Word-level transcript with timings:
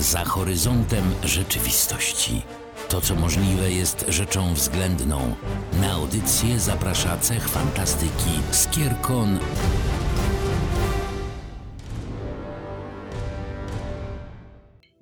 za 0.00 0.24
horyzontem 0.24 1.04
rzeczywistości. 1.24 2.42
To, 2.88 3.00
co 3.00 3.14
możliwe, 3.14 3.70
jest 3.70 4.04
rzeczą 4.08 4.54
względną. 4.54 5.34
Na 5.80 5.92
audycję 5.92 6.58
zaprasza 6.58 7.16
cech 7.18 7.48
fantastyki 7.48 8.30
Skierkon. 8.50 9.38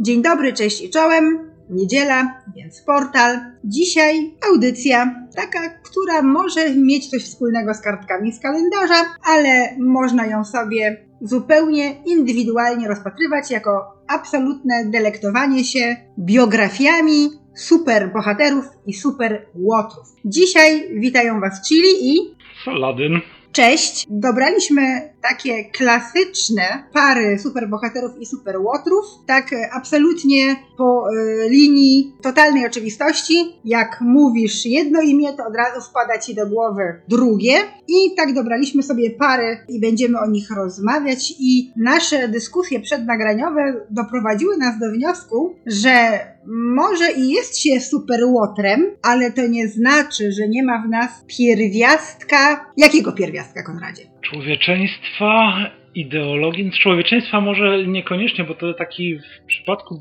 Dzień 0.01 0.23
dobry, 0.23 0.53
cześć 0.53 0.83
i 0.83 0.91
czołem. 0.91 1.51
Niedziela, 1.71 2.43
więc 2.57 2.81
portal. 2.81 3.41
Dzisiaj 3.65 4.35
audycja, 4.53 5.27
taka, 5.37 5.69
która 5.69 6.23
może 6.23 6.71
mieć 6.75 7.11
coś 7.11 7.25
wspólnego 7.25 7.75
z 7.75 7.81
kartkami 7.81 8.33
z 8.33 8.41
kalendarza, 8.41 9.05
ale 9.25 9.77
można 9.79 10.27
ją 10.27 10.45
sobie 10.45 11.08
zupełnie 11.21 12.03
indywidualnie 12.07 12.89
rozpatrywać 12.89 13.51
jako 13.51 13.99
absolutne 14.09 14.85
delektowanie 14.87 15.65
się 15.65 15.97
biografiami 16.19 17.29
super 17.55 18.13
bohaterów 18.13 18.65
i 18.87 18.93
super 18.93 19.47
łotrów. 19.55 20.07
Dzisiaj 20.25 21.01
witają 21.01 21.41
Was 21.41 21.69
Chili 21.69 21.89
i 22.13 22.35
Saladyn. 22.65 23.21
Cześć! 23.59 24.07
Dobraliśmy 24.11 24.83
takie 25.23 25.65
klasyczne 25.65 26.63
pary 26.93 27.39
superbohaterów 27.39 28.21
i 28.21 28.27
superłotrów, 28.27 29.05
tak 29.27 29.53
e, 29.53 29.71
absolutnie 29.73 30.57
po 30.77 31.05
y, 31.13 31.49
linii 31.51 32.17
totalnej 32.23 32.67
oczywistości. 32.67 33.61
Jak 33.65 34.01
mówisz 34.01 34.67
jedno 34.67 35.01
imię, 35.01 35.33
to 35.33 35.47
od 35.47 35.57
razu 35.57 35.91
wpada 35.91 36.19
ci 36.19 36.35
do 36.35 36.47
głowy 36.47 37.01
drugie. 37.09 37.55
I 37.89 38.15
tak 38.17 38.35
dobraliśmy 38.35 38.83
sobie 38.83 39.11
pary 39.11 39.59
i 39.69 39.81
będziemy 39.81 40.19
o 40.19 40.27
nich 40.27 40.51
rozmawiać. 40.51 41.35
I 41.39 41.73
nasze 41.77 42.29
dyskusje 42.29 42.81
przednagraniowe 42.81 43.87
doprowadziły 43.91 44.57
nas 44.57 44.79
do 44.79 44.91
wniosku, 44.91 45.55
że 45.67 46.19
może 46.47 47.13
i 47.13 47.31
jest 47.31 47.63
się 47.63 47.81
superłotrem, 47.81 48.87
ale 49.03 49.33
to 49.33 49.47
nie 49.47 49.69
znaczy, 49.69 50.33
że 50.33 50.49
nie 50.49 50.63
ma 50.63 50.83
w 50.87 50.89
nas 50.89 51.25
pierwiastka. 51.39 52.67
Jakiego 52.77 53.13
pierwiastka, 53.13 53.63
Konradzie? 53.63 54.03
Człowieczeństwa 54.21 55.57
ideologii 55.95 56.71
człowieczeństwa 56.71 57.41
może 57.41 57.87
niekoniecznie, 57.87 58.45
bo 58.45 58.55
to 58.55 58.75
taki 58.75 59.19
w 59.19 59.47
przypadku 59.47 60.01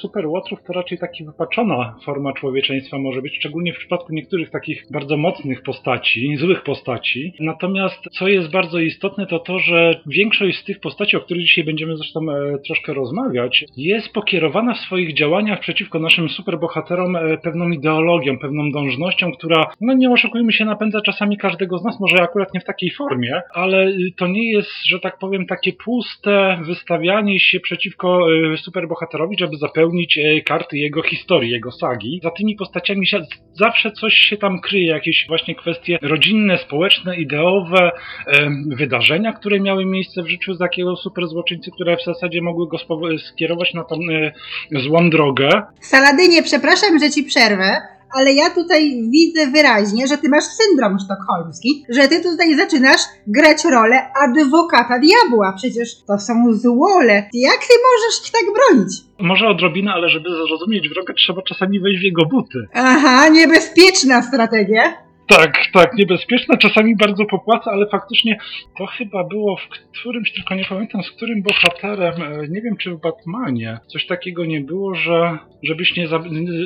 super 0.00 0.26
łotrów 0.26 0.58
to 0.66 0.72
raczej 0.72 0.98
taki 0.98 1.24
wypaczona 1.24 1.94
forma 2.04 2.32
człowieczeństwa 2.32 2.98
może 2.98 3.22
być, 3.22 3.36
szczególnie 3.36 3.72
w 3.72 3.78
przypadku 3.78 4.12
niektórych 4.12 4.50
takich 4.50 4.84
bardzo 4.90 5.16
mocnych 5.16 5.62
postaci, 5.62 6.36
złych 6.36 6.62
postaci. 6.62 7.32
Natomiast 7.40 7.98
co 8.12 8.28
jest 8.28 8.50
bardzo 8.50 8.78
istotne 8.78 9.26
to 9.26 9.38
to, 9.38 9.58
że 9.58 10.00
większość 10.06 10.58
z 10.58 10.64
tych 10.64 10.80
postaci, 10.80 11.16
o 11.16 11.20
których 11.20 11.42
dzisiaj 11.42 11.64
będziemy 11.64 11.96
zresztą 11.96 12.20
e, 12.20 12.58
troszkę 12.66 12.94
rozmawiać, 12.94 13.64
jest 13.76 14.12
pokierowana 14.12 14.74
w 14.74 14.78
swoich 14.78 15.14
działaniach 15.14 15.60
przeciwko 15.60 15.98
naszym 15.98 16.28
superbohaterom 16.28 17.16
e, 17.16 17.38
pewną 17.38 17.70
ideologią, 17.70 18.38
pewną 18.38 18.70
dążnością, 18.70 19.32
która, 19.32 19.72
no 19.80 19.94
nie 19.94 20.10
oszukujmy 20.10 20.52
się, 20.52 20.64
napędza 20.64 21.00
czasami 21.00 21.36
każdego 21.36 21.78
z 21.78 21.84
nas, 21.84 22.00
może 22.00 22.22
akurat 22.22 22.54
nie 22.54 22.60
w 22.60 22.64
takiej 22.64 22.90
formie, 22.90 23.40
ale 23.54 23.92
to 24.16 24.26
nie 24.26 24.52
jest, 24.52 24.70
że 24.86 25.00
tak 25.00 25.18
powiem, 25.22 25.46
takie 25.46 25.72
puste 25.72 26.58
wystawianie 26.66 27.40
się 27.40 27.60
przeciwko 27.60 28.26
e, 28.52 28.56
superbohaterowi, 28.56 29.36
żeby 29.38 29.56
zapełnić 29.56 30.18
e, 30.18 30.40
karty 30.40 30.78
jego 30.78 31.02
historii, 31.02 31.50
jego 31.50 31.72
sagi. 31.72 32.20
Za 32.22 32.30
tymi 32.30 32.56
postaciami 32.56 33.06
się, 33.06 33.20
zawsze 33.52 33.92
coś 33.92 34.14
się 34.14 34.36
tam 34.36 34.60
kryje, 34.60 34.86
jakieś 34.86 35.24
właśnie 35.28 35.54
kwestie 35.54 35.98
rodzinne, 36.02 36.58
społeczne, 36.58 37.16
ideowe, 37.16 37.90
e, 38.26 38.50
wydarzenia, 38.76 39.32
które 39.32 39.60
miały 39.60 39.86
miejsce 39.86 40.22
w 40.22 40.28
życiu 40.28 40.56
takiego 40.56 40.96
superzłoczyńcy, 40.96 41.70
które 41.70 41.96
w 41.96 42.04
zasadzie 42.04 42.42
mogły 42.42 42.68
go 42.68 42.76
skierować 43.18 43.74
na 43.74 43.84
tą 43.84 43.96
złą 44.70 45.10
drogę. 45.10 45.48
Saladynie, 45.80 46.42
przepraszam, 46.42 46.98
że 46.98 47.10
ci 47.10 47.24
przerwę, 47.24 47.76
ale 48.14 48.32
ja 48.32 48.50
tutaj 48.50 49.02
widzę 49.10 49.46
wyraźnie, 49.46 50.06
że 50.06 50.18
ty 50.18 50.28
masz 50.28 50.44
syndrom 50.44 50.98
sztokholmski, 50.98 51.84
że 51.88 52.08
ty 52.08 52.22
tutaj 52.22 52.56
zaczynasz 52.56 53.00
grać 53.26 53.64
rolę 53.64 54.12
adwokata 54.24 54.98
diabła. 54.98 55.52
Przecież 55.56 55.88
to 56.06 56.18
są 56.18 56.52
złole. 56.52 57.14
Jak 57.32 57.60
ty 57.60 57.74
możesz 57.88 58.26
ich 58.26 58.32
tak 58.32 58.44
bronić? 58.54 58.92
Może 59.18 59.48
odrobinę, 59.48 59.92
ale 59.92 60.08
żeby 60.08 60.28
zrozumieć 60.48 60.88
wroga, 60.88 61.14
trzeba 61.14 61.42
czasami 61.42 61.80
wejść 61.80 62.00
w 62.00 62.04
jego 62.04 62.26
buty. 62.26 62.58
Aha, 62.74 63.28
niebezpieczna 63.28 64.22
strategia. 64.22 64.94
Tak, 65.28 65.52
tak, 65.72 65.94
niebezpieczne, 65.98 66.58
czasami 66.58 66.96
bardzo 66.96 67.24
popłaca, 67.24 67.70
ale 67.70 67.86
faktycznie 67.86 68.38
to 68.78 68.86
chyba 68.86 69.24
było 69.24 69.56
w 69.56 69.68
którymś, 69.68 70.32
tylko 70.32 70.54
nie 70.54 70.64
pamiętam 70.64 71.02
z 71.02 71.10
którym 71.10 71.42
bohaterem, 71.42 72.22
e, 72.22 72.48
nie 72.48 72.60
wiem 72.62 72.76
czy 72.76 72.90
w 72.90 73.00
Batmanie, 73.00 73.78
coś 73.86 74.06
takiego 74.06 74.44
nie 74.44 74.60
było, 74.60 74.94
że 74.94 75.38
żebyś 75.62 75.96
nie, 75.96 76.08
za, 76.08 76.20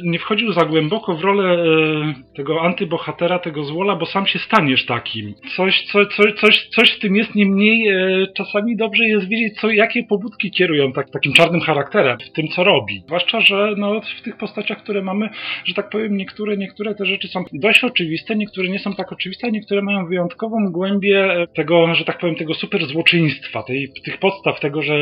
nie 0.05 0.19
wchodził 0.19 0.53
za 0.53 0.65
głęboko 0.65 1.17
w 1.17 1.25
rolę 1.25 1.45
e, 1.45 2.15
tego 2.37 2.63
antybohatera, 2.63 3.39
tego 3.39 3.65
złola, 3.65 3.97
bo 3.97 4.07
sam 4.07 4.27
się 4.27 4.39
staniesz 4.39 4.87
takim. 4.87 5.35
Coś, 5.57 5.85
co, 5.93 6.07
co, 6.07 6.23
coś, 6.33 6.69
coś 6.69 6.91
w 6.91 6.99
tym 6.99 7.17
jest, 7.17 7.35
niemniej 7.35 7.89
e, 7.89 8.27
czasami 8.37 8.77
dobrze 8.77 9.05
jest 9.05 9.29
wiedzieć, 9.29 9.61
co, 9.61 9.71
jakie 9.71 10.03
pobudki 10.03 10.51
kierują 10.51 10.93
tak, 10.93 11.11
takim 11.11 11.33
czarnym 11.33 11.61
charakterem 11.61 12.19
w 12.31 12.33
tym, 12.33 12.49
co 12.49 12.65
robi. 12.65 13.03
Zwłaszcza, 13.07 13.41
że 13.41 13.75
no, 13.77 14.01
w 14.19 14.23
tych 14.23 14.37
postaciach, 14.37 14.79
które 14.79 15.03
mamy, 15.03 15.29
że 15.65 15.75
tak 15.75 15.91
powiem, 15.91 16.17
niektóre, 16.17 16.57
niektóre 16.57 16.95
te 16.95 17.07
rzeczy 17.07 17.29
są 17.29 17.45
dość 17.53 17.85
oczywiste, 17.85 18.37
niektóre 18.47 18.69
nie 18.69 18.79
są 18.79 18.95
tak 18.95 19.13
oczywiste, 19.13 19.47
a 19.47 19.51
niektóre 19.51 19.83
mają 19.83 20.07
wyjątkową 20.07 20.57
głębię 20.71 21.47
tego, 21.55 21.95
że 21.95 22.05
tak 22.05 22.19
powiem, 22.19 22.37
tego 22.37 22.55
super 22.55 22.87
złoczyństwa, 22.87 23.63
tej, 23.63 23.93
tych 24.05 24.19
podstaw 24.19 24.61
tego, 24.61 24.83
że 24.83 24.95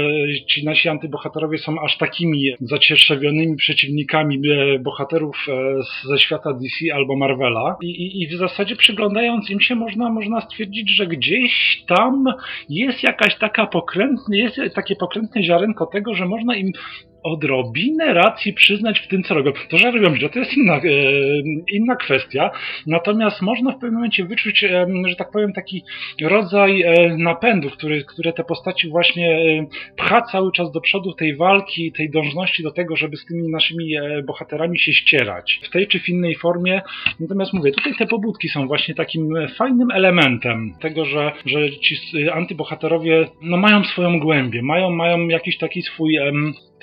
ci 0.48 0.64
nasi 0.64 0.88
antybohaterowie 0.88 1.58
są 1.58 1.80
aż 1.80 1.98
takimi 1.98 2.50
zacietrzewionymi 2.60 3.56
przeciwnikami 3.56 4.40
e, 4.50 4.78
bohaterów 4.78 5.46
e, 5.48 5.82
ze 6.08 6.18
świata 6.18 6.52
DC 6.52 6.94
albo 6.94 7.16
Marvela. 7.16 7.76
I, 7.82 7.86
i, 7.86 8.22
i 8.22 8.28
w 8.28 8.38
zasadzie 8.38 8.76
przyglądając 8.76 9.50
im 9.50 9.60
się 9.60 9.74
można, 9.74 10.10
można 10.10 10.40
stwierdzić, 10.40 10.96
że 10.96 11.06
gdzieś 11.06 11.82
tam 11.88 12.24
jest 12.68 13.02
jakaś 13.02 13.38
taka 13.38 13.66
pokrętna, 13.66 14.36
jest 14.36 14.60
takie 14.74 14.96
pokrętne 14.96 15.42
ziarenko 15.42 15.86
tego, 15.86 16.14
że 16.14 16.26
można 16.26 16.56
im 16.56 16.72
odrobinę 17.24 18.14
racji 18.14 18.52
przyznać 18.52 19.00
w 19.00 19.08
tym, 19.08 19.22
co 19.22 19.34
robią. 19.34 19.52
To, 19.70 19.78
że 19.78 19.90
robią 19.90 20.16
źle, 20.16 20.28
to 20.28 20.38
jest 20.38 20.56
inna, 20.56 20.76
e, 20.76 20.80
inna 21.72 21.96
kwestia. 21.96 22.50
Natomiast 22.86 23.42
można 23.42 23.70
w 23.70 23.74
pewnym 23.74 23.94
momencie 23.94 24.24
wyczuć, 24.24 24.64
e, 24.64 24.86
że 25.06 25.16
tak 25.16 25.30
powiem, 25.30 25.52
taki 25.52 25.82
rodzaj 26.22 26.82
e, 26.82 27.16
napędu, 27.18 27.70
który, 27.70 28.04
które 28.04 28.32
te 28.32 28.44
postaci 28.44 28.88
właśnie 28.88 29.38
pcha 29.96 30.22
cały 30.22 30.52
czas 30.52 30.72
do 30.72 30.80
przodu 30.80 31.12
tej 31.12 31.36
walki, 31.36 31.92
tej 31.92 32.10
dążności 32.10 32.62
do 32.62 32.72
tego, 32.72 32.96
żeby 32.96 33.16
z 33.16 33.26
tymi 33.26 33.48
naszymi 33.50 33.94
bohaterami 34.26 34.78
się 34.78 34.92
ścierać. 34.92 35.60
W 35.62 35.70
tej 35.70 35.88
czy 35.88 36.00
w 36.00 36.08
innej 36.08 36.36
formie. 36.36 36.82
Natomiast 37.20 37.52
mówię, 37.52 37.72
tutaj 37.72 37.94
te 37.98 38.06
pobudki 38.06 38.48
są 38.48 38.66
właśnie 38.66 38.94
takim 38.94 39.34
fajnym 39.58 39.90
elementem 39.90 40.74
tego, 40.80 41.04
że, 41.04 41.32
że 41.46 41.70
ci 41.70 41.96
antybohaterowie 42.32 43.28
no, 43.42 43.56
mają 43.56 43.84
swoją 43.84 44.18
głębię, 44.20 44.62
mają, 44.62 44.90
mają 44.90 45.28
jakiś 45.28 45.58
taki 45.58 45.82
swój 45.82 46.18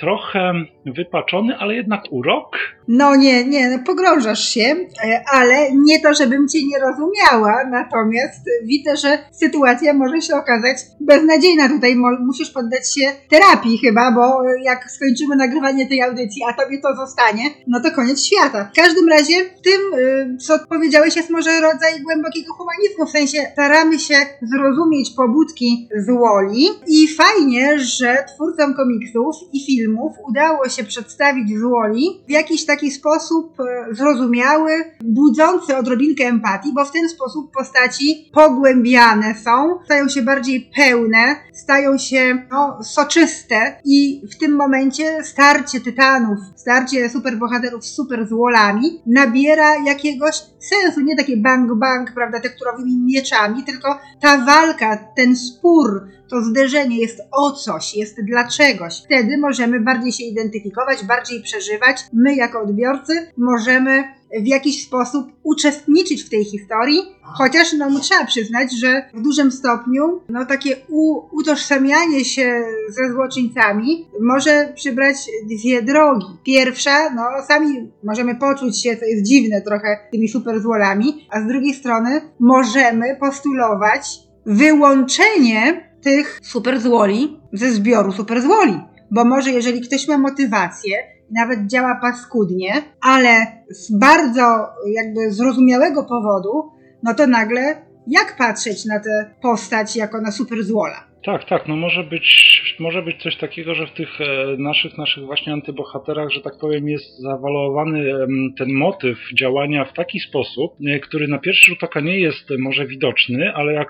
trochę 0.02 0.54
wypaczony, 0.86 1.58
ale 1.58 1.76
jednak 1.76 2.04
urok. 2.12 2.58
No 2.88 3.16
nie, 3.16 3.46
nie, 3.46 3.70
no 3.70 3.80
pogrążasz 3.86 4.50
się, 4.50 4.76
e, 5.06 5.24
ale 5.34 5.72
nie 5.76 6.00
to, 6.00 6.14
żebym 6.14 6.48
cię 6.48 6.60
nie 6.68 6.80
rozumiała, 6.80 7.64
natomiast 7.70 8.42
widzę, 8.64 8.98
że 8.98 9.20
sytuacja 9.32 9.94
może 9.94 10.22
się 10.22 10.36
okazać 10.36 10.78
beznadziejna. 11.00 11.70
Tutaj 11.70 11.96
musisz 12.20 12.52
poddać 12.52 12.94
się 12.94 13.12
terapii 13.30 13.78
chyba, 13.78 14.12
bo 14.12 14.44
jak 14.64 14.92
skończymy 14.92 15.36
nagrywanie 15.36 15.88
tej 15.88 16.02
audycji, 16.02 16.42
a 16.50 16.54
tobie 16.64 16.82
to 16.82 16.96
zostanie, 16.96 17.44
no 17.68 17.80
to 17.80 17.92
koniec 17.92 18.26
świata. 18.26 18.70
W 18.74 18.76
każdym 18.76 19.10
razie 19.10 19.36
tym, 19.64 20.00
y, 20.00 20.38
co 20.38 20.60
powiedziałeś, 20.70 21.16
jest 21.16 21.30
może 21.30 21.62
rodzaj 21.62 22.02
głębokiego 22.02 22.54
humanizmu, 22.54 23.06
w 23.06 23.12
sensie 23.12 23.52
staramy 23.54 24.00
się 24.00 24.16
zrozumieć 24.42 25.12
pobudki 25.18 25.90
złoli 26.06 26.68
i 26.88 27.08
fajnie, 27.08 27.80
że 27.80 28.26
twórcom 28.36 28.74
komiksów 28.74 29.36
i 29.54 29.66
filmów 29.66 29.92
filmów 29.92 30.14
udało 30.30 30.70
się 30.70 30.84
przedstawić 30.84 31.54
w 31.54 31.62
Woli 31.62 32.22
w 32.28 32.32
jakiś 32.32 32.66
taki 32.72 32.92
sposób 32.92 33.60
e, 33.60 33.96
zrozumiały, 33.96 34.72
budzący 35.04 35.78
odrobinkę 35.78 36.24
empatii, 36.24 36.74
bo 36.74 36.86
w 36.86 36.92
ten 36.92 37.10
sposób 37.10 37.52
postaci 37.52 38.30
pogłębiane 38.34 39.36
są, 39.36 39.80
stają 39.86 40.10
się 40.10 40.22
bardziej 40.22 40.72
pełne, 40.76 41.36
stają 41.54 41.98
się 41.98 42.46
no, 42.52 42.84
soczyste 42.84 43.82
i 43.86 44.22
w 44.32 44.38
tym 44.38 44.56
momencie 44.56 45.24
starcie 45.24 45.82
tytanów, 45.82 46.40
starcie 46.56 47.10
superbohaterów 47.10 47.86
z 47.86 47.96
superzłolami 47.96 49.02
nabiera 49.06 49.76
jakiegoś 49.86 50.36
sensu, 50.60 51.02
nie 51.02 51.16
takie 51.16 51.38
bang 51.38 51.74
bang, 51.76 52.12
prawda, 52.14 52.40
tekturowymi 52.40 52.98
mieczami, 52.98 53.64
tylko 53.64 54.00
ta 54.22 54.46
walka, 54.46 54.98
ten 55.16 55.36
spór, 55.36 56.08
to 56.32 56.42
zderzenie 56.42 56.98
jest 56.98 57.22
o 57.32 57.52
coś, 57.52 57.96
jest 57.96 58.26
dla 58.26 58.48
czegoś. 58.48 59.02
Wtedy 59.06 59.38
możemy 59.38 59.80
bardziej 59.80 60.12
się 60.12 60.24
identyfikować, 60.24 61.06
bardziej 61.06 61.42
przeżywać. 61.42 61.98
My, 62.14 62.36
jako 62.36 62.62
odbiorcy, 62.62 63.14
możemy 63.38 64.04
w 64.40 64.48
jakiś 64.48 64.86
sposób 64.86 65.28
uczestniczyć 65.44 66.24
w 66.24 66.30
tej 66.30 66.46
historii, 66.46 67.02
chociaż 67.22 67.74
no, 67.74 68.00
trzeba 68.00 68.26
przyznać, 68.26 68.80
że 68.80 69.10
w 69.14 69.22
dużym 69.22 69.52
stopniu 69.52 70.22
no, 70.30 70.46
takie 70.46 70.76
u, 70.90 71.36
utożsamianie 71.38 72.26
się 72.26 72.64
ze 72.90 73.14
złoczyńcami 73.14 74.08
może 74.22 74.74
przybrać 74.76 75.16
dwie 75.50 75.82
drogi. 75.82 76.26
Pierwsza, 76.44 77.10
no 77.10 77.24
sami 77.48 77.92
możemy 78.04 78.36
poczuć 78.36 78.84
się, 78.84 78.98
co 78.98 79.06
jest 79.06 79.26
dziwne 79.26 79.62
trochę, 79.62 79.98
tymi 80.12 80.30
super 80.30 80.62
złolami, 80.62 81.28
a 81.32 81.42
z 81.42 81.48
drugiej 81.48 81.74
strony 81.74 82.22
możemy 82.40 83.16
postulować 83.20 84.20
wyłączenie 84.46 85.91
tych 86.02 86.40
super 86.44 86.80
złoli 86.80 87.40
ze 87.54 87.72
zbioru 87.72 88.12
super 88.12 88.42
złoli. 88.42 88.80
Bo 89.12 89.26
może 89.26 89.52
jeżeli 89.52 89.82
ktoś 89.82 90.08
ma 90.08 90.18
motywację, 90.18 90.98
nawet 91.32 91.68
działa 91.68 92.00
paskudnie, 92.02 92.74
ale 93.02 93.46
z 93.70 93.92
bardzo 93.92 94.68
jakby 94.88 95.32
zrozumiałego 95.32 96.04
powodu, 96.04 96.72
no 97.04 97.14
to 97.14 97.28
nagle 97.28 97.76
jak 98.08 98.38
patrzeć 98.38 98.86
na 98.86 99.00
tę 99.00 99.32
postać 99.42 99.96
jako 99.96 100.22
na 100.22 100.32
super 100.32 100.64
złola? 100.64 101.11
Tak, 101.24 101.46
tak, 101.46 101.68
no 101.68 101.76
może 101.76 102.04
być, 102.04 102.76
może 102.80 103.02
być 103.02 103.22
coś 103.22 103.36
takiego, 103.36 103.76
że 103.76 103.88
w 103.88 103.92
tych 103.92 104.22
e, 104.22 104.58
naszych, 104.58 104.98
naszych 104.98 105.26
właśnie 105.26 105.54
antybohaterach, 105.54 106.30
że 106.30 106.42
tak 106.42 106.54
powiem, 106.62 106.90
jest 106.90 107.20
zawalowany 107.20 108.14
ten 108.58 108.74
motyw 108.74 109.18
działania 109.34 109.86
w 109.86 109.94
taki 109.94 110.20
sposób, 110.20 110.74
e, 110.88 111.00
który 111.00 111.28
na 111.28 111.40
pierwszy 111.40 111.72
rzut 111.72 111.84
oka 111.84 112.00
nie 112.00 112.20
jest 112.20 112.50
może 112.60 112.88
widoczny, 112.88 113.54
ale 113.54 113.74
jak, 113.74 113.90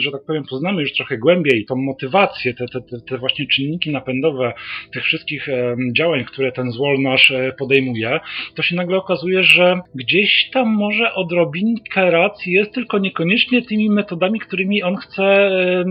że 0.00 0.10
tak 0.10 0.20
powiem, 0.26 0.44
poznamy 0.50 0.82
już 0.82 0.92
trochę 0.92 1.18
głębiej 1.18 1.64
tą 1.64 1.76
motywację, 1.76 2.54
te, 2.54 2.66
te, 2.68 2.80
te 3.08 3.18
właśnie 3.18 3.46
czynniki 3.46 3.90
napędowe 3.90 4.52
tych 4.92 5.04
wszystkich 5.04 5.48
działań, 5.96 6.24
które 6.24 6.52
ten 6.52 6.70
złol 6.70 6.98
nasz 7.02 7.30
e, 7.30 7.52
podejmuje, 7.58 8.20
to 8.54 8.62
się 8.62 8.76
nagle 8.76 8.96
okazuje, 8.96 9.42
że 9.42 9.80
gdzieś 9.94 10.50
tam 10.52 10.68
może 10.68 11.14
odrobinkę 11.14 12.10
racji 12.10 12.52
jest, 12.52 12.74
tylko 12.74 12.98
niekoniecznie 12.98 13.62
tymi 13.62 13.90
metodami, 13.90 14.40
którymi 14.40 14.82
on 14.82 14.96
chce 14.96 15.50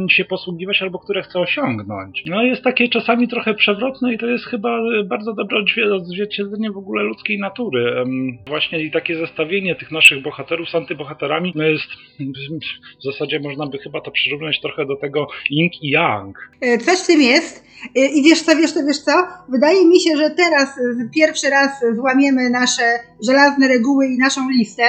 się 0.10 0.26
posługiwać 0.26 0.79
albo 0.82 1.00
które 1.00 1.24
chce 1.24 1.40
osiągnąć. 1.40 2.24
No 2.26 2.44
jest 2.44 2.64
takie 2.64 2.90
czasami 2.90 3.28
trochę 3.28 3.54
przewrotne 3.54 4.14
i 4.14 4.18
to 4.18 4.26
jest 4.26 4.46
chyba 4.46 4.80
bardzo 5.06 5.34
dobre 5.34 5.60
odzwierciedlenie 5.94 6.72
w 6.72 6.78
ogóle 6.78 7.04
ludzkiej 7.04 7.40
natury. 7.40 8.06
Właśnie 8.48 8.80
i 8.80 8.92
takie 8.92 9.16
zestawienie 9.16 9.76
tych 9.76 9.92
naszych 9.92 10.22
bohaterów 10.22 10.70
z 10.70 10.76
antybohaterami 10.76 11.54
no 11.56 11.64
jest 11.64 11.88
w 13.00 13.04
zasadzie 13.04 13.40
można 13.40 13.68
by 13.68 13.78
chyba 13.78 14.02
to 14.02 14.12
przyrównać 14.12 14.62
trochę 14.62 14.86
do 14.86 14.96
tego 14.96 15.28
yin 15.50 15.70
i 15.82 15.90
yang. 15.90 16.50
E, 16.62 16.78
coś 16.78 17.00
w 17.00 17.08
tym 17.08 17.22
jest. 17.22 17.66
E, 17.96 18.06
I 18.06 18.24
wiesz 18.24 18.42
co, 18.42 18.56
wiesz 18.56 18.72
co, 18.72 18.86
wiesz 18.86 19.00
co? 19.00 19.12
Wydaje 19.50 19.86
mi 19.86 20.00
się, 20.00 20.18
że 20.18 20.30
teraz 20.30 20.80
pierwszy 21.16 21.50
raz 21.50 21.70
złamiemy 21.96 22.50
nasze 22.50 22.84
żelazne 23.28 23.68
reguły 23.68 24.08
i 24.08 24.18
naszą 24.18 24.50
listę, 24.50 24.84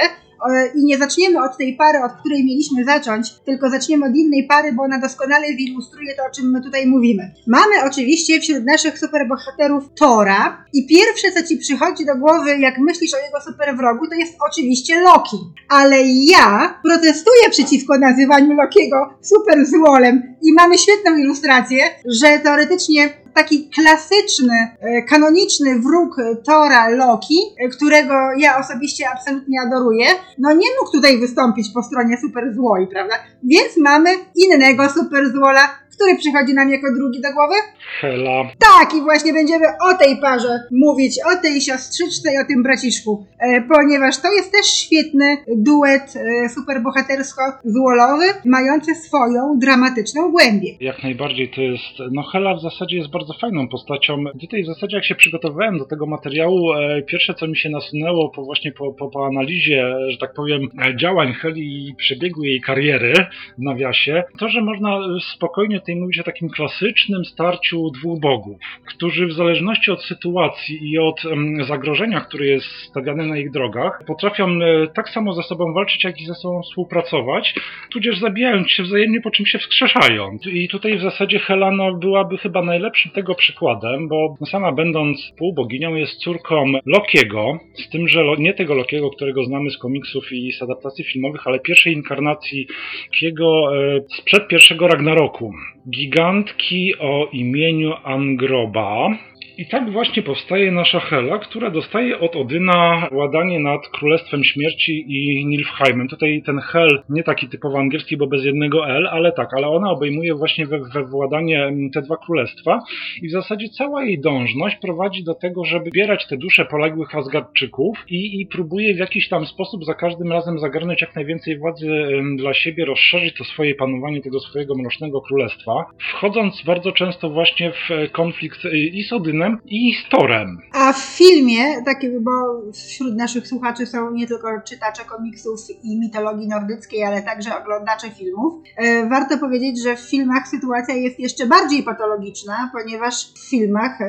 i 0.75 0.85
nie 0.85 0.97
zaczniemy 0.97 1.43
od 1.43 1.57
tej 1.57 1.75
pary, 1.75 1.99
od 2.03 2.11
której 2.11 2.45
mieliśmy 2.45 2.85
zacząć, 2.85 3.33
tylko 3.45 3.69
zaczniemy 3.69 4.05
od 4.05 4.15
innej 4.15 4.47
pary, 4.47 4.73
bo 4.73 4.83
ona 4.83 4.99
doskonale 4.99 5.47
zilustruje 5.57 6.15
to, 6.15 6.23
o 6.23 6.35
czym 6.35 6.51
my 6.51 6.61
tutaj 6.61 6.87
mówimy. 6.87 7.31
Mamy 7.47 7.75
oczywiście 7.85 8.39
wśród 8.39 8.65
naszych 8.65 8.99
superbohaterów 8.99 9.83
Tora 9.99 10.65
i 10.73 10.87
pierwsze, 10.87 11.31
co 11.31 11.47
ci 11.47 11.57
przychodzi 11.57 12.05
do 12.05 12.15
głowy, 12.15 12.57
jak 12.57 12.77
myślisz 12.77 13.13
o 13.13 13.25
jego 13.25 13.41
superwrogu, 13.41 14.07
to 14.07 14.15
jest 14.15 14.33
oczywiście 14.49 15.01
Loki. 15.01 15.37
Ale 15.69 15.97
ja 16.05 16.79
protestuję 16.83 17.49
przeciwko 17.49 17.97
nazywaniu 17.97 18.53
Lokiego 18.53 18.97
super 19.21 19.65
złolem 19.65 20.35
i 20.41 20.53
mamy 20.53 20.77
świetną 20.77 21.17
ilustrację, 21.17 21.83
że 22.05 22.39
teoretycznie 22.39 23.20
taki 23.33 23.69
klasyczny, 23.69 24.67
e, 24.79 25.01
kanoniczny 25.01 25.79
wróg 25.79 26.15
Tora 26.45 26.89
Loki, 26.89 27.39
e, 27.59 27.69
którego 27.69 28.13
ja 28.37 28.59
osobiście 28.59 29.09
absolutnie 29.09 29.61
adoruję, 29.67 30.05
no 30.37 30.53
nie 30.53 30.67
mógł 30.79 30.91
tutaj 30.91 31.19
wystąpić 31.19 31.69
po 31.73 31.83
stronie 31.83 32.17
super 32.21 32.53
złoli, 32.55 32.87
prawda? 32.87 33.15
Więc 33.43 33.77
mamy 33.77 34.09
innego 34.35 34.89
super 34.89 35.31
złola, 35.31 35.69
który 36.01 36.17
przychodzi 36.17 36.53
nam 36.53 36.69
jako 36.69 36.87
drugi 36.97 37.21
do 37.21 37.33
głowy? 37.33 37.55
Hela. 37.99 38.43
Tak, 38.43 38.93
i 38.97 39.01
właśnie 39.01 39.33
będziemy 39.33 39.65
o 39.89 39.93
tej 40.03 40.17
parze 40.17 40.59
mówić, 40.71 41.13
o 41.31 41.41
tej 41.41 41.61
siostrzyczce 41.61 42.33
i 42.33 42.37
o 42.37 42.45
tym 42.47 42.63
braciszku, 42.63 43.25
e, 43.39 43.61
ponieważ 43.61 44.21
to 44.21 44.33
jest 44.37 44.51
też 44.51 44.65
świetny 44.65 45.37
duet 45.55 46.13
e, 46.15 46.49
superbohatersko-złolowy, 46.49 48.25
mający 48.45 48.95
swoją 48.95 49.59
dramatyczną 49.59 50.31
głębię. 50.31 50.71
Jak 50.79 51.03
najbardziej 51.03 51.51
to 51.55 51.61
jest, 51.61 52.11
no 52.11 52.23
Hela 52.23 52.55
w 52.55 52.61
zasadzie 52.61 52.97
jest 52.97 53.11
bardzo 53.11 53.33
fajną 53.41 53.67
postacią. 53.67 54.23
Tutaj 54.41 54.63
w 54.63 54.67
zasadzie 54.67 54.95
jak 54.95 55.05
się 55.05 55.15
przygotowywałem 55.15 55.77
do 55.77 55.85
tego 55.85 56.05
materiału, 56.05 56.73
e, 56.73 57.01
pierwsze 57.01 57.33
co 57.33 57.47
mi 57.47 57.57
się 57.57 57.69
nasunęło 57.69 58.29
po 58.29 58.43
właśnie 58.43 58.71
po, 58.71 58.93
po, 58.93 59.09
po 59.09 59.25
analizie, 59.25 59.95
że 60.09 60.17
tak 60.17 60.33
powiem, 60.33 60.61
e, 60.85 60.97
działań 60.97 61.33
Heli 61.33 61.87
i 61.87 61.95
przebiegu 61.95 62.43
jej 62.43 62.61
kariery 62.61 63.13
w 63.57 63.61
nawiasie, 63.61 64.23
to, 64.39 64.49
że 64.49 64.61
można 64.61 64.99
spokojnie 65.35 65.81
tej 65.81 65.90
mówić 65.95 66.19
o 66.19 66.23
takim 66.23 66.49
klasycznym 66.49 67.25
starciu 67.25 67.89
dwóch 67.89 68.19
bogów, 68.19 68.57
którzy 68.85 69.27
w 69.27 69.33
zależności 69.33 69.91
od 69.91 70.03
sytuacji 70.03 70.91
i 70.91 70.99
od 70.99 71.21
zagrożenia, 71.67 72.21
które 72.21 72.45
jest 72.45 72.65
stawiane 72.65 73.25
na 73.25 73.37
ich 73.37 73.51
drogach, 73.51 74.03
potrafią 74.07 74.47
e, 74.47 74.87
tak 74.87 75.09
samo 75.09 75.33
ze 75.33 75.43
sobą 75.43 75.73
walczyć, 75.73 76.03
jak 76.03 76.21
i 76.21 76.25
ze 76.25 76.33
sobą 76.33 76.61
współpracować, 76.61 77.53
tudzież 77.91 78.19
zabijając 78.19 78.71
się 78.71 78.83
wzajemnie, 78.83 79.21
po 79.21 79.31
czym 79.31 79.45
się 79.45 79.59
wskrzeszają. 79.59 80.37
I 80.51 80.67
tutaj 80.67 80.97
w 80.97 81.01
zasadzie 81.01 81.39
Helena 81.39 81.91
byłaby 81.93 82.37
chyba 82.37 82.61
najlepszym 82.61 83.11
tego 83.11 83.35
przykładem, 83.35 84.07
bo 84.07 84.35
sama 84.45 84.71
będąc 84.71 85.31
półboginią 85.37 85.95
jest 85.95 86.19
córką 86.19 86.65
Lokiego, 86.85 87.59
z 87.73 87.89
tym, 87.89 88.07
że 88.07 88.23
nie 88.37 88.53
tego 88.53 88.73
Lokiego, 88.75 89.09
którego 89.09 89.43
znamy 89.43 89.69
z 89.69 89.77
komiksów 89.77 90.31
i 90.31 90.51
z 90.51 90.61
adaptacji 90.61 91.03
filmowych, 91.03 91.47
ale 91.47 91.59
pierwszej 91.59 91.93
inkarnacji 91.93 92.67
Lokiego 93.11 93.77
e, 93.77 93.99
sprzed 94.17 94.47
pierwszego 94.47 94.87
Ragnaroku 94.87 95.53
gigantki 95.89 96.93
o 96.99 97.29
imieniu 97.31 97.93
Angroba. 98.03 99.17
I 99.57 99.65
tak 99.65 99.91
właśnie 99.91 100.23
powstaje 100.23 100.71
nasza 100.71 100.99
Hela, 100.99 101.39
która 101.39 101.69
dostaje 101.69 102.19
od 102.19 102.35
Odyna 102.35 103.07
władanie 103.11 103.59
nad 103.59 103.87
Królestwem 103.87 104.43
Śmierci 104.43 105.05
i 105.07 105.45
Nilfheimem. 105.45 106.07
Tutaj 106.07 106.41
ten 106.45 106.59
Hel 106.59 107.01
nie 107.09 107.23
taki 107.23 107.49
typowo 107.49 107.79
angielski, 107.79 108.17
bo 108.17 108.27
bez 108.27 108.45
jednego 108.45 108.89
L, 108.89 109.07
ale 109.07 109.31
tak, 109.31 109.49
ale 109.57 109.67
ona 109.67 109.91
obejmuje 109.91 110.35
właśnie 110.35 110.65
we, 110.65 110.79
we 110.79 111.03
władanie 111.03 111.73
te 111.93 112.01
dwa 112.01 112.17
królestwa 112.17 112.79
i 113.21 113.27
w 113.27 113.31
zasadzie 113.31 113.69
cała 113.69 114.03
jej 114.03 114.21
dążność 114.21 114.75
prowadzi 114.75 115.23
do 115.23 115.35
tego, 115.35 115.65
żeby 115.65 115.89
bierać 115.91 116.27
te 116.27 116.37
dusze 116.37 116.65
poległych 116.65 117.15
Asgardczyków 117.15 117.97
i, 118.09 118.41
i 118.41 118.47
próbuje 118.47 118.93
w 118.93 118.97
jakiś 118.97 119.29
tam 119.29 119.45
sposób 119.45 119.85
za 119.85 119.93
każdym 119.93 120.31
razem 120.31 120.59
zagarnąć 120.59 121.01
jak 121.01 121.15
najwięcej 121.15 121.57
władzy 121.57 121.87
dla 122.35 122.53
siebie, 122.53 122.85
rozszerzyć 122.85 123.37
to 123.37 123.43
swoje 123.43 123.75
panowanie 123.75 124.21
tego 124.21 124.39
swojego 124.39 124.75
mrocznego 124.75 125.21
królestwa, 125.21 125.85
wchodząc 126.11 126.63
bardzo 126.65 126.91
często 126.91 127.29
właśnie 127.29 127.71
w 127.71 127.91
e, 127.91 128.07
konflikt 128.07 128.65
e, 128.65 128.77
i 128.77 129.03
z 129.03 129.13
Odynem, 129.13 129.50
i 129.65 129.93
Storem. 130.07 130.57
A 130.73 130.93
w 130.93 130.99
filmie, 130.99 131.83
taki, 131.85 132.09
bo 132.19 132.31
wśród 132.73 133.15
naszych 133.15 133.47
słuchaczy 133.47 133.85
są 133.85 134.11
nie 134.11 134.27
tylko 134.27 134.47
czytacze 134.67 135.03
komiksów 135.05 135.59
i 135.83 135.99
mitologii 135.99 136.47
nordyckiej, 136.47 137.03
ale 137.03 137.21
także 137.21 137.57
oglądacze 137.57 138.09
filmów, 138.09 138.53
e, 138.77 139.09
warto 139.09 139.37
powiedzieć, 139.37 139.83
że 139.83 139.95
w 139.95 140.09
filmach 140.09 140.47
sytuacja 140.47 140.95
jest 140.95 141.19
jeszcze 141.19 141.45
bardziej 141.45 141.83
patologiczna, 141.83 142.69
ponieważ 142.73 143.33
w 143.33 143.49
filmach 143.49 143.99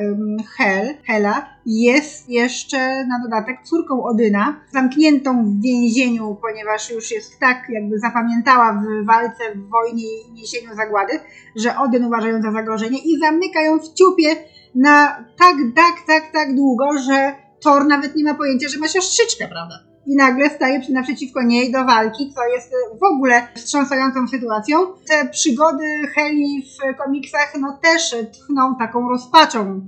Hel, 0.57 0.87
Hela 1.07 1.53
jest 1.65 2.29
jeszcze 2.29 3.05
na 3.05 3.19
dodatek 3.23 3.57
córką 3.63 4.03
Odyna, 4.03 4.61
zamkniętą 4.71 5.45
w 5.45 5.61
więzieniu, 5.61 6.37
ponieważ 6.41 6.91
już 6.91 7.11
jest 7.11 7.39
tak 7.39 7.63
jakby 7.69 7.99
zapamiętała 7.99 8.73
w 8.73 9.05
walce, 9.05 9.43
w 9.55 9.69
wojnie 9.69 10.03
i 10.03 10.31
niesieniu 10.33 10.75
zagłady, 10.75 11.19
że 11.55 11.77
Odyn 11.77 12.05
uważa 12.05 12.27
ją 12.27 12.41
za 12.41 12.51
zagrożenie 12.51 12.99
i 13.05 13.19
zamyka 13.19 13.61
ją 13.61 13.79
w 13.79 13.93
ciupie 13.93 14.35
na 14.75 15.25
tak, 15.39 15.55
tak, 15.75 15.95
tak, 16.07 16.31
tak 16.31 16.55
długo, 16.55 16.85
że 16.97 17.35
Thor 17.63 17.87
nawet 17.87 18.15
nie 18.15 18.23
ma 18.23 18.33
pojęcia, 18.33 18.67
że 18.69 18.79
ma 18.79 18.87
siostrzyczkę, 18.87 19.47
prawda? 19.47 19.93
I 20.05 20.15
nagle 20.15 20.49
staje 20.49 20.81
naprzeciwko 20.89 21.43
niej 21.43 21.71
do 21.71 21.85
walki, 21.85 22.33
co 22.35 22.45
jest 22.55 22.71
w 22.99 23.03
ogóle 23.03 23.47
wstrząsającą 23.55 24.27
sytuacją. 24.27 24.77
Te 25.07 25.29
przygody 25.29 25.85
Heli 26.15 26.63
w 26.63 26.97
komiksach 26.97 27.53
no 27.59 27.79
też 27.81 28.15
tchną 28.31 28.75
taką 28.79 29.09
rozpaczą. 29.09 29.87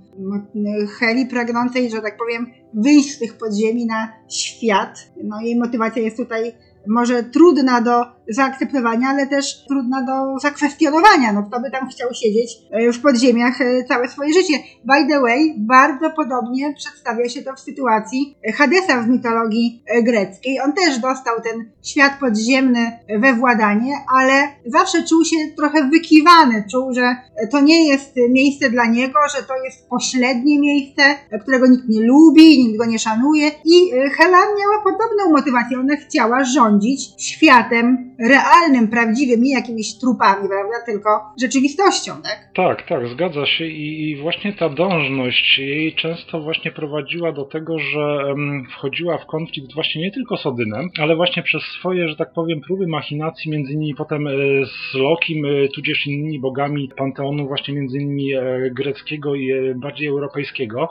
Heli 0.99 1.25
pragnącej, 1.25 1.89
że 1.89 2.01
tak 2.01 2.17
powiem, 2.17 2.51
wyjść 2.73 3.15
z 3.15 3.19
tych 3.19 3.37
podziemi 3.37 3.85
na 3.85 4.13
świat. 4.29 4.99
No 5.23 5.41
jej 5.41 5.59
motywacja 5.59 6.01
jest 6.01 6.17
tutaj 6.17 6.55
może 6.87 7.23
trudna 7.23 7.81
do 7.81 8.15
zaakceptowania, 8.29 9.07
ale 9.09 9.27
też 9.27 9.65
trudna 9.67 10.01
do 10.01 10.39
zakwestionowania. 10.39 11.33
No 11.33 11.43
kto 11.43 11.59
by 11.59 11.71
tam 11.71 11.89
chciał 11.89 12.09
siedzieć 12.13 12.57
e, 12.71 12.91
w 12.91 13.01
podziemiach 13.01 13.61
e, 13.61 13.83
całe 13.83 14.09
swoje 14.09 14.33
życie. 14.33 14.53
By 14.85 15.07
the 15.09 15.19
way, 15.21 15.55
bardzo 15.57 16.09
podobnie 16.09 16.73
przedstawia 16.73 17.29
się 17.29 17.41
to 17.41 17.53
w 17.53 17.59
sytuacji 17.59 18.37
Hadesa 18.55 19.01
w 19.01 19.09
mitologii 19.09 19.83
e, 19.87 20.03
greckiej. 20.03 20.61
On 20.61 20.73
też 20.73 20.99
dostał 20.99 21.41
ten 21.41 21.71
świat 21.83 22.13
podziemny 22.19 22.99
we 23.19 23.33
władanie, 23.33 23.93
ale 24.15 24.47
zawsze 24.65 25.03
czuł 25.03 25.25
się 25.25 25.35
trochę 25.57 25.89
wykiwany. 25.89 26.63
Czuł, 26.71 26.93
że 26.93 27.15
to 27.51 27.61
nie 27.61 27.87
jest 27.87 28.15
miejsce 28.29 28.69
dla 28.69 28.85
niego, 28.85 29.19
że 29.37 29.43
to 29.43 29.53
jest 29.63 29.89
pośrednie 29.89 30.59
miejsce, 30.59 31.01
którego 31.41 31.67
nikt 31.67 31.89
nie 31.89 32.01
lubi, 32.01 32.63
nikt 32.63 32.77
go 32.77 32.85
nie 32.85 32.99
szanuje. 32.99 33.51
I 33.65 33.91
Hela 33.91 34.37
miała 34.37 34.83
podobną 34.83 35.31
motywację. 35.31 35.79
Ona 35.79 35.95
chciała 35.95 36.43
rządzić 36.43 36.74
światem 37.19 38.15
realnym, 38.19 38.87
prawdziwym, 38.87 39.43
nie 39.43 39.53
jakimiś 39.53 39.97
trupami, 39.99 40.47
prawda, 40.49 40.85
tylko 40.85 41.09
rzeczywistością, 41.41 42.11
tak? 42.23 42.49
Tak, 42.55 42.87
tak, 42.87 43.07
zgadza 43.07 43.45
się 43.45 43.65
i, 43.65 44.09
i 44.09 44.15
właśnie 44.15 44.53
ta 44.53 44.69
dążność 44.69 45.59
jej 45.59 45.93
często 45.93 46.41
właśnie 46.41 46.71
prowadziła 46.71 47.31
do 47.31 47.45
tego, 47.45 47.79
że 47.79 48.35
wchodziła 48.71 49.17
w 49.17 49.25
konflikt 49.25 49.73
właśnie 49.73 50.01
nie 50.01 50.11
tylko 50.11 50.37
z 50.37 50.45
Odynem, 50.45 50.89
ale 50.99 51.15
właśnie 51.15 51.43
przez 51.43 51.63
swoje, 51.63 52.09
że 52.09 52.15
tak 52.15 52.33
powiem, 52.33 52.61
próby 52.61 52.87
machinacji 52.87 53.51
między 53.51 53.73
innymi 53.73 53.95
potem 53.95 54.27
e, 54.27 54.31
z 54.65 54.93
Lokim, 54.93 55.45
e, 55.45 55.67
tudzież 55.75 56.07
innymi 56.07 56.39
bogami 56.39 56.89
panteonu 56.97 57.47
właśnie 57.47 57.73
między 57.73 57.97
innymi 57.97 58.33
e, 58.33 58.41
greckiego 58.71 59.35
i 59.35 59.51
bardziej 59.75 60.07
europejskiego. 60.07 60.89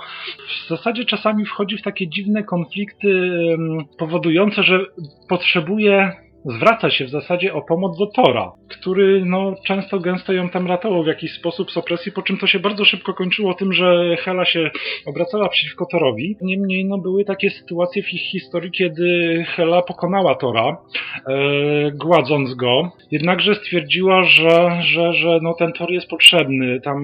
W 0.65 0.69
zasadzie 0.69 1.05
czasami 1.05 1.47
wchodzi 1.47 1.79
w 1.79 1.83
takie 1.83 2.09
dziwne 2.09 2.43
konflikty 2.43 3.09
powodujące, 3.99 4.63
że 4.63 4.87
potrzebuje 5.29 5.74
Dziękuję. 5.75 6.24
Zwraca 6.45 6.91
się 6.91 7.05
w 7.05 7.11
zasadzie 7.11 7.55
o 7.55 7.63
pomoc 7.63 7.99
do 7.99 8.07
Tora, 8.07 8.53
który 8.69 9.25
no, 9.27 9.55
często 9.67 10.01
gęsto 10.01 10.33
ją 10.33 10.49
tam 10.49 10.67
ratował 10.67 11.05
w 11.05 11.07
jakiś 11.07 11.33
sposób 11.33 11.71
z 11.71 11.77
opresji, 11.77 12.13
po 12.13 12.23
czym 12.23 12.39
to 12.39 12.47
się 12.47 12.59
bardzo 12.59 12.85
szybko 12.85 13.15
kończyło 13.15 13.55
tym, 13.55 13.73
że 13.73 14.17
Hela 14.17 14.45
się 14.45 14.71
obracała 15.07 15.49
przeciwko 15.49 15.87
Torowi. 15.87 16.37
Niemniej 16.43 16.85
no, 16.85 16.99
były 16.99 17.25
takie 17.25 17.51
sytuacje 17.51 18.03
w 18.03 18.13
ich 18.13 18.23
historii, 18.23 18.71
kiedy 18.71 19.45
Hela 19.49 19.83
pokonała 19.83 20.35
Tora, 20.35 20.77
e, 21.29 21.91
gładząc 21.91 22.55
go, 22.55 22.93
jednakże 23.11 23.55
stwierdziła, 23.55 24.25
że, 24.25 24.83
że, 24.83 25.13
że 25.13 25.39
no, 25.43 25.55
ten 25.59 25.73
Tor 25.73 25.91
jest 25.91 26.09
potrzebny. 26.09 26.81
Tam 26.81 26.99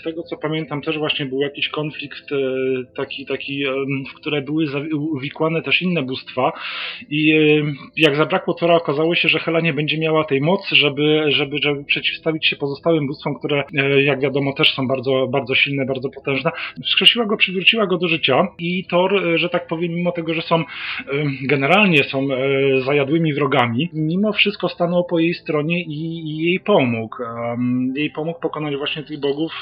z 0.00 0.02
tego 0.02 0.22
co 0.22 0.36
pamiętam 0.36 0.82
też 0.82 0.98
właśnie 0.98 1.26
był 1.26 1.40
jakiś 1.40 1.68
konflikt 1.68 2.32
e, 2.32 2.36
taki, 2.96 3.26
taki 3.26 3.64
e, 3.66 3.72
w 4.10 4.14
które 4.14 4.42
były 4.42 4.66
uwikłane 4.96 5.62
też 5.62 5.82
inne 5.82 6.02
bóstwa 6.02 6.52
i 7.10 7.32
e, 7.32 7.36
jak 7.96 8.16
zabrakło 8.16 8.54
Tora 8.54 8.73
okazało 8.76 9.14
się, 9.14 9.28
że 9.28 9.38
Hela 9.38 9.60
nie 9.60 9.72
będzie 9.72 9.98
miała 9.98 10.24
tej 10.24 10.40
mocy, 10.40 10.76
żeby, 10.76 11.24
żeby, 11.28 11.56
żeby 11.62 11.84
przeciwstawić 11.84 12.46
się 12.46 12.56
pozostałym 12.56 13.06
bóstwom, 13.06 13.38
które 13.38 13.64
e, 13.74 14.02
jak 14.02 14.20
wiadomo 14.20 14.52
też 14.52 14.74
są 14.74 14.88
bardzo, 14.88 15.26
bardzo 15.26 15.54
silne, 15.54 15.86
bardzo 15.86 16.08
potężne. 16.10 16.50
Wskrzesiła 16.84 17.26
go, 17.26 17.36
przywróciła 17.36 17.86
go 17.86 17.98
do 17.98 18.08
życia 18.08 18.46
i 18.58 18.84
Thor, 18.90 19.16
e, 19.16 19.38
że 19.38 19.48
tak 19.48 19.66
powiem, 19.66 19.92
mimo 19.92 20.12
tego, 20.12 20.34
że 20.34 20.42
są 20.42 20.56
e, 20.58 20.64
generalnie 21.42 22.04
są 22.04 22.28
zajadłymi 22.84 23.34
wrogami, 23.34 23.90
mimo 23.92 24.32
wszystko 24.32 24.68
stanął 24.68 25.04
po 25.04 25.18
jej 25.18 25.34
stronie 25.34 25.82
i, 25.82 26.28
i 26.30 26.36
jej 26.36 26.60
pomógł. 26.60 27.16
Jej 27.94 28.10
pomógł 28.10 28.40
pokonać 28.40 28.76
właśnie 28.76 29.02
tych 29.02 29.20
bogów. 29.20 29.52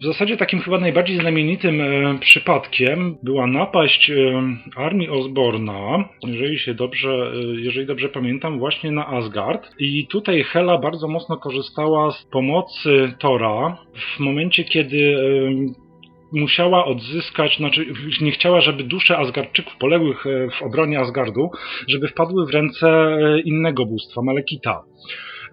W 0.00 0.04
zasadzie 0.04 0.36
takim 0.36 0.60
chyba 0.60 0.78
najbardziej 0.78 1.16
znamienitym 1.16 1.82
przypadkiem 2.20 3.16
była 3.22 3.46
napaść 3.46 4.12
armii 4.76 5.08
Osborna, 5.08 6.04
jeżeli 6.26 6.58
się 6.58 6.74
dobrze, 6.74 7.32
jeżeli 7.56 7.86
dobrze 7.86 8.08
pamiętam, 8.08 8.58
właśnie 8.62 8.90
na 8.90 9.06
Asgard. 9.06 9.70
I 9.78 10.06
tutaj 10.06 10.44
Hela 10.44 10.78
bardzo 10.78 11.08
mocno 11.08 11.36
korzystała 11.36 12.10
z 12.10 12.24
pomocy 12.24 13.12
Tora 13.18 13.76
w 14.16 14.20
momencie, 14.20 14.64
kiedy 14.64 15.16
musiała 16.32 16.84
odzyskać, 16.84 17.56
znaczy 17.56 17.86
nie 18.20 18.30
chciała, 18.30 18.60
żeby 18.60 18.84
dusze 18.84 19.18
Asgardczyków 19.18 19.76
poległych 19.76 20.26
e, 20.26 20.48
w 20.50 20.62
obronie 20.62 21.00
Asgardu, 21.00 21.50
żeby 21.88 22.08
wpadły 22.08 22.46
w 22.46 22.50
ręce 22.50 22.88
e, 22.88 23.40
innego 23.40 23.86
bóstwa, 23.86 24.22
Malekita. 24.22 24.82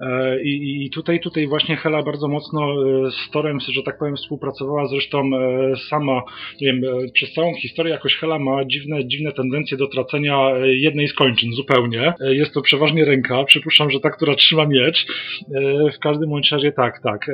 E, 0.01 0.41
I, 0.43 0.85
I, 0.85 0.89
tutaj, 0.89 1.19
tutaj 1.19 1.47
właśnie 1.47 1.75
Hela 1.75 2.03
bardzo 2.03 2.27
mocno 2.27 2.61
e, 2.61 3.11
z 3.11 3.31
Torem, 3.31 3.59
że 3.59 3.83
tak 3.83 3.97
powiem, 3.97 4.15
współpracowała. 4.15 4.87
Zresztą 4.87 5.19
e, 5.19 5.75
sama, 5.89 6.21
nie 6.61 6.67
wiem, 6.67 6.81
przez 7.13 7.33
całą 7.33 7.53
historię 7.53 7.93
jakoś 7.93 8.15
Hela 8.15 8.39
ma 8.39 8.65
dziwne, 8.65 9.07
dziwne 9.07 9.31
tendencje 9.31 9.77
do 9.77 9.87
tracenia 9.87 10.51
jednej 10.65 11.07
z 11.07 11.13
kończyn 11.13 11.53
zupełnie. 11.53 12.13
Jest 12.19 12.53
to 12.53 12.61
przeważnie 12.61 13.05
ręka. 13.05 13.43
Przypuszczam, 13.43 13.91
że 13.91 13.99
ta, 13.99 14.09
która 14.09 14.35
trzyma 14.35 14.65
miecz. 14.65 15.05
W 15.95 15.99
każdym 15.99 16.29
bądź 16.29 16.51
razie 16.51 16.71
tak, 16.71 16.99
tak. 17.03 17.31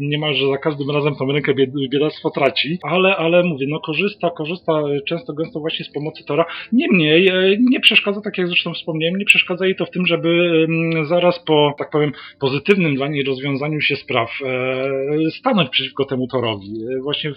Niemalże 0.00 0.48
za 0.48 0.58
każdym 0.58 0.90
razem 0.90 1.14
tą 1.14 1.32
rękę 1.32 1.54
biedactwo 1.92 2.30
traci, 2.30 2.78
ale, 2.82 3.16
ale 3.16 3.42
mówię, 3.42 3.66
no 3.68 3.80
korzysta, 3.80 4.30
korzysta 4.30 4.82
często 5.08 5.32
gęsto 5.32 5.60
właśnie 5.60 5.84
z 5.84 5.92
pomocy 5.92 6.24
Tora. 6.24 6.44
Niemniej 6.72 7.30
nie 7.70 7.80
przeszkadza, 7.80 8.20
tak 8.20 8.38
jak 8.38 8.46
zresztą 8.46 8.74
wspomniałem, 8.74 9.18
nie 9.18 9.24
przeszkadza 9.24 9.66
jej 9.66 9.76
to 9.76 9.86
w 9.86 9.90
tym, 9.90 10.06
żeby 10.06 10.66
zaraz 11.08 11.38
po, 11.38 11.74
tak 11.78 11.90
powiem, 11.90 12.07
pozytywnym 12.40 12.94
dla 12.94 13.08
niej 13.08 13.24
rozwiązaniu 13.24 13.80
się 13.80 13.96
spraw 13.96 14.30
e, 14.44 15.30
stanąć 15.38 15.70
przeciwko 15.70 16.04
temu 16.04 16.26
Torowi. 16.26 16.66
E, 16.66 17.02
właśnie 17.02 17.32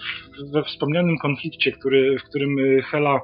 we 0.52 0.62
wspomnianym 0.62 1.18
konflikcie, 1.18 1.72
który, 1.72 2.18
w 2.18 2.22
którym 2.22 2.56
Hela 2.82 3.20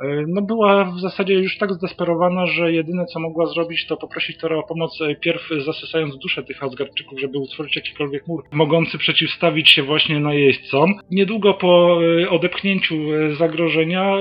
e, 0.00 0.24
no 0.28 0.42
była 0.42 0.84
w 0.84 1.00
zasadzie 1.00 1.34
już 1.34 1.58
tak 1.58 1.72
zdesperowana, 1.72 2.46
że 2.46 2.72
jedyne 2.72 3.06
co 3.06 3.20
mogła 3.20 3.46
zrobić 3.46 3.86
to 3.86 3.96
poprosić 3.96 4.38
Tora 4.38 4.56
o 4.56 4.62
pomoc 4.62 4.98
pierw 5.20 5.48
zasysając 5.64 6.18
duszę 6.18 6.42
tych 6.42 6.62
Asgardczyków, 6.62 7.20
żeby 7.20 7.38
utworzyć 7.38 7.76
jakikolwiek 7.76 8.26
mur 8.26 8.44
mogący 8.52 8.98
przeciwstawić 8.98 9.70
się 9.70 9.82
właśnie 9.82 10.20
najeźdźcom. 10.20 10.94
Niedługo 11.10 11.54
po 11.54 11.98
odepchnięciu 12.30 12.94
zagrożenia 13.38 14.16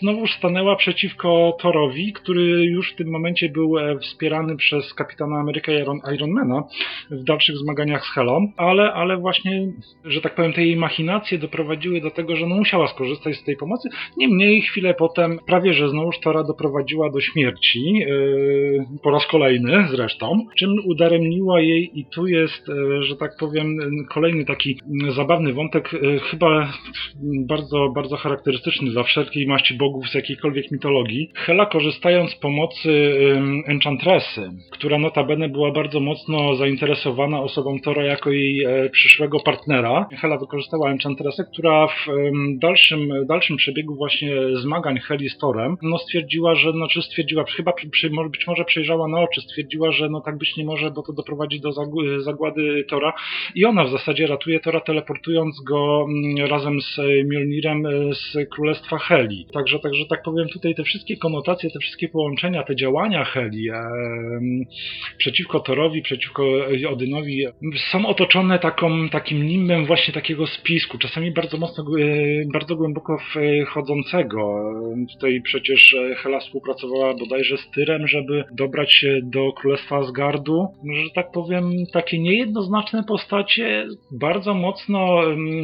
znowu 0.00 0.26
stanęła 0.26 0.76
przeciwko 0.76 1.56
Thorowi, 1.60 2.12
który 2.12 2.64
już 2.64 2.92
w 2.92 2.96
tym 2.96 3.10
momencie 3.10 3.48
był 3.48 3.74
wspierany 4.00 4.56
przez 4.56 4.94
kapitana 4.94 5.40
Amerykę 5.40 5.79
Iron, 5.80 5.98
Ironmana 6.14 6.62
w 7.10 7.24
dalszych 7.24 7.56
zmaganiach 7.56 8.04
z 8.04 8.14
Helą, 8.14 8.52
ale, 8.56 8.92
ale 8.92 9.16
właśnie, 9.16 9.72
że 10.04 10.20
tak 10.20 10.34
powiem, 10.34 10.52
te 10.52 10.64
jej 10.64 10.76
machinacje 10.76 11.38
doprowadziły 11.38 12.00
do 12.00 12.10
tego, 12.10 12.36
że 12.36 12.46
musiała 12.46 12.88
skorzystać 12.88 13.36
z 13.36 13.44
tej 13.44 13.56
pomocy. 13.56 13.88
Niemniej 14.16 14.62
chwilę 14.62 14.94
potem 14.94 15.38
prawie, 15.46 15.72
że 15.72 15.88
znowuż 15.88 16.18
Tora 16.20 16.44
doprowadziła 16.44 17.10
do 17.10 17.20
śmierci, 17.20 17.92
yy, 17.92 18.86
po 19.02 19.10
raz 19.10 19.26
kolejny 19.26 19.86
zresztą, 19.90 20.46
czym 20.58 20.74
udaremniła 20.86 21.60
jej 21.60 21.90
i 21.94 22.06
tu 22.14 22.26
jest, 22.26 22.68
yy, 22.68 23.02
że 23.02 23.16
tak 23.16 23.30
powiem, 23.40 23.78
kolejny 24.08 24.44
taki 24.44 24.80
zabawny 25.08 25.52
wątek, 25.52 25.92
yy, 25.92 26.18
chyba 26.18 26.72
bardzo, 27.48 27.88
bardzo 27.94 28.16
charakterystyczny 28.16 28.90
dla 28.90 29.02
wszelkiej 29.02 29.46
maści 29.46 29.74
bogów 29.74 30.08
z 30.08 30.14
jakiejkolwiek 30.14 30.70
mitologii. 30.70 31.30
Hela 31.34 31.66
korzystając 31.66 32.30
z 32.30 32.36
pomocy 32.36 32.90
Enchantresy, 33.66 34.50
która 34.70 34.98
notabene 34.98 35.48
była 35.48 35.69
bardzo 35.70 36.00
mocno 36.00 36.54
zainteresowana 36.56 37.40
osobą 37.40 37.80
Tora 37.80 38.04
jako 38.04 38.30
jej 38.30 38.64
e, 38.64 38.90
przyszłego 38.90 39.40
partnera. 39.40 40.08
Hela 40.20 40.38
wykorzystała 40.38 40.90
Enchantressę, 40.90 41.44
która 41.52 41.86
w 41.86 42.06
dalszym, 42.58 43.26
dalszym 43.26 43.56
przebiegu 43.56 43.94
właśnie 43.94 44.32
zmagań 44.54 44.98
Heli 44.98 45.28
z 45.28 45.38
Torem, 45.38 45.76
no 45.82 45.98
stwierdziła, 45.98 46.54
że, 46.54 46.72
znaczy 46.72 47.02
stwierdziła, 47.02 47.44
chyba 47.56 47.72
przy, 47.90 48.10
być 48.10 48.46
może 48.46 48.64
przejrzała 48.64 49.08
na 49.08 49.20
oczy, 49.20 49.40
stwierdziła, 49.40 49.92
że 49.92 50.08
no 50.08 50.20
tak 50.20 50.38
być 50.38 50.56
nie 50.56 50.64
może, 50.64 50.90
bo 50.90 51.02
to 51.02 51.12
doprowadzi 51.12 51.60
do 51.60 51.72
zagłady 52.18 52.84
Tora 52.88 53.12
i 53.54 53.64
ona 53.64 53.84
w 53.84 53.90
zasadzie 53.90 54.26
ratuje 54.26 54.60
Tora 54.60 54.80
teleportując 54.80 55.60
go 55.68 56.06
mm, 56.08 56.46
razem 56.46 56.80
z 56.80 56.96
Mjolnirem 57.24 57.86
e, 57.86 57.90
z 58.14 58.48
Królestwa 58.50 58.98
Heli. 58.98 59.46
Także, 59.52 59.78
także 59.78 60.04
tak 60.06 60.22
powiem, 60.22 60.48
tutaj 60.48 60.74
te 60.74 60.84
wszystkie 60.84 61.16
konotacje, 61.16 61.70
te 61.70 61.78
wszystkie 61.78 62.08
połączenia, 62.08 62.62
te 62.62 62.76
działania 62.76 63.24
Heli 63.24 63.70
e, 63.70 63.82
przeciwko 65.18 65.49
Thorowi, 65.58 66.02
przeciwko 66.02 66.44
Odynowi 66.90 67.46
są 67.90 68.06
otoczone 68.06 68.58
taką, 68.58 69.08
takim 69.08 69.46
nimbem 69.46 69.86
właśnie 69.86 70.14
takiego 70.14 70.46
spisku, 70.46 70.98
czasami 70.98 71.32
bardzo 71.32 71.58
mocno, 71.58 71.84
e, 71.84 72.06
bardzo 72.52 72.76
głęboko 72.76 73.18
wchodzącego. 73.66 74.62
Tutaj 75.12 75.40
przecież 75.44 75.96
Hela 76.16 76.40
współpracowała 76.40 77.14
bodajże 77.14 77.56
z 77.56 77.70
Tyrem, 77.70 78.06
żeby 78.06 78.44
dobrać 78.52 78.92
się 78.92 79.20
do 79.22 79.52
Królestwa 79.52 79.96
Asgardu. 79.96 80.66
Że 80.94 81.10
tak 81.14 81.32
powiem, 81.32 81.72
takie 81.92 82.18
niejednoznaczne 82.18 83.04
postacie, 83.04 83.86
bardzo 84.12 84.54
mocno 84.54 85.22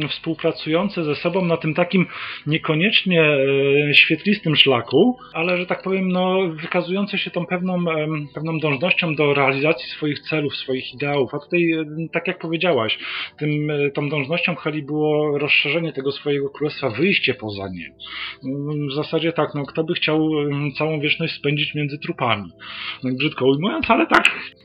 współpracujące 0.09 1.03
ze 1.03 1.15
sobą 1.15 1.45
na 1.45 1.57
tym 1.57 1.73
takim 1.73 2.05
niekoniecznie 2.47 3.21
e, 3.23 3.93
świetlistym 3.93 4.55
szlaku, 4.55 5.17
ale 5.33 5.57
że 5.57 5.65
tak 5.65 5.83
powiem, 5.83 6.07
no, 6.07 6.37
wykazujące 6.61 7.17
się 7.17 7.31
tą 7.31 7.45
pewną, 7.45 7.85
pewną 8.35 8.59
dążnością 8.59 9.15
do 9.15 9.33
realizacji 9.33 9.76
realizacji 9.77 9.97
swoich 9.97 10.19
celów, 10.29 10.55
swoich 10.55 10.93
ideałów. 10.93 11.33
A 11.33 11.39
tutaj, 11.39 11.71
e, 11.71 11.85
tak 12.13 12.27
jak 12.27 12.39
powiedziałaś, 12.39 12.99
tym, 13.39 13.69
e, 13.69 13.91
tą 13.91 14.09
dążnością 14.09 14.55
Heli 14.55 14.83
było 14.83 15.37
rozszerzenie 15.37 15.93
tego 15.93 16.11
swojego 16.11 16.49
królestwa, 16.49 16.89
wyjście 16.89 17.33
poza 17.33 17.67
nie. 17.69 17.85
Mm, 18.51 18.87
W 18.89 18.93
zasadzie 18.95 19.33
tak, 19.33 19.49
no 19.55 19.65
kto 19.65 19.83
by 19.83 19.93
chciał 19.93 20.17
em, 20.51 20.71
całą 20.77 20.99
wieczność 20.99 21.35
spędzić 21.39 21.75
między 21.75 21.97
trupami. 21.99 22.51
No, 23.03 23.09
brzydko 23.19 23.45
ujmując, 23.45 23.85
ale 23.89 24.07
tak, 24.07 24.23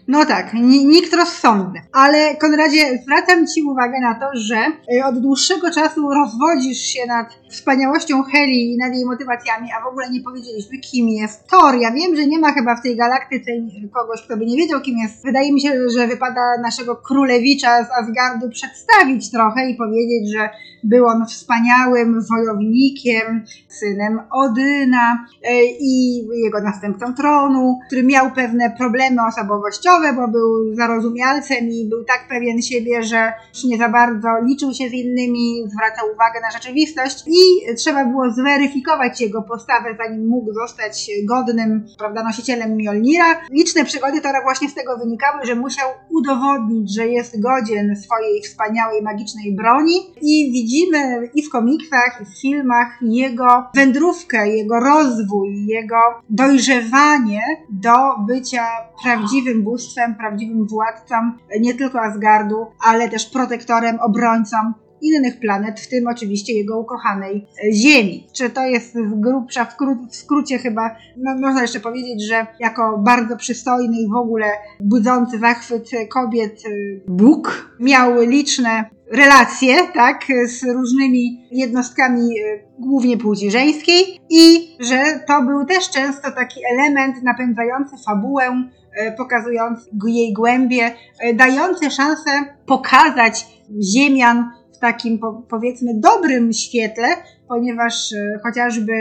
No 0.08 0.24
tak, 0.26 0.54
ni- 0.54 0.84
nikt 0.86 1.14
rozsądny. 1.14 1.80
Ale 1.92 2.36
Konradzie, 2.40 2.98
zwracam 3.02 3.46
Ci 3.46 3.62
uwagę 3.62 4.00
na 4.00 4.14
to, 4.20 4.26
że 4.34 4.56
y, 4.96 5.04
od 5.04 5.22
dłuższego 5.22 5.70
czasu 5.70 6.00
rozwodzisz 6.10 6.78
się 6.78 7.06
nad 7.06 7.26
wspaniałością 7.50 8.22
Heli 8.22 8.72
i 8.72 8.76
nad 8.78 8.94
jej 8.94 9.04
motywacjami, 9.04 9.68
a 9.78 9.84
w 9.84 9.88
ogóle 9.88 10.10
nie 10.10 10.20
powiedzieliśmy, 10.20 10.78
kim 10.78 11.08
jest 11.08 11.50
Thor. 11.50 11.74
Ja 11.80 11.90
wiem, 11.92 12.16
że 12.16 12.26
nie 12.26 12.38
ma 12.38 12.52
chyba 12.52 12.76
w 12.76 12.82
tej 12.82 12.96
galaktyce 12.96 13.50
kogoś, 13.94 14.22
kto 14.22 14.36
by 14.36 14.46
nie 14.46 14.56
wiedział, 14.56 14.80
kim 14.80 14.94
jest. 14.98 15.01
Wydaje 15.24 15.52
mi 15.52 15.60
się, 15.60 15.90
że 15.96 16.06
wypada 16.06 16.40
naszego 16.62 16.96
królewicza 16.96 17.84
z 17.84 17.90
Asgardu 17.90 18.50
przedstawić 18.50 19.30
trochę 19.30 19.70
i 19.70 19.74
powiedzieć, 19.76 20.32
że 20.32 20.50
był 20.84 21.06
on 21.06 21.26
wspaniałym 21.26 22.20
wojownikiem, 22.30 23.44
synem 23.68 24.20
Odyna 24.30 25.26
e, 25.44 25.64
i 25.64 26.22
jego 26.44 26.60
następcą 26.60 27.14
tronu, 27.14 27.78
który 27.86 28.02
miał 28.02 28.30
pewne 28.30 28.70
problemy 28.78 29.16
osobowościowe, 29.28 30.12
bo 30.12 30.28
był 30.28 30.74
zarozumialcem 30.74 31.68
i 31.68 31.88
był 31.88 32.04
tak 32.04 32.28
pewien 32.28 32.62
siebie, 32.62 33.02
że 33.02 33.32
nie 33.64 33.78
za 33.78 33.88
bardzo 33.88 34.28
liczył 34.46 34.72
się 34.72 34.88
z 34.88 34.92
innymi, 34.92 35.64
zwracał 35.66 36.06
uwagę 36.14 36.40
na 36.40 36.50
rzeczywistość 36.50 37.24
i 37.26 37.74
trzeba 37.76 38.04
było 38.04 38.30
zweryfikować 38.30 39.20
jego 39.20 39.42
postawę, 39.42 39.96
zanim 39.98 40.26
mógł 40.28 40.52
zostać 40.52 41.10
godnym 41.24 41.86
prawda, 41.98 42.22
nosicielem 42.22 42.76
Mjolnira. 42.76 43.40
Liczne 43.50 43.84
przygody 43.84 44.20
Tora 44.20 44.42
właśnie 44.42 44.68
z 44.68 44.74
tego 44.74 44.98
wynikały, 44.98 45.46
że 45.46 45.54
musiał 45.54 45.88
udowodnić, 46.10 46.94
że 46.94 47.08
jest 47.08 47.40
godzien 47.40 47.96
swojej 47.96 48.42
wspaniałej 48.42 49.02
magicznej 49.02 49.56
broni 49.56 49.96
i 50.22 50.52
widzimy 50.72 51.30
i 51.34 51.42
w 51.42 51.50
komiksach, 51.50 52.20
i 52.22 52.24
w 52.24 52.40
filmach 52.40 52.98
jego 53.02 53.70
wędrówkę, 53.74 54.48
jego 54.48 54.80
rozwój, 54.80 55.66
jego 55.66 55.96
dojrzewanie 56.30 57.40
do 57.70 58.18
bycia 58.26 58.66
prawdziwym 59.02 59.62
bóstwem, 59.62 60.14
prawdziwym 60.14 60.66
władcą 60.66 61.14
nie 61.60 61.74
tylko 61.74 62.00
Asgardu, 62.00 62.66
ale 62.80 63.08
też 63.08 63.26
protektorem, 63.26 64.00
obrońcą 64.00 64.56
innych 65.02 65.40
planet, 65.40 65.80
w 65.80 65.88
tym 65.88 66.08
oczywiście 66.08 66.52
jego 66.52 66.78
ukochanej 66.78 67.46
e, 67.64 67.72
Ziemi. 67.72 68.26
Czy 68.32 68.50
to 68.50 68.66
jest 68.66 68.94
z 68.94 69.20
grubsza, 69.20 69.64
w, 69.64 69.76
kró- 69.76 70.08
w 70.10 70.16
skrócie 70.16 70.58
chyba, 70.58 70.96
no, 71.16 71.34
można 71.40 71.62
jeszcze 71.62 71.80
powiedzieć, 71.80 72.28
że 72.28 72.46
jako 72.60 72.98
bardzo 72.98 73.36
przystojny 73.36 73.96
i 74.00 74.08
w 74.08 74.16
ogóle 74.16 74.46
budzący 74.80 75.38
zachwyt 75.38 75.90
kobiet 76.10 76.62
e, 76.66 76.70
Bóg 77.08 77.76
miał 77.80 78.20
liczne 78.20 78.90
relacje, 79.12 79.76
tak, 79.94 80.24
z 80.46 80.64
różnymi 80.64 81.48
jednostkami 81.50 82.38
e, 82.38 82.58
głównie 82.78 83.18
płci 83.18 83.50
żeńskiej 83.50 84.20
i 84.30 84.76
że 84.80 85.20
to 85.26 85.42
był 85.42 85.66
też 85.66 85.90
często 85.90 86.30
taki 86.30 86.60
element 86.72 87.22
napędzający 87.22 87.96
fabułę, 88.06 88.68
e, 88.96 89.12
pokazujący 89.12 89.90
jej 90.06 90.32
głębie, 90.32 90.90
e, 91.20 91.34
dający 91.34 91.90
szansę 91.90 92.30
pokazać 92.66 93.46
Ziemian 93.82 94.50
w 94.74 94.78
takim 94.78 95.18
po, 95.18 95.42
powiedzmy 95.48 95.90
dobrym 95.94 96.52
świetle, 96.52 97.08
ponieważ 97.48 98.14
chociażby 98.42 98.92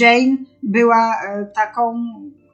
Jane 0.00 0.36
była 0.62 1.16
taką 1.54 2.04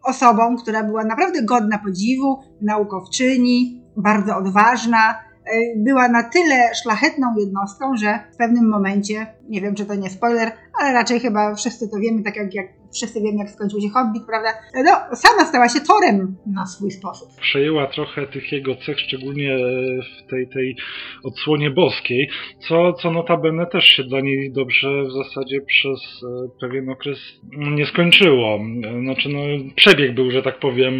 osobą, 0.04 0.56
która 0.56 0.84
była 0.84 1.04
naprawdę 1.04 1.42
godna 1.42 1.78
podziwu, 1.78 2.38
naukowczyni, 2.60 3.82
bardzo 3.96 4.36
odważna, 4.36 5.29
była 5.76 6.08
na 6.08 6.22
tyle 6.22 6.74
szlachetną 6.82 7.34
jednostką, 7.38 7.96
że 7.96 8.18
w 8.32 8.36
pewnym 8.36 8.68
momencie, 8.68 9.26
nie 9.48 9.60
wiem 9.60 9.74
czy 9.74 9.86
to 9.86 9.94
nie 9.94 10.10
spoiler, 10.10 10.52
ale 10.80 10.92
raczej 10.92 11.20
chyba 11.20 11.54
wszyscy 11.54 11.88
to 11.88 11.98
wiemy, 11.98 12.22
tak 12.22 12.36
jak, 12.36 12.54
jak 12.54 12.66
wszyscy 12.94 13.20
wiemy 13.20 13.38
jak 13.38 13.50
skończył 13.50 13.80
się 13.80 13.88
Hobbit, 13.88 14.22
prawda? 14.26 14.48
No, 14.74 15.16
sama 15.16 15.44
stała 15.44 15.68
się 15.68 15.80
Torem 15.80 16.36
na 16.46 16.66
swój 16.66 16.90
sposób. 16.90 17.28
przejęła 17.40 17.86
trochę 17.86 18.26
tych 18.26 18.52
jego 18.52 18.74
cech, 18.76 19.00
szczególnie 19.00 19.58
w 20.26 20.30
tej, 20.30 20.48
tej 20.48 20.76
odsłonie 21.24 21.70
boskiej, 21.70 22.28
co, 22.68 22.92
co 22.92 23.10
notabene 23.10 23.66
też 23.66 23.84
się 23.84 24.04
dla 24.04 24.20
niej 24.20 24.52
dobrze 24.52 25.04
w 25.04 25.12
zasadzie 25.12 25.60
przez 25.60 26.00
e, 26.22 26.48
pewien 26.60 26.88
okres 26.90 27.18
nie 27.52 27.86
skończyło. 27.86 28.58
E, 28.84 29.00
Znaczy, 29.00 29.28
no, 29.28 29.40
przebieg 29.76 30.14
był, 30.14 30.30
że 30.30 30.42
tak 30.42 30.58
powiem, 30.58 30.94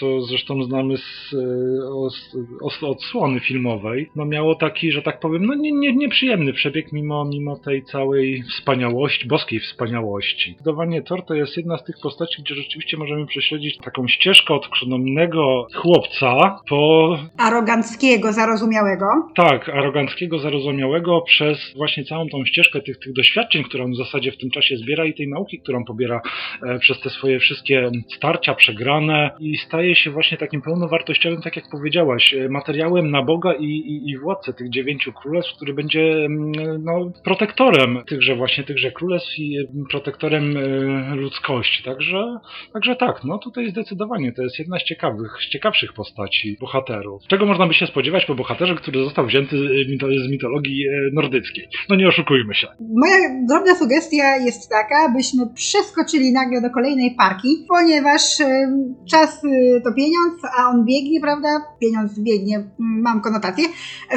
co 0.00 0.20
zresztą 0.20 0.62
znamy 0.62 0.96
z 0.96 1.34
e, 1.34 1.88
os, 1.94 2.36
os, 2.62 2.82
odsłony 2.82 3.40
filmowej, 3.40 4.10
no 4.16 4.24
miało 4.24 4.54
taki, 4.54 4.92
że 4.92 5.02
tak 5.02 5.20
powiem, 5.20 5.46
no 5.46 5.54
nie, 5.54 5.72
nie, 5.72 5.96
nieprzyjemny 5.96 6.52
przebieg 6.52 6.92
mimo, 6.92 7.24
mimo 7.24 7.56
tej 7.58 7.82
całej 7.84 8.42
wspaniałości, 8.42 9.28
boskiej 9.28 9.60
wspaniałości. 9.60 10.50
Zdecydowanie 10.52 11.02
Thor 11.02 11.25
to 11.28 11.34
jest 11.34 11.56
jedna 11.56 11.78
z 11.78 11.84
tych 11.84 11.96
postaci, 12.02 12.42
gdzie 12.42 12.54
rzeczywiście 12.54 12.96
możemy 12.96 13.26
prześledzić 13.26 13.78
taką 13.78 14.08
ścieżkę 14.08 14.54
od 14.54 14.68
krzonomnego 14.68 15.66
chłopca 15.74 16.60
po 16.68 17.18
Aroganckiego, 17.38 18.32
zarozumiałego. 18.32 19.06
tak, 19.34 19.68
aroganckiego, 19.68 20.38
zarozumiałego 20.38 21.20
przez 21.20 21.58
właśnie 21.76 22.04
całą 22.04 22.28
tą 22.28 22.44
ścieżkę 22.44 22.80
tych, 22.80 22.98
tych 22.98 23.12
doświadczeń, 23.12 23.64
które 23.64 23.84
on 23.84 23.92
w 23.92 23.96
zasadzie 23.96 24.32
w 24.32 24.38
tym 24.38 24.50
czasie 24.50 24.76
zbiera 24.76 25.04
i 25.04 25.14
tej 25.14 25.28
nauki, 25.28 25.60
którą 25.60 25.84
pobiera 25.84 26.20
e, 26.62 26.78
przez 26.78 27.00
te 27.00 27.10
swoje 27.10 27.38
wszystkie 27.38 27.90
starcia 28.16 28.54
przegrane 28.54 29.30
i 29.40 29.56
staje 29.56 29.96
się 29.96 30.10
właśnie 30.10 30.38
takim 30.38 30.62
pełnowartościowym, 30.62 31.42
tak 31.42 31.56
jak 31.56 31.64
powiedziałaś, 31.70 32.34
e, 32.34 32.48
materiałem 32.48 33.10
na 33.10 33.22
Boga 33.22 33.52
i, 33.52 33.64
i, 33.64 34.10
i 34.10 34.18
władcę 34.18 34.52
tych 34.52 34.70
dziewięciu 34.70 35.12
królestw, 35.12 35.56
który 35.56 35.74
będzie 35.74 36.24
mm, 36.24 36.52
no, 36.84 37.12
protektorem 37.24 38.02
tychże 38.06 38.36
właśnie 38.36 38.64
tychże 38.64 38.92
królestw 38.92 39.38
i 39.38 39.58
e, 39.58 39.64
protektorem 39.90 40.56
e, 40.56 41.15
ludzkości. 41.16 41.82
Także, 41.82 42.38
także 42.72 42.96
tak, 42.96 43.24
no 43.24 43.38
tutaj 43.38 43.70
zdecydowanie 43.70 44.32
to 44.32 44.42
jest 44.42 44.58
jedna 44.58 44.78
z 44.78 44.82
ciekawych, 44.82 45.32
z 45.48 45.50
ciekawszych 45.50 45.92
postaci 45.92 46.56
bohaterów. 46.60 47.22
Czego 47.28 47.46
można 47.46 47.66
by 47.66 47.74
się 47.74 47.86
spodziewać 47.86 48.24
po 48.24 48.34
bohaterze, 48.34 48.74
który 48.74 49.04
został 49.04 49.26
wzięty 49.26 49.56
e, 49.56 50.26
z 50.26 50.30
mitologii 50.30 50.88
e, 50.88 50.90
nordyckiej? 51.12 51.68
No 51.88 51.96
nie 51.96 52.08
oszukujmy 52.08 52.54
się. 52.54 52.66
Moja 52.96 53.16
drobna 53.48 53.74
sugestia 53.74 54.36
jest 54.36 54.70
taka, 54.70 55.12
byśmy 55.16 55.46
przeskoczyli 55.54 56.32
nagle 56.32 56.60
do 56.60 56.70
kolejnej 56.70 57.14
parki, 57.14 57.66
ponieważ 57.68 58.40
em, 58.40 58.94
czas 59.10 59.44
y, 59.44 59.80
to 59.84 59.92
pieniądz, 59.92 60.42
a 60.58 60.68
on 60.70 60.84
biegnie, 60.84 61.20
prawda? 61.20 61.48
Pieniądz 61.80 62.20
biegnie, 62.20 62.56
mm, 62.56 62.70
mam 62.78 63.20
konotację. 63.20 63.64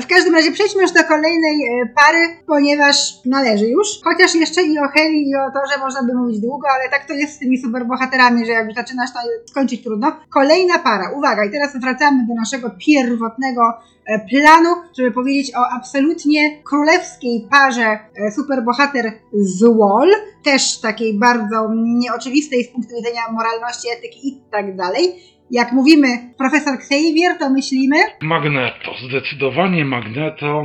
W 0.01 0.07
każdym 0.07 0.35
razie 0.35 0.51
przejdźmy 0.51 0.81
już 0.81 0.91
do 0.91 1.03
kolejnej 1.03 1.55
e, 1.63 1.93
pary, 1.99 2.23
ponieważ 2.47 2.95
należy 3.25 3.67
już. 3.67 3.87
Chociaż 4.03 4.35
jeszcze 4.35 4.61
i 4.63 4.79
o 4.79 4.87
Heli, 4.87 5.29
i 5.29 5.35
o 5.35 5.51
to, 5.53 5.59
że 5.71 5.79
można 5.85 6.03
by 6.03 6.13
mówić 6.13 6.39
długo, 6.39 6.67
ale 6.75 6.88
tak 6.89 7.07
to 7.07 7.13
jest 7.13 7.33
z 7.33 7.39
tymi 7.39 7.57
superbohaterami, 7.57 8.45
że 8.45 8.51
jak 8.51 8.65
już 8.65 8.75
zaczynasz, 8.75 9.09
to 9.13 9.19
skończyć 9.49 9.83
trudno. 9.83 10.11
Kolejna 10.29 10.79
para, 10.79 11.11
uwaga, 11.11 11.45
i 11.45 11.51
teraz 11.51 11.77
wracamy 11.77 12.27
do 12.27 12.33
naszego 12.33 12.69
pierwotnego 12.69 13.61
e, 14.05 14.19
planu, 14.19 14.69
żeby 14.97 15.11
powiedzieć 15.11 15.55
o 15.55 15.69
absolutnie 15.77 16.63
królewskiej 16.63 17.47
parze 17.51 17.99
e, 18.15 18.31
superbohater 18.31 19.11
z 19.33 19.63
Wall, 19.63 20.09
też 20.43 20.79
takiej 20.81 21.19
bardzo 21.19 21.69
nieoczywistej 21.75 22.63
z 22.63 22.71
punktu 22.71 22.95
widzenia 22.95 23.21
moralności, 23.31 23.87
etyki 23.97 24.27
i 24.27 24.41
tak 24.51 24.75
dalej. 24.75 25.23
Jak 25.51 25.71
mówimy 25.71 26.07
profesor 26.37 26.73
Xavier, 26.73 27.37
to 27.39 27.49
myślimy, 27.49 27.95
Magneto, 28.21 28.91
zdecydowanie 29.07 29.85
Magneto. 29.85 30.63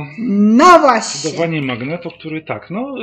no 0.57 0.79
właśnie, 0.79 1.19
Zdecydowanie 1.19 1.61
Magneto, 1.61 2.11
który 2.11 2.41
tak, 2.41 2.69
no 2.69 2.95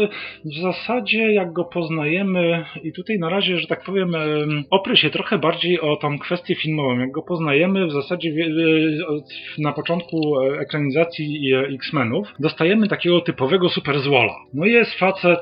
w 0.44 0.62
zasadzie 0.62 1.32
jak 1.32 1.52
go 1.52 1.64
poznajemy 1.64 2.64
i 2.82 2.92
tutaj 2.92 3.18
na 3.18 3.28
razie, 3.28 3.58
że 3.58 3.66
tak 3.66 3.84
powiem, 3.84 4.14
em, 4.14 4.64
opry 4.70 4.96
się 4.96 5.10
trochę 5.10 5.38
bardziej 5.38 5.80
o 5.80 5.96
tą 5.96 6.18
kwestię 6.18 6.54
filmową. 6.54 6.98
Jak 6.98 7.10
go 7.10 7.22
poznajemy 7.22 7.86
w 7.86 7.92
zasadzie 7.92 8.30
e, 8.30 8.34
na 9.58 9.72
początku 9.72 10.40
e, 10.40 10.60
ekranizacji 10.60 11.52
e, 11.52 11.58
X-Menów, 11.74 12.28
dostajemy 12.40 12.88
takiego 12.88 13.20
typowego 13.20 13.68
super 13.68 14.00
złola. 14.00 14.34
No 14.54 14.66
jest 14.66 14.94
facet, 14.94 15.40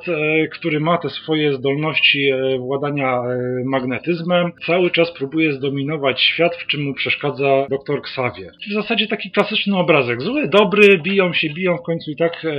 który 0.53 0.81
ma 0.81 0.98
te 0.98 1.11
swoje 1.11 1.53
zdolności 1.55 2.31
władania 2.59 3.22
magnetyzmem, 3.64 4.53
cały 4.66 4.90
czas 4.90 5.12
próbuje 5.12 5.53
zdominować 5.53 6.30
świat, 6.31 6.57
w 6.57 6.66
czym 6.66 6.83
mu 6.83 6.95
przeszkadza 6.95 7.66
dr 7.71 7.99
Xavier. 7.99 8.53
W 8.71 8.73
zasadzie 8.73 9.07
taki 9.07 9.31
klasyczny 9.31 9.77
obrazek. 9.77 10.23
Zły, 10.23 10.49
dobry, 10.49 10.99
biją 10.99 11.33
się, 11.33 11.51
biją, 11.51 11.77
w 11.77 11.83
końcu 11.83 12.11
i 12.11 12.16
tak 12.16 12.45
e, 12.45 12.53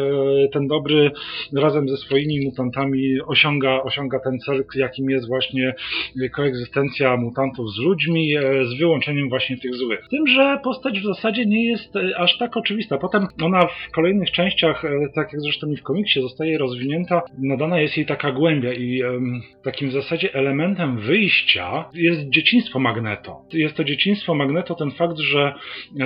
ten 0.54 0.68
dobry 0.68 1.12
razem 1.56 1.90
ze 1.90 1.98
swoimi 1.98 2.46
mutantami 2.46 3.22
osiąga, 3.28 3.82
osiąga 3.84 4.20
ten 4.20 4.40
cel, 4.40 4.64
jakim 4.76 5.10
jest 5.10 5.28
właśnie 5.28 5.74
koegzystencja 6.36 7.18
mutantów 7.18 7.74
z 7.74 7.80
ludźmi, 7.80 8.38
e, 8.38 8.66
z 8.66 8.80
wyłączeniem 8.80 9.30
właśnie 9.30 9.58
tych 9.58 9.76
złych. 9.76 10.08
Tym, 10.10 10.28
że 10.28 10.60
postać 10.64 11.00
w 11.00 11.06
zasadzie 11.06 11.46
nie 11.46 11.66
jest 11.66 11.96
e, 11.96 12.18
aż 12.18 12.38
tak 12.38 12.58
oczywista. 12.58 12.98
Potem 12.98 13.28
ona 13.44 13.68
w 13.68 13.92
kolejnych 13.96 14.32
częściach, 14.32 14.84
tak 15.16 15.34
jak 15.34 15.42
zresztą 15.42 15.72
i 15.72 15.78
w 15.78 15.84
komiksie, 15.84 16.22
zostaje 16.22 16.58
rozwinięta, 16.58 17.22
nadana 17.38 17.80
jest 17.80 17.98
jej 17.98 18.06
taka 18.06 18.32
głębia 18.32 18.74
i 18.74 19.02
takim 19.64 19.90
w 19.90 19.92
zasadzie 19.92 20.34
elementem 20.34 20.98
wyjścia 20.98 21.86
jest 21.94 22.30
dzieciństwo 22.30 22.80
Magneto. 22.80 23.42
Jest 23.62 23.76
to 23.76 23.84
dzieciństwo 23.84 24.36
Magneto 24.36 24.76
ten 24.76 24.92
fakt, 24.92 25.18
że 25.18 25.54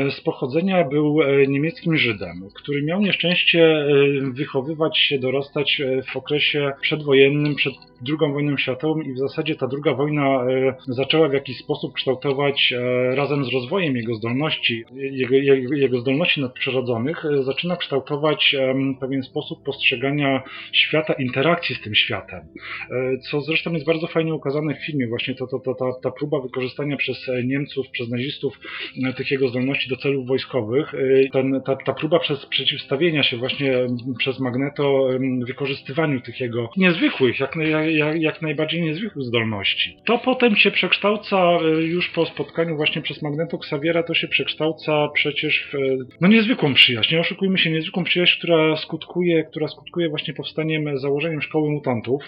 z 0.09 0.21
pochodzenia 0.21 0.83
był 0.83 1.17
niemieckim 1.47 1.97
Żydem, 1.97 2.49
który 2.55 2.83
miał 2.83 3.01
nieszczęście 3.01 3.85
wychowywać 4.33 4.97
się, 4.97 5.19
dorastać 5.19 5.81
w 6.13 6.17
okresie 6.17 6.71
przedwojennym, 6.81 7.55
przed 7.55 7.73
II 8.07 8.33
wojną 8.33 8.57
światową 8.57 9.01
i 9.01 9.13
w 9.13 9.17
zasadzie 9.17 9.55
ta 9.55 9.67
druga 9.67 9.93
wojna 9.93 10.45
zaczęła 10.87 11.29
w 11.29 11.33
jakiś 11.33 11.57
sposób 11.57 11.93
kształtować 11.93 12.73
razem 13.13 13.45
z 13.45 13.53
rozwojem 13.53 13.95
jego 13.95 14.15
zdolności, 14.15 14.83
jego, 14.95 15.35
jego, 15.35 15.75
jego 15.75 15.99
zdolności 15.99 16.41
nadprzyrodzonych, 16.41 17.23
zaczyna 17.41 17.75
kształtować 17.75 18.55
pewien 18.99 19.23
sposób 19.23 19.63
postrzegania 19.63 20.43
świata, 20.71 21.13
interakcji 21.13 21.75
z 21.75 21.81
tym 21.81 21.95
światem. 21.95 22.39
E, 22.39 23.17
co 23.31 23.41
zresztą 23.41 23.73
jest 23.73 23.85
bardzo 23.85 24.07
fajnie 24.07 24.33
ukazane 24.33 24.75
w 24.75 24.85
filmie, 24.85 25.07
właśnie 25.07 25.35
to, 25.35 25.47
to, 25.47 25.59
to, 25.59 25.75
ta, 25.75 25.85
ta 26.03 26.11
próba 26.11 26.39
wykorzystania 26.41 26.97
przez 26.97 27.17
Niemców, 27.47 27.89
przez 27.89 28.10
nazistów 28.10 28.60
e, 29.03 29.13
tych 29.13 29.31
jego 29.31 29.49
zdolności 29.49 29.89
do 29.89 29.97
celów 29.97 30.27
wojskowych, 30.27 30.93
e, 30.93 31.29
ten, 31.29 31.62
ta, 31.65 31.75
ta 31.75 31.93
próba 31.93 32.19
przez 32.19 32.45
przeciwstawienia 32.45 33.23
się 33.23 33.38
właśnie 33.38 33.73
przez 34.19 34.39
Magneto 34.39 35.10
wykorzystywaniu 35.47 36.21
tych 36.21 36.39
jego 36.39 36.69
niezwykłych, 36.77 37.39
jak, 37.39 37.55
jak, 37.88 38.21
jak 38.21 38.41
najbardziej 38.41 38.81
niezwykłych 38.81 39.25
zdolności. 39.25 39.97
To 40.05 40.17
potem 40.17 40.55
się 40.55 40.71
przekształca 40.71 41.60
już 41.79 42.10
po 42.10 42.25
spotkaniu 42.25 42.75
właśnie 42.75 43.01
przez 43.01 43.21
Magneto 43.21 43.58
Xaviera, 43.58 44.03
to 44.03 44.13
się 44.13 44.27
przekształca 44.27 45.08
przecież 45.13 45.69
w 45.73 45.77
no 46.21 46.27
niezwykłą 46.27 46.73
przyjaźń. 46.73 47.13
Nie 47.13 47.19
oszukujmy 47.19 47.58
się, 47.58 47.71
niezwykłą 47.71 48.03
przyjaźń, 48.03 48.38
która 48.38 48.77
skutkuje, 48.77 49.43
która 49.43 49.67
skutkuje 49.67 50.10
właśnie 50.10 50.34
powstaniem, 50.34 50.97
założeniem 50.99 51.41
szkoły 51.41 51.69
mutantów 51.71 52.23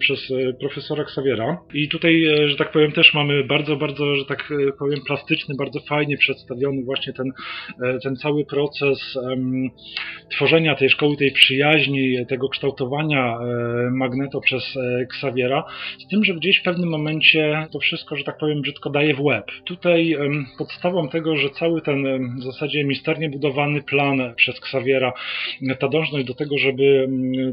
przez 0.00 0.30
e, 0.30 0.52
profesora 0.52 1.02
Xaviera. 1.02 1.58
I 1.74 1.88
tutaj, 1.88 2.24
e, 2.24 2.48
że 2.48 2.56
tak 2.56 2.72
powiem, 2.72 2.92
też 2.92 3.14
mamy 3.14 3.44
bardzo, 3.44 3.76
bardzo, 3.76 4.16
że 4.16 4.24
tak 4.24 4.45
e, 4.50 4.72
powiem, 4.78 5.00
plastyczny, 5.06 5.54
bardzo 5.58 5.80
fajnie 5.80 6.16
przedstawiony 6.16 6.84
właśnie 6.84 7.12
ten, 7.12 7.32
ten 8.02 8.16
cały 8.16 8.44
proces 8.44 9.16
um, 9.16 9.70
tworzenia 10.30 10.74
tej 10.74 10.90
szkoły, 10.90 11.16
tej 11.16 11.32
przyjaźni, 11.32 12.26
tego 12.26 12.48
kształtowania 12.48 13.38
Magneto 13.90 14.40
przez 14.40 14.78
Xaviera, 15.02 15.64
z 15.98 16.08
tym, 16.10 16.24
że 16.24 16.34
gdzieś 16.34 16.60
w 16.60 16.62
pewnym 16.62 16.88
momencie 16.88 17.66
to 17.72 17.78
wszystko, 17.78 18.16
że 18.16 18.24
tak 18.24 18.38
powiem, 18.38 18.62
brzydko 18.62 18.90
daje 18.90 19.14
w 19.14 19.20
łeb. 19.20 19.50
Tutaj 19.66 20.16
um, 20.16 20.46
podstawą 20.58 21.08
tego, 21.08 21.36
że 21.36 21.50
cały 21.50 21.82
ten 21.82 22.04
w 22.38 22.42
zasadzie 22.42 22.84
misternie 22.84 23.30
budowany 23.30 23.82
plan 23.82 24.34
przez 24.36 24.58
Xaviera, 24.58 25.12
ta 25.78 25.88
dążność 25.88 26.26
do 26.26 26.34
tego, 26.34 26.58
żeby 26.58 27.08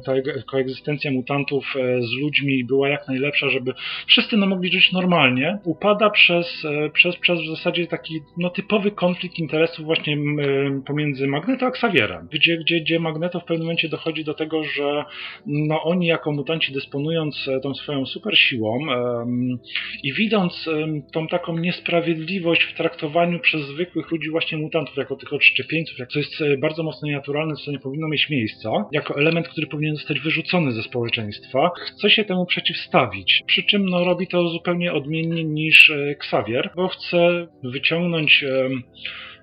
ta 0.06 0.14
koegzystencja 0.52 1.12
mutantów 1.12 1.66
e, 1.76 2.02
z 2.02 2.14
ludźmi 2.22 2.64
była 2.64 2.90
jak 2.90 3.08
najlepsza, 3.08 3.50
żeby 3.50 3.74
wszyscy 4.08 4.38
no, 4.38 4.46
mogli 4.46 4.72
żyć 4.72 4.92
normalnie, 4.92 5.58
upada 5.64 6.10
przez, 6.10 6.66
e, 6.66 6.83
przez, 6.90 7.16
przez 7.18 7.42
w 7.42 7.48
zasadzie 7.48 7.88
taki 7.88 8.20
no, 8.38 8.50
typowy 8.50 8.92
konflikt 8.92 9.40
interesów 9.40 9.86
właśnie 9.86 10.14
e, 10.14 10.82
pomiędzy 10.86 11.28
Magneto 11.28 11.66
a 11.66 11.70
Xavierem, 11.70 12.28
gdzie, 12.32 12.58
gdzie, 12.58 12.82
gdzie 12.82 13.00
Magneto 13.00 13.40
w 13.40 13.46
pewnym 13.46 13.66
momencie 13.66 13.90
dochodzi 13.90 14.24
do 14.24 14.34
tego, 14.34 14.64
że 14.64 15.04
no, 15.46 15.84
oni 15.84 16.08
jako 16.08 16.32
mutanci 16.32 16.74
dysponując 16.74 17.50
tą 17.64 17.74
swoją 17.74 18.06
super 18.06 18.38
siłą 18.38 18.80
i 20.04 20.14
widząc 20.14 20.70
tą 21.14 21.28
taką 21.28 21.58
niesprawiedliwość 21.58 22.64
w 22.64 22.74
traktowaniu 22.74 23.40
przez 23.40 23.62
zwykłych 23.62 24.12
ludzi 24.12 24.30
właśnie 24.30 24.58
mutantów 24.58 24.98
jako 24.98 25.16
tych 25.16 25.34
odszczepieńców, 25.34 26.00
jak 26.00 26.10
co 26.10 26.20
jest 26.20 26.44
bardzo 26.60 26.84
mocno 26.84 27.08
nienaturalne, 27.08 27.56
co 27.56 27.72
nie 27.72 27.80
powinno 27.80 28.08
mieć 28.08 28.30
miejsca, 28.30 28.70
jako 28.92 29.20
element, 29.20 29.48
który 29.48 29.68
powinien 29.68 29.96
zostać 29.96 30.20
wyrzucony 30.20 30.72
ze 30.72 30.84
społeczeństwa, 30.84 31.72
chce 31.78 32.10
się 32.10 32.24
temu 32.24 32.46
przeciwstawić. 32.46 33.42
Przy 33.48 33.64
czym 33.64 33.86
no, 33.86 34.04
robi 34.04 34.28
to 34.28 34.50
zupełnie 34.50 34.94
odmiennie 34.94 35.44
niż 35.44 35.90
e, 35.90 36.16
Xavier, 36.64 36.76
bo 36.76 36.88
chce 36.88 37.48
wyciągnąć 37.64 38.46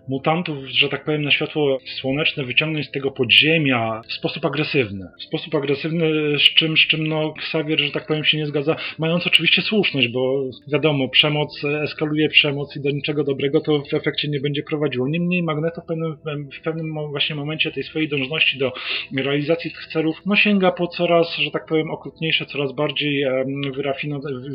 mutantów, 0.08 0.56
że 0.68 0.88
tak 0.88 1.04
powiem, 1.04 1.22
na 1.22 1.30
światło 1.30 1.78
słoneczne 2.00 2.44
wyciągnąć 2.44 2.86
z 2.86 2.90
tego 2.90 3.10
podziemia 3.10 4.02
w 4.08 4.12
sposób 4.12 4.44
agresywny. 4.44 5.06
W 5.20 5.22
sposób 5.22 5.54
agresywny, 5.54 6.38
z 6.38 6.54
czym, 6.54 6.76
z 6.76 6.80
czym 6.80 7.06
no, 7.06 7.34
Xavier, 7.38 7.80
że 7.80 7.90
tak 7.90 8.06
powiem, 8.06 8.24
się 8.24 8.38
nie 8.38 8.46
zgadza, 8.46 8.76
mając 8.98 9.26
oczywiście 9.26 9.62
słuszność, 9.62 10.08
bo 10.08 10.44
wiadomo, 10.72 11.08
przemoc 11.08 11.64
eskaluje 11.64 12.28
przemoc 12.28 12.76
i 12.76 12.80
do 12.80 12.90
niczego 12.90 13.24
dobrego 13.24 13.60
to 13.60 13.82
w 13.90 13.94
efekcie 13.94 14.28
nie 14.28 14.40
będzie 14.40 14.62
prowadziło. 14.62 15.08
Niemniej 15.08 15.42
Magneto 15.42 15.80
w 15.80 15.86
pewnym, 15.86 16.16
w 16.60 16.60
pewnym 16.64 16.94
właśnie 17.10 17.36
momencie 17.36 17.70
tej 17.70 17.82
swojej 17.82 18.08
dążności 18.08 18.58
do 18.58 18.72
realizacji 19.16 19.70
tych 19.70 19.86
celów, 19.86 20.16
no 20.26 20.36
sięga 20.36 20.72
po 20.72 20.86
coraz, 20.86 21.36
że 21.36 21.50
tak 21.50 21.66
powiem, 21.66 21.90
okrutniejsze, 21.90 22.46
coraz 22.46 22.72
bardziej 22.72 23.24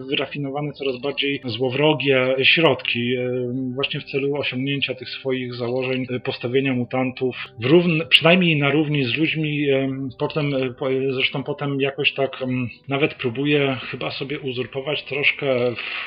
wyrafinowane, 0.09 0.73
coraz 0.73 1.01
bardziej 1.01 1.41
złowrogie 1.45 2.35
środki, 2.43 3.15
właśnie 3.75 3.99
w 3.99 4.03
celu 4.03 4.35
osiągnięcia 4.35 4.95
tych 4.95 5.09
swoich 5.09 5.34
swoich 5.35 5.55
założeń 5.55 6.07
y, 6.11 6.19
postawienia 6.19 6.73
mutantów 6.73 7.35
w 7.59 7.65
równy, 7.65 8.05
przynajmniej 8.05 8.59
na 8.59 8.71
równi 8.71 9.03
z 9.03 9.17
ludźmi. 9.17 9.67
Potem, 10.19 10.53
y, 10.53 11.13
zresztą 11.13 11.43
potem 11.43 11.81
jakoś 11.81 12.13
tak 12.13 12.31
nawet 12.89 13.13
próbuje 13.13 13.77
chyba 13.91 14.11
sobie 14.11 14.39
uzurpować 14.39 15.05
troszkę 15.05 15.45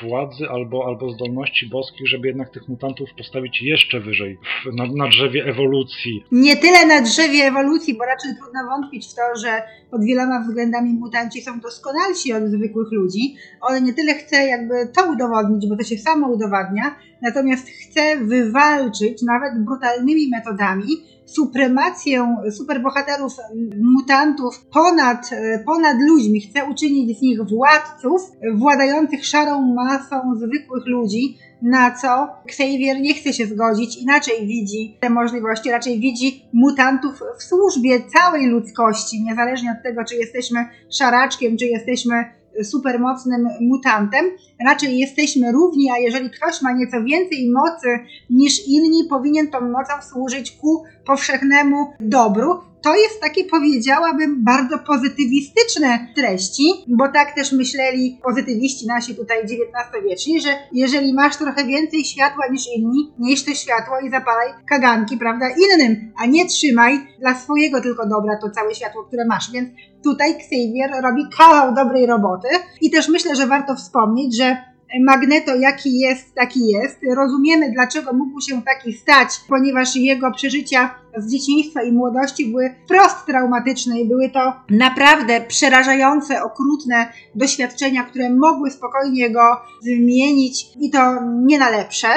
władzy 0.01 0.49
albo, 0.49 0.85
albo 0.87 1.11
zdolności 1.11 1.69
boskich, 1.69 2.07
żeby 2.07 2.27
jednak 2.27 2.49
tych 2.49 2.67
mutantów 2.67 3.09
postawić 3.17 3.61
jeszcze 3.61 3.99
wyżej 3.99 4.37
na, 4.73 4.85
na 4.95 5.07
drzewie 5.07 5.45
ewolucji. 5.45 6.23
Nie 6.31 6.57
tyle 6.57 6.85
na 6.85 7.01
drzewie 7.01 7.43
ewolucji, 7.43 7.97
bo 7.97 8.05
raczej 8.05 8.31
trudno 8.41 8.59
wątpić 8.69 9.07
w 9.07 9.15
to, 9.15 9.39
że 9.43 9.61
pod 9.91 10.05
wieloma 10.05 10.39
względami 10.39 10.93
mutanci 10.93 11.41
są 11.41 11.59
doskonalsi 11.59 12.33
od 12.33 12.43
zwykłych 12.43 12.91
ludzi. 12.91 13.35
On 13.61 13.83
nie 13.83 13.93
tyle 13.93 14.13
chce 14.13 14.35
jakby 14.47 14.73
to 14.95 15.11
udowodnić, 15.11 15.69
bo 15.69 15.77
to 15.77 15.83
się 15.83 15.97
samo 15.97 16.27
udowadnia, 16.27 16.95
natomiast 17.21 17.67
chce 17.69 18.17
wywalczyć 18.17 19.21
nawet 19.21 19.63
brutalnymi 19.63 20.29
metodami 20.29 20.87
supremację 21.25 22.35
superbohaterów, 22.51 23.33
mutantów 23.81 24.65
ponad, 24.73 25.29
ponad 25.65 25.97
ludźmi. 26.07 26.41
Chce 26.41 26.65
uczynić 26.65 27.19
z 27.19 27.21
nich 27.21 27.39
władców 27.43 28.21
władających 28.55 29.25
szarą 29.25 29.73
masą 29.73 30.35
zwykłych 30.35 30.85
ludzi, 30.85 31.37
na 31.61 31.91
co 31.91 32.27
Xavier 32.49 33.01
nie 33.01 33.13
chce 33.13 33.33
się 33.33 33.45
zgodzić, 33.45 33.97
inaczej 33.97 34.47
widzi 34.47 34.97
te 34.99 35.09
możliwości, 35.09 35.71
raczej 35.71 35.99
widzi 35.99 36.45
mutantów 36.53 37.23
w 37.39 37.43
służbie 37.43 37.99
całej 38.17 38.47
ludzkości, 38.47 39.23
niezależnie 39.23 39.71
od 39.77 39.83
tego, 39.83 40.03
czy 40.03 40.15
jesteśmy 40.15 40.65
szaraczkiem, 40.89 41.57
czy 41.57 41.65
jesteśmy 41.65 42.38
supermocnym 42.63 43.47
mutantem. 43.61 44.25
Raczej 44.65 44.97
jesteśmy 44.97 45.51
równi, 45.51 45.91
a 45.91 45.97
jeżeli 45.97 46.29
ktoś 46.29 46.61
ma 46.61 46.71
nieco 46.71 47.03
więcej 47.03 47.51
mocy 47.51 47.87
niż 48.29 48.67
inni, 48.67 49.03
powinien 49.09 49.47
tą 49.47 49.61
mocą 49.61 49.93
służyć 50.09 50.51
ku 50.51 50.83
powszechnemu 51.09 51.93
dobru 51.99 52.69
to 52.81 52.95
jest 52.95 53.21
takie, 53.21 53.45
powiedziałabym, 53.45 54.43
bardzo 54.43 54.79
pozytywistyczne 54.79 56.07
treści, 56.15 56.63
bo 56.87 57.07
tak 57.07 57.35
też 57.35 57.51
myśleli 57.51 58.19
pozytywiści 58.23 58.87
nasi 58.87 59.15
tutaj 59.15 59.37
XIX-wieczni, 59.43 60.41
że 60.41 60.49
jeżeli 60.71 61.13
masz 61.13 61.37
trochę 61.37 61.65
więcej 61.65 62.03
światła 62.03 62.47
niż 62.51 62.63
inni, 62.75 63.13
nieś 63.19 63.43
to 63.43 63.53
światło 63.53 63.99
i 63.99 64.09
zapalaj 64.09 64.47
kaganki, 64.69 65.17
prawda, 65.17 65.45
innym, 65.49 66.11
a 66.17 66.25
nie 66.25 66.45
trzymaj 66.45 66.99
dla 67.19 67.35
swojego 67.35 67.81
tylko 67.81 68.07
dobra 68.07 68.37
to 68.41 68.49
całe 68.49 68.75
światło, 68.75 69.03
które 69.03 69.25
masz. 69.25 69.51
Więc 69.51 69.69
tutaj 70.03 70.31
Xavier 70.31 71.03
robi 71.03 71.23
kawał 71.37 71.75
dobrej 71.75 72.05
roboty 72.05 72.47
i 72.81 72.91
też 72.91 73.07
myślę, 73.07 73.35
że 73.35 73.47
warto 73.47 73.75
wspomnieć, 73.75 74.37
że 74.37 74.57
Magneto 75.01 75.55
jaki 75.55 75.99
jest, 75.99 76.35
taki 76.35 76.67
jest. 76.67 76.99
Rozumiemy, 77.15 77.71
dlaczego 77.71 78.13
mógł 78.13 78.41
się 78.41 78.61
taki 78.61 78.93
stać, 78.93 79.29
ponieważ 79.49 79.95
jego 79.95 80.31
przeżycia 80.31 80.95
z 81.17 81.31
dzieciństwa 81.31 81.83
i 81.83 81.91
młodości 81.91 82.45
były 82.45 82.75
wprost 82.85 83.25
traumatyczne 83.25 83.99
i 83.99 84.07
były 84.07 84.29
to 84.29 84.53
naprawdę 84.69 85.41
przerażające, 85.41 86.43
okrutne 86.43 87.07
doświadczenia, 87.35 88.03
które 88.03 88.29
mogły 88.29 88.71
spokojnie 88.71 89.29
go 89.29 89.41
zmienić 89.81 90.65
i 90.79 90.89
to 90.89 90.99
nie 91.45 91.59
na 91.59 91.69
lepsze 91.69 92.07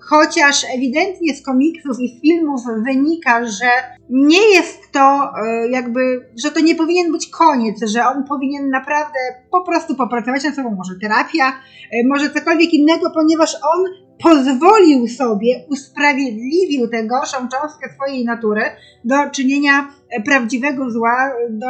chociaż 0.00 0.64
ewidentnie 0.74 1.34
z 1.34 1.42
komiksów 1.42 2.00
i 2.00 2.20
filmów 2.20 2.60
wynika, 2.84 3.44
że 3.44 3.70
nie 4.10 4.54
jest 4.54 4.92
to 4.92 5.32
e, 5.46 5.68
jakby, 5.68 6.00
że 6.44 6.50
to 6.50 6.60
nie 6.60 6.74
powinien 6.74 7.12
być 7.12 7.28
koniec, 7.28 7.84
że 7.84 8.06
on 8.06 8.24
powinien 8.24 8.70
naprawdę 8.70 9.18
po 9.50 9.64
prostu 9.64 9.94
popracować 9.94 10.44
nad 10.44 10.54
sobą, 10.54 10.70
może 10.70 10.94
terapia, 11.02 11.48
e, 11.92 12.06
może 12.08 12.30
cokolwiek 12.30 12.74
innego, 12.74 13.10
ponieważ 13.10 13.54
on 13.54 13.84
pozwolił 14.22 15.08
sobie, 15.08 15.64
usprawiedliwił 15.68 16.88
tę 16.88 17.04
gorszą 17.04 17.38
cząstkę 17.38 17.88
swojej 17.94 18.24
natury 18.24 18.62
do 19.04 19.30
czynienia 19.30 19.88
prawdziwego 20.24 20.90
zła, 20.90 21.30
do 21.50 21.66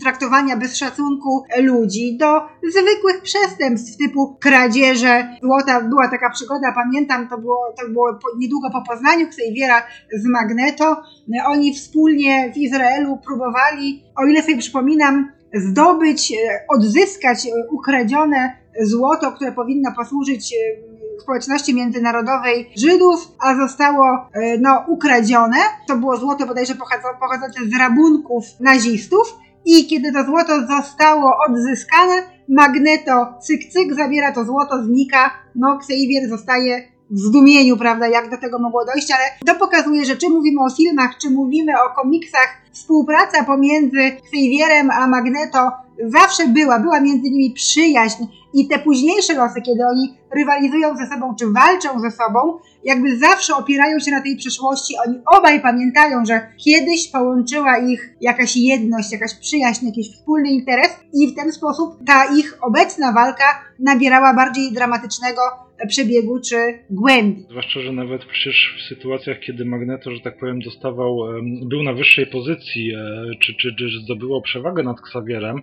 traktowania 0.00 0.56
bez 0.56 0.76
szacunku 0.76 1.44
ludzi, 1.58 2.16
do 2.16 2.40
zwykłych 2.70 3.22
przestępstw 3.22 3.98
typu 3.98 4.36
kradzieże 4.40 5.28
złota. 5.42 5.80
Była 5.80 6.08
taka 6.08 6.30
przygoda, 6.30 6.72
pamiętam, 6.74 7.28
to 7.28 7.38
było, 7.38 7.74
to 7.80 7.88
było 7.88 8.18
niedługo 8.38 8.70
po 8.70 8.82
poznaniu 8.82 9.26
Xaviera 9.26 9.82
z 10.12 10.26
Magneto. 10.26 11.02
Oni 11.46 11.74
wspólnie 11.74 12.52
w 12.54 12.56
Izraelu 12.56 13.18
próbowali, 13.26 14.04
o 14.16 14.26
ile 14.26 14.42
sobie 14.42 14.58
przypominam, 14.58 15.32
zdobyć, 15.54 16.32
odzyskać 16.68 17.46
ukradzione 17.70 18.56
złoto, 18.80 19.32
które 19.32 19.52
powinno 19.52 19.90
posłużyć 19.96 20.54
społeczności 21.20 21.74
międzynarodowej 21.74 22.70
Żydów, 22.76 23.28
a 23.38 23.56
zostało 23.56 24.06
e, 24.32 24.58
no, 24.58 24.84
ukradzione. 24.88 25.56
To 25.88 25.96
było 25.96 26.16
złoto 26.16 26.46
bodajże 26.46 26.74
pochodzące, 27.20 27.60
z 27.66 27.78
rabunków 27.78 28.44
nazistów. 28.60 29.38
I 29.64 29.86
kiedy 29.86 30.12
to 30.12 30.24
złoto 30.24 30.52
zostało 30.66 31.32
odzyskane, 31.48 32.12
Magneto 32.48 33.34
cyk 33.42 33.72
cyk 33.72 33.94
zabiera 33.94 34.32
to 34.32 34.44
złoto, 34.44 34.84
znika, 34.84 35.30
no 35.54 35.76
Xavier 35.76 36.28
zostaje 36.28 36.92
w 37.10 37.18
zdumieniu, 37.18 37.76
prawda, 37.76 38.08
jak 38.08 38.30
do 38.30 38.36
tego 38.36 38.58
mogło 38.58 38.84
dojść, 38.84 39.10
ale 39.10 39.24
to 39.46 39.58
pokazuje, 39.58 40.04
że 40.04 40.16
czy 40.16 40.28
mówimy 40.28 40.60
o 40.60 40.70
filmach, 40.70 41.10
czy 41.22 41.30
mówimy 41.30 41.72
o 41.72 41.94
komiksach, 42.02 42.48
współpraca 42.72 43.44
pomiędzy 43.44 43.98
Xavierem 43.98 44.90
a 44.90 45.06
Magneto 45.06 45.70
zawsze 46.06 46.48
była, 46.48 46.78
była 46.80 47.00
między 47.00 47.30
nimi 47.30 47.50
przyjaźń 47.50 48.24
i 48.54 48.68
te 48.68 48.78
późniejsze 48.78 49.34
losy, 49.34 49.62
kiedy 49.62 49.86
oni 49.86 50.18
rywalizują 50.34 50.96
ze 50.96 51.06
sobą, 51.06 51.34
czy 51.38 51.52
walczą 51.52 52.00
ze 52.00 52.10
sobą, 52.10 52.58
jakby 52.84 53.18
zawsze 53.18 53.56
opierają 53.56 54.00
się 54.00 54.10
na 54.10 54.22
tej 54.22 54.36
przeszłości. 54.36 54.94
Oni 55.06 55.20
obaj 55.36 55.60
pamiętają, 55.60 56.24
że 56.24 56.48
kiedyś 56.64 57.08
połączyła 57.08 57.78
ich 57.78 58.16
jakaś 58.20 58.56
jedność, 58.56 59.12
jakaś 59.12 59.34
przyjaźń, 59.34 59.86
jakiś 59.86 60.12
wspólny 60.12 60.50
interes 60.50 60.90
i 61.12 61.32
w 61.32 61.36
ten 61.36 61.52
sposób 61.52 61.98
ta 62.06 62.24
ich 62.24 62.58
obecna 62.60 63.12
walka 63.12 63.44
nabierała 63.78 64.34
bardziej 64.34 64.72
dramatycznego 64.72 65.42
przebiegu 65.88 66.40
czy 66.50 66.56
głębi. 66.90 67.42
Zwłaszcza, 67.50 67.80
że 67.80 67.92
nawet 67.92 68.24
przecież 68.24 68.74
w 68.78 68.82
sytuacjach, 68.82 69.40
kiedy 69.40 69.64
Magneto, 69.64 70.10
że 70.10 70.20
tak 70.20 70.38
powiem, 70.38 70.60
dostawał, 70.60 71.18
był 71.66 71.82
na 71.82 71.92
wyższej 71.92 72.26
pozycji, 72.26 72.94
e, 72.94 73.24
czy, 73.40 73.54
czy, 73.54 73.74
czy 73.74 73.88
zdobywał 74.04 74.42
przewagę 74.42 74.82
nad 74.82 74.96
Xavierem, 74.98 75.56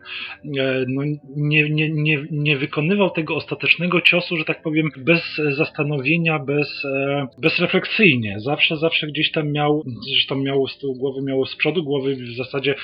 e, 0.60 0.86
no 0.88 1.02
nie, 1.36 1.70
nie, 1.70 1.90
nie, 1.90 2.26
nie 2.32 2.58
wykonywał 2.58 3.10
tego 3.10 3.36
ostatecznego 3.36 4.02
ciosu, 4.02 4.38
że 4.38 4.46
tak 4.46 4.62
powiem, 4.62 4.90
bez 4.98 5.22
zastanowienia, 5.58 6.40
bez, 6.40 6.86
e, 6.86 7.28
bezrefleksyjnie. 7.42 8.40
Zawsze, 8.40 8.78
zawsze 8.78 9.08
gdzieś 9.08 9.32
tam 9.32 9.52
miał, 9.52 9.84
zresztą 10.14 10.36
miał 10.36 10.68
z 10.68 10.80
tyłu 10.80 10.96
głowy, 10.96 11.22
miał 11.22 11.46
z 11.46 11.56
przodu 11.56 11.84
głowy, 11.84 12.16
w 12.16 12.38
zasadzie 12.38 12.76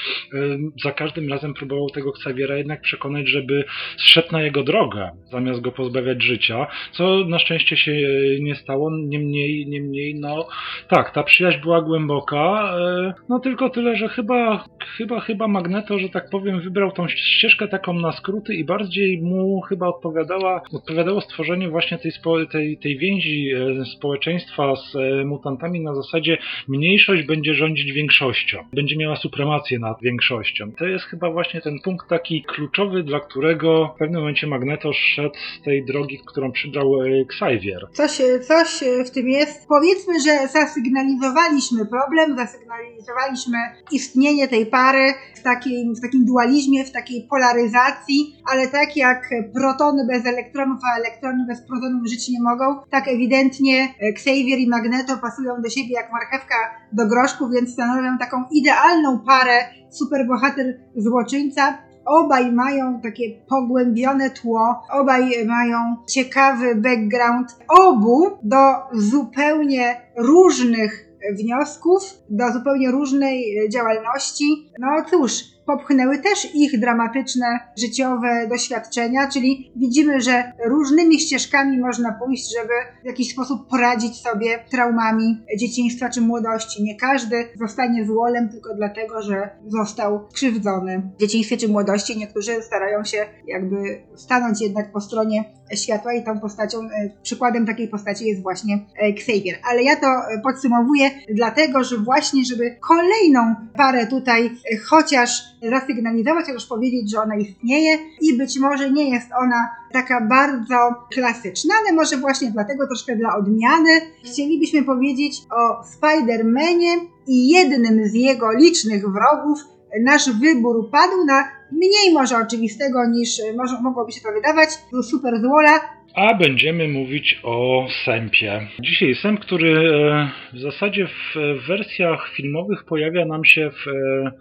za 0.84 0.92
każdym 0.92 1.30
razem 1.30 1.54
próbował 1.54 1.90
tego 1.90 2.10
Xaviera 2.10 2.58
jednak 2.58 2.82
przekonać, 2.82 3.28
żeby 3.28 3.64
zszedł 3.98 4.28
na 4.32 4.44
jego 4.44 4.64
drogę, 4.64 5.10
zamiast 5.32 5.62
go 5.62 5.72
pozbawiać 5.72 6.24
życia, 6.24 6.68
co 6.92 7.25
na 7.26 7.40
szczęście 7.40 7.78
się 7.78 7.92
nie 8.40 8.56
stało, 8.56 8.92
niemniej, 8.98 9.68
niemniej, 9.68 10.16
no 10.20 10.48
tak, 10.88 11.12
ta 11.12 11.24
przyjaźń 11.24 11.60
była 11.62 11.82
głęboka, 11.82 12.74
e, 12.80 13.14
no 13.30 13.40
tylko 13.40 13.70
tyle, 13.70 13.96
że 13.96 14.10
chyba, 14.10 14.66
chyba, 14.98 15.20
chyba 15.20 15.48
Magneto, 15.48 16.00
że 16.00 16.10
tak 16.10 16.30
powiem, 16.30 16.62
wybrał 16.62 16.92
tą 16.92 17.08
ścieżkę 17.08 17.68
taką 17.68 17.94
na 17.94 18.12
skróty 18.12 18.54
i 18.54 18.66
bardziej 18.66 19.22
mu 19.22 19.62
chyba 19.62 19.88
odpowiadała, 19.88 20.62
odpowiadało 20.74 21.22
stworzenie 21.22 21.70
właśnie 21.70 21.98
tej, 21.98 22.12
tej, 22.52 22.78
tej 22.78 22.98
więzi 22.98 23.50
e, 23.52 23.86
społeczeństwa 23.86 24.76
z 24.76 24.96
e, 24.96 25.26
mutantami 25.26 25.80
na 25.80 25.96
zasadzie 25.96 26.38
mniejszość 26.68 27.24
będzie 27.24 27.54
rządzić 27.54 27.92
większością, 27.92 28.58
będzie 28.74 28.98
miała 28.98 29.16
supremację 29.16 29.80
nad 29.80 30.02
większością. 30.02 30.72
To 30.78 30.86
jest 30.86 31.06
chyba 31.06 31.32
właśnie 31.32 31.62
ten 31.62 31.80
punkt 31.84 32.10
taki 32.10 32.44
kluczowy, 32.44 33.04
dla 33.04 33.20
którego 33.20 33.94
w 33.96 34.00
pewnym 34.00 34.22
momencie 34.22 34.48
Magneto 34.48 34.94
szedł 34.94 35.36
z 35.36 35.62
tej 35.62 35.86
drogi, 35.86 36.20
którą 36.28 36.52
przybrał 36.52 37.05
Xavier. 37.06 37.88
Coś, 37.94 38.22
coś 38.48 38.84
w 39.06 39.10
tym 39.10 39.30
jest. 39.30 39.68
Powiedzmy, 39.68 40.14
że 40.20 40.48
zasygnalizowaliśmy 40.48 41.86
problem, 41.86 42.38
zasygnalizowaliśmy 42.38 43.58
istnienie 43.92 44.48
tej 44.48 44.66
pary 44.66 45.14
w, 45.36 45.42
takiej, 45.42 45.94
w 45.98 46.02
takim 46.02 46.26
dualizmie, 46.26 46.86
w 46.86 46.92
takiej 46.92 47.28
polaryzacji, 47.30 48.36
ale 48.52 48.68
tak 48.68 48.98
jak 48.98 49.30
protony 49.54 50.08
bez 50.08 50.26
elektronów, 50.26 50.80
a 50.84 51.00
elektrony 51.00 51.46
bez 51.48 51.62
protonów 51.68 52.08
żyć 52.08 52.30
nie 52.30 52.42
mogą, 52.42 52.66
tak 52.92 53.08
ewidentnie 53.08 53.88
Xavier 54.00 54.60
i 54.60 54.70
Magneto 54.70 55.18
pasują 55.18 55.62
do 55.62 55.70
siebie 55.70 55.94
jak 55.94 56.12
marchewka 56.12 56.56
do 56.94 57.08
groszku, 57.08 57.50
więc 57.50 57.74
stanowią 57.74 58.18
taką 58.18 58.44
idealną 58.52 59.20
parę 59.20 59.58
superbohater 59.92 60.80
złoczyńca, 60.96 61.78
Obaj 62.06 62.52
mają 62.52 63.00
takie 63.02 63.32
pogłębione 63.50 64.30
tło, 64.30 64.84
obaj 64.92 65.46
mają 65.46 65.78
ciekawy 66.10 66.76
background. 66.76 67.48
Obu 67.68 68.30
do 68.44 68.58
zupełnie 68.94 70.02
różnych 70.18 71.10
wniosków, 71.34 72.04
do 72.30 72.54
zupełnie 72.54 72.92
różnej 72.92 73.70
działalności. 73.70 74.70
No 74.80 74.88
cóż, 75.10 75.55
popchnęły 75.66 76.18
też 76.18 76.56
ich 76.56 76.80
dramatyczne 76.80 77.46
życiowe 77.78 78.48
doświadczenia, 78.50 79.28
czyli 79.34 79.72
widzimy, 79.76 80.22
że 80.22 80.52
różnymi 80.66 81.20
ścieżkami 81.20 81.80
można 81.80 82.12
pójść, 82.12 82.56
żeby 82.60 82.74
w 83.04 83.06
jakiś 83.06 83.32
sposób 83.32 83.70
poradzić 83.70 84.16
sobie 84.16 84.60
traumami 84.72 85.42
dzieciństwa 85.58 86.10
czy 86.10 86.22
młodości. 86.22 86.84
Nie 86.84 86.96
każdy 86.96 87.48
zostanie 87.56 88.06
złolem 88.06 88.50
tylko 88.50 88.76
dlatego, 88.76 89.22
że 89.22 89.50
został 89.68 90.28
krzywdzony 90.34 91.02
w 91.18 91.22
dzieciństwie 91.22 91.58
czy 91.58 91.68
młodości. 91.68 92.18
Niektórzy 92.18 92.62
starają 92.62 93.04
się 93.04 93.26
jakby 93.48 94.02
stanąć 94.16 94.62
jednak 94.62 94.92
po 94.92 95.02
stronie 95.02 95.44
światła 95.74 96.14
i 96.14 96.24
tą 96.24 96.40
postacią, 96.40 96.80
e, 96.80 97.10
przykładem 97.24 97.66
takiej 97.66 97.88
postaci 97.88 98.26
jest 98.26 98.42
właśnie 98.42 98.76
e, 98.76 99.06
Xavier. 99.06 99.58
Ale 99.70 99.84
ja 99.84 99.96
to 99.96 100.08
podsumowuję 100.44 101.10
dlatego, 101.30 101.84
że 101.84 101.98
właśnie, 101.98 102.46
żeby 102.46 102.76
kolejną 102.88 103.56
parę 103.74 104.08
tutaj 104.08 104.46
e, 104.46 104.78
chociaż 104.78 105.55
zasygnalizować, 105.70 106.46
chociaż 106.46 106.66
powiedzieć, 106.66 107.12
że 107.12 107.22
ona 107.22 107.36
istnieje 107.36 107.98
i 108.22 108.38
być 108.38 108.60
może 108.60 108.92
nie 108.92 109.10
jest 109.10 109.28
ona 109.42 109.70
taka 109.94 110.22
bardzo 110.22 110.76
klasyczna, 111.14 111.74
ale 111.82 111.96
może 111.96 112.18
właśnie 112.18 112.52
dlatego 112.52 112.88
troszkę 112.88 113.16
dla 113.16 113.36
odmiany. 113.36 114.02
Chcielibyśmy 114.24 114.84
powiedzieć 114.84 115.42
o 115.52 115.84
Spider-Manie 115.84 116.92
i 117.28 117.50
jednym 117.50 118.08
z 118.08 118.14
jego 118.14 118.52
licznych 118.52 119.04
wrogów. 119.12 119.60
Nasz 120.04 120.30
wybór 120.40 120.90
padł 120.92 121.26
na 121.26 121.44
mniej 121.72 122.14
może 122.14 122.38
oczywistego 122.38 123.06
niż 123.06 123.42
może, 123.58 123.82
mogłoby 123.82 124.12
się 124.12 124.22
to 124.22 124.32
wydawać, 124.32 124.70
super 125.10 125.42
złola, 125.42 125.80
a 126.16 126.34
będziemy 126.34 126.88
mówić 126.88 127.40
o 127.44 127.88
Sępie. 128.06 128.68
Dzisiaj 128.80 129.16
Sęp, 129.16 129.40
który 129.40 129.90
e, 129.90 130.30
w 130.54 130.60
zasadzie 130.60 131.08
w 131.08 131.36
wersjach 131.68 132.30
filmowych 132.36 132.86
pojawia 132.86 133.26
nam 133.26 133.46
się 133.46 133.70
w 133.72 133.88
e, 133.88 134.32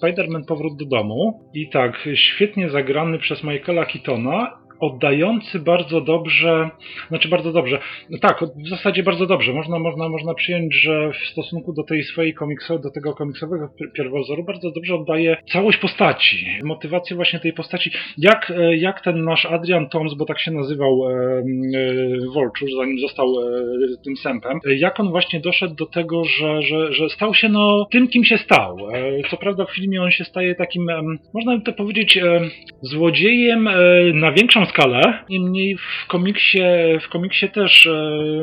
Spider-Man 0.00 0.44
Powrót 0.48 0.76
do 0.78 0.84
domu. 0.84 1.50
I 1.54 1.68
tak, 1.68 2.08
świetnie 2.14 2.70
zagrany 2.70 3.18
przez 3.18 3.44
Michaela 3.44 3.84
Keatona 3.84 4.61
oddający 4.82 5.58
bardzo 5.58 6.00
dobrze, 6.00 6.70
znaczy 7.08 7.28
bardzo 7.28 7.52
dobrze, 7.52 7.78
tak, 8.20 8.44
w 8.64 8.68
zasadzie 8.68 9.02
bardzo 9.02 9.26
dobrze. 9.26 9.52
Można, 9.52 9.78
można, 9.78 10.08
można 10.08 10.34
przyjąć, 10.34 10.74
że 10.74 11.12
w 11.12 11.26
stosunku 11.32 11.72
do 11.72 11.82
tej 11.82 12.02
swojej 12.02 12.34
komiksu, 12.34 12.78
do 12.78 12.90
tego 12.90 13.14
komiksowego 13.14 13.68
pierwowzoru 13.94 14.44
bardzo 14.44 14.70
dobrze 14.70 14.94
oddaje 14.94 15.36
całość 15.52 15.78
postaci, 15.78 16.46
motywację 16.64 17.16
właśnie 17.16 17.40
tej 17.40 17.52
postaci. 17.52 17.90
Jak, 18.18 18.50
e, 18.50 18.76
jak 18.76 19.00
ten 19.00 19.24
nasz 19.24 19.46
Adrian 19.46 19.88
Toms, 19.88 20.14
bo 20.14 20.24
tak 20.24 20.40
się 20.40 20.50
nazywał 20.50 21.10
e, 21.10 21.12
e, 21.12 22.76
zanim 22.78 22.98
został 22.98 23.26
e, 23.26 24.04
tym 24.04 24.16
sępem, 24.16 24.58
jak 24.76 25.00
on 25.00 25.10
właśnie 25.10 25.40
doszedł 25.40 25.74
do 25.74 25.86
tego, 25.86 26.24
że, 26.24 26.62
że, 26.62 26.92
że 26.92 27.08
stał 27.08 27.34
się 27.34 27.48
no 27.48 27.86
tym, 27.90 28.08
kim 28.08 28.24
się 28.24 28.38
stał. 28.38 28.76
E, 28.92 29.28
co 29.30 29.36
prawda 29.36 29.64
w 29.64 29.74
filmie 29.74 30.02
on 30.02 30.10
się 30.10 30.24
staje 30.24 30.54
takim, 30.54 30.86
można 31.34 31.56
by 31.56 31.62
to 31.62 31.72
powiedzieć, 31.72 32.16
e, 32.16 32.40
złodziejem 32.82 33.68
na 34.14 34.32
większą 34.32 34.66
skalę. 34.72 35.24
Niemniej 35.28 35.76
w 35.76 36.06
komiksie, 36.08 36.62
w 37.00 37.08
komiksie 37.08 37.48
też 37.48 37.86
e, 37.86 37.92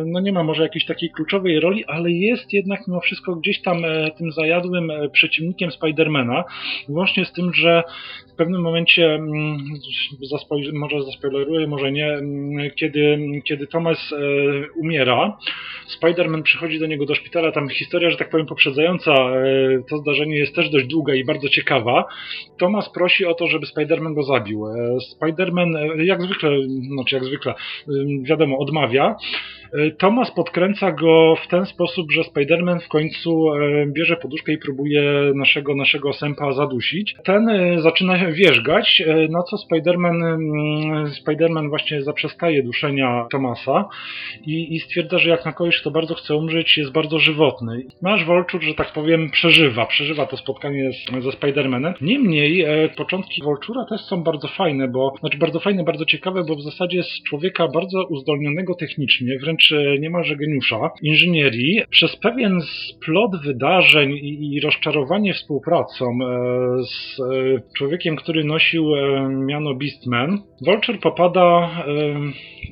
no 0.06 0.20
nie 0.20 0.32
ma 0.32 0.44
może 0.44 0.64
jakiejś 0.64 0.86
takiej 0.86 1.10
kluczowej 1.10 1.60
roli, 1.60 1.86
ale 1.86 2.12
jest 2.12 2.54
jednak 2.54 2.88
mimo 2.88 3.00
wszystko 3.00 3.36
gdzieś 3.36 3.62
tam 3.62 3.86
e, 3.86 4.12
tym 4.18 4.32
zajadłym 4.32 4.92
e, 4.92 5.10
przeciwnikiem 5.10 5.72
Spidermana. 5.72 6.44
Łącznie 6.90 7.26
z 7.26 7.32
tym, 7.32 7.54
że 7.54 7.84
w 8.34 8.36
pewnym 8.36 8.62
momencie, 8.62 9.06
mm, 9.06 9.58
może 10.74 11.04
zaspoileruję, 11.04 11.68
może 11.68 11.92
nie, 11.92 12.08
mm, 12.08 12.72
kiedy, 12.76 13.20
kiedy 13.46 13.68
Thomas 13.68 14.14
umiera, 14.82 15.38
Spider-Man 15.98 16.44
przychodzi 16.44 16.80
do 16.80 16.88
niego 16.88 17.06
do 17.06 17.16
szpitala, 17.16 17.52
tam 17.52 17.70
historia, 17.70 18.10
że 18.10 18.18
tak 18.18 18.30
powiem, 18.30 18.46
poprzedzająca 18.46 19.14
to 19.90 19.98
zdarzenie 19.98 20.38
jest 20.38 20.56
też 20.56 20.70
dość 20.70 20.88
długa 20.88 21.16
i 21.16 21.26
bardzo 21.26 21.50
ciekawa. 21.50 22.06
Thomas 22.60 22.90
prosi 22.94 23.26
o 23.26 23.34
to, 23.34 23.48
żeby 23.48 23.66
Spider-Man 23.66 24.14
go 24.14 24.24
zabił. 24.24 24.64
Spider-Man, 25.16 26.02
jak 26.10 26.22
zwykle, 26.22 26.50
znaczy 26.96 27.16
jak 27.16 27.26
zwykle, 27.26 27.54
wiadomo, 28.24 28.58
odmawia. 28.58 29.16
E, 29.74 29.92
Thomas 29.92 30.32
podkręca 30.32 30.92
go 30.92 31.36
w 31.44 31.48
ten 31.48 31.66
sposób, 31.66 32.12
że 32.12 32.22
Spider-Man 32.22 32.80
w 32.80 32.88
końcu 32.88 33.54
e, 33.54 33.86
bierze 33.86 34.18
poduszkę 34.18 34.54
i 34.54 34.58
próbuje 34.58 35.32
naszego, 35.36 35.76
naszego 35.76 36.14
sępa 36.14 36.54
zadusić. 36.54 37.16
Ten 37.24 37.50
e, 37.50 37.82
zaczyna 37.82 38.32
wierzgać, 38.32 39.04
na 39.30 39.44
co 39.44 39.58
Spider-Man, 39.58 40.24
mm, 40.24 41.06
Spider-Man 41.06 41.70
właśnie 41.70 42.02
zaprzestaje 42.02 42.64
duszenia 42.64 43.28
Thomasa 43.32 43.90
i, 44.46 44.76
i 44.76 44.80
stwierdza, 44.80 45.18
że 45.18 45.30
jak 45.30 45.46
na 45.46 45.54
kogoś, 45.54 45.82
kto 45.82 45.92
bardzo 45.92 46.16
chce 46.16 46.36
umrzeć, 46.36 46.78
jest 46.78 46.92
bardzo 46.92 47.20
żywotny. 47.20 47.86
Nasz 48.02 48.26
Vulture, 48.26 48.64
że 48.64 48.74
tak 48.74 48.94
powiem, 48.94 49.30
przeżywa, 49.30 49.86
przeżywa 49.86 50.26
to 50.26 50.38
spotkanie 50.38 50.92
z, 50.94 51.24
ze 51.24 51.30
Spider-Manem. 51.30 51.94
Niemniej 52.02 52.66
początki 52.98 53.44
Vulture'a 53.44 53.90
też 53.90 54.02
są 54.02 54.24
bardzo 54.24 54.48
fajne, 54.48 54.88
bo 54.88 55.14
znaczy 55.20 55.38
bardzo 55.38 55.60
fajne, 55.60 55.84
bardzo 55.84 56.06
ciekawe, 56.06 56.44
bo 56.48 56.56
w 56.56 56.62
zasadzie 56.62 57.04
z 57.04 57.24
człowieka 57.24 57.68
bardzo 57.68 58.06
uzdolnionego 58.10 58.76
technicznie, 58.76 59.38
wręcz 59.40 59.59
e, 59.72 60.00
niemalże 60.00 60.36
geniusza, 60.36 60.92
inżynierii, 61.02 61.82
przez 61.90 62.16
pewien 62.16 62.62
splot 62.62 63.32
wydarzeń 63.44 64.12
i, 64.12 64.56
i 64.56 64.60
rozczarowanie 64.60 65.34
współpracą 65.34 66.06
e, 66.06 66.84
z 66.84 67.20
e, 67.20 67.24
człowiekiem, 67.78 68.16
który 68.16 68.44
nosił 68.44 68.96
e, 68.96 69.30
miano 69.30 69.76
Beastman, 69.76 70.42
Vulture 70.66 71.00
popada, 71.00 71.70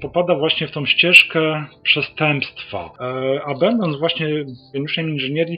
popada 0.01 0.35
właśnie 0.35 0.67
w 0.67 0.71
tą 0.71 0.85
ścieżkę 0.85 1.65
przestępstwa. 1.83 2.91
A 3.45 3.53
będąc 3.59 3.99
właśnie 3.99 4.27
geniuszem 4.73 5.09
inżynierii, 5.09 5.57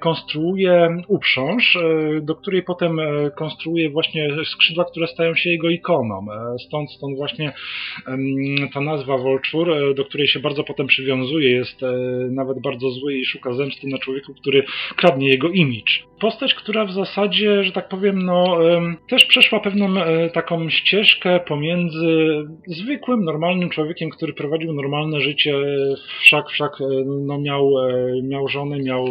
konstruuje 0.00 0.88
uprząż, 1.08 1.78
do 2.22 2.34
której 2.34 2.62
potem 2.62 3.00
konstruuje 3.36 3.90
właśnie 3.90 4.28
skrzydła, 4.44 4.84
które 4.84 5.06
stają 5.06 5.34
się 5.34 5.50
jego 5.50 5.70
ikoną. 5.70 6.26
Stąd, 6.66 6.92
stąd 6.92 7.16
właśnie 7.16 7.52
ta 8.74 8.80
nazwa 8.80 9.18
Vulture, 9.18 9.94
do 9.94 10.04
której 10.04 10.26
się 10.26 10.40
bardzo 10.40 10.53
potem 10.62 10.86
przywiązuje, 10.86 11.50
jest 11.50 11.82
e, 11.82 11.92
nawet 12.30 12.60
bardzo 12.60 12.90
zły 12.90 13.14
i 13.14 13.24
szuka 13.24 13.52
zemsty 13.52 13.86
na 13.88 13.98
człowieku, 13.98 14.34
który 14.34 14.64
kradnie 14.96 15.28
jego 15.28 15.48
imidż. 15.48 16.06
Postać, 16.20 16.54
która 16.54 16.84
w 16.84 16.92
zasadzie, 16.92 17.64
że 17.64 17.72
tak 17.72 17.88
powiem, 17.88 18.22
no, 18.22 18.58
też 19.08 19.24
przeszła 19.24 19.60
pewną 19.60 20.02
e, 20.02 20.30
taką 20.30 20.70
ścieżkę 20.70 21.40
pomiędzy 21.40 22.26
zwykłym, 22.66 23.24
normalnym 23.24 23.70
człowiekiem, 23.70 24.10
który 24.10 24.32
prowadził 24.32 24.72
normalne 24.72 25.20
życie, 25.20 25.54
wszak, 26.20 26.50
wszak 26.50 26.72
e, 26.80 26.84
no, 27.26 27.40
miał, 27.40 27.70
miał 28.22 28.48
żonę, 28.48 28.78
miał, 28.78 29.06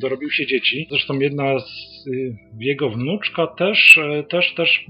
dorobił 0.00 0.30
się 0.30 0.46
dzieci. 0.46 0.86
Zresztą 0.90 1.18
jedna 1.18 1.58
z 1.58 2.06
y, 2.06 2.36
jego 2.60 2.90
wnuczka 2.90 3.46
też, 3.46 3.98
też, 4.28 4.54
też 4.54 4.86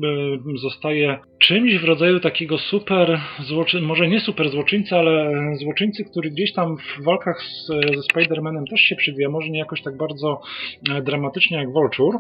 zostaje 0.54 1.18
czymś 1.38 1.78
w 1.78 1.84
rodzaju 1.84 2.20
takiego 2.20 2.58
super 2.58 3.20
złoczyńcy, 3.40 3.86
może 3.86 4.08
nie 4.08 4.20
super 4.20 4.50
złoczyńcy, 4.50 4.96
ale 4.96 5.32
złoczyńcy, 5.70 6.04
który 6.04 6.30
gdzieś 6.30 6.52
tam 6.52 6.76
w 6.76 7.04
walkach 7.04 7.42
z, 7.42 7.66
ze 7.66 8.02
Spider-Manem 8.12 8.64
też 8.70 8.80
się 8.80 8.96
przywija, 8.96 9.28
może 9.28 9.48
nie 9.48 9.58
jakoś 9.58 9.82
tak 9.82 9.96
bardzo 9.96 10.40
e, 10.90 11.02
dramatycznie 11.02 11.56
jak 11.56 11.72
Vulture, 11.72 12.18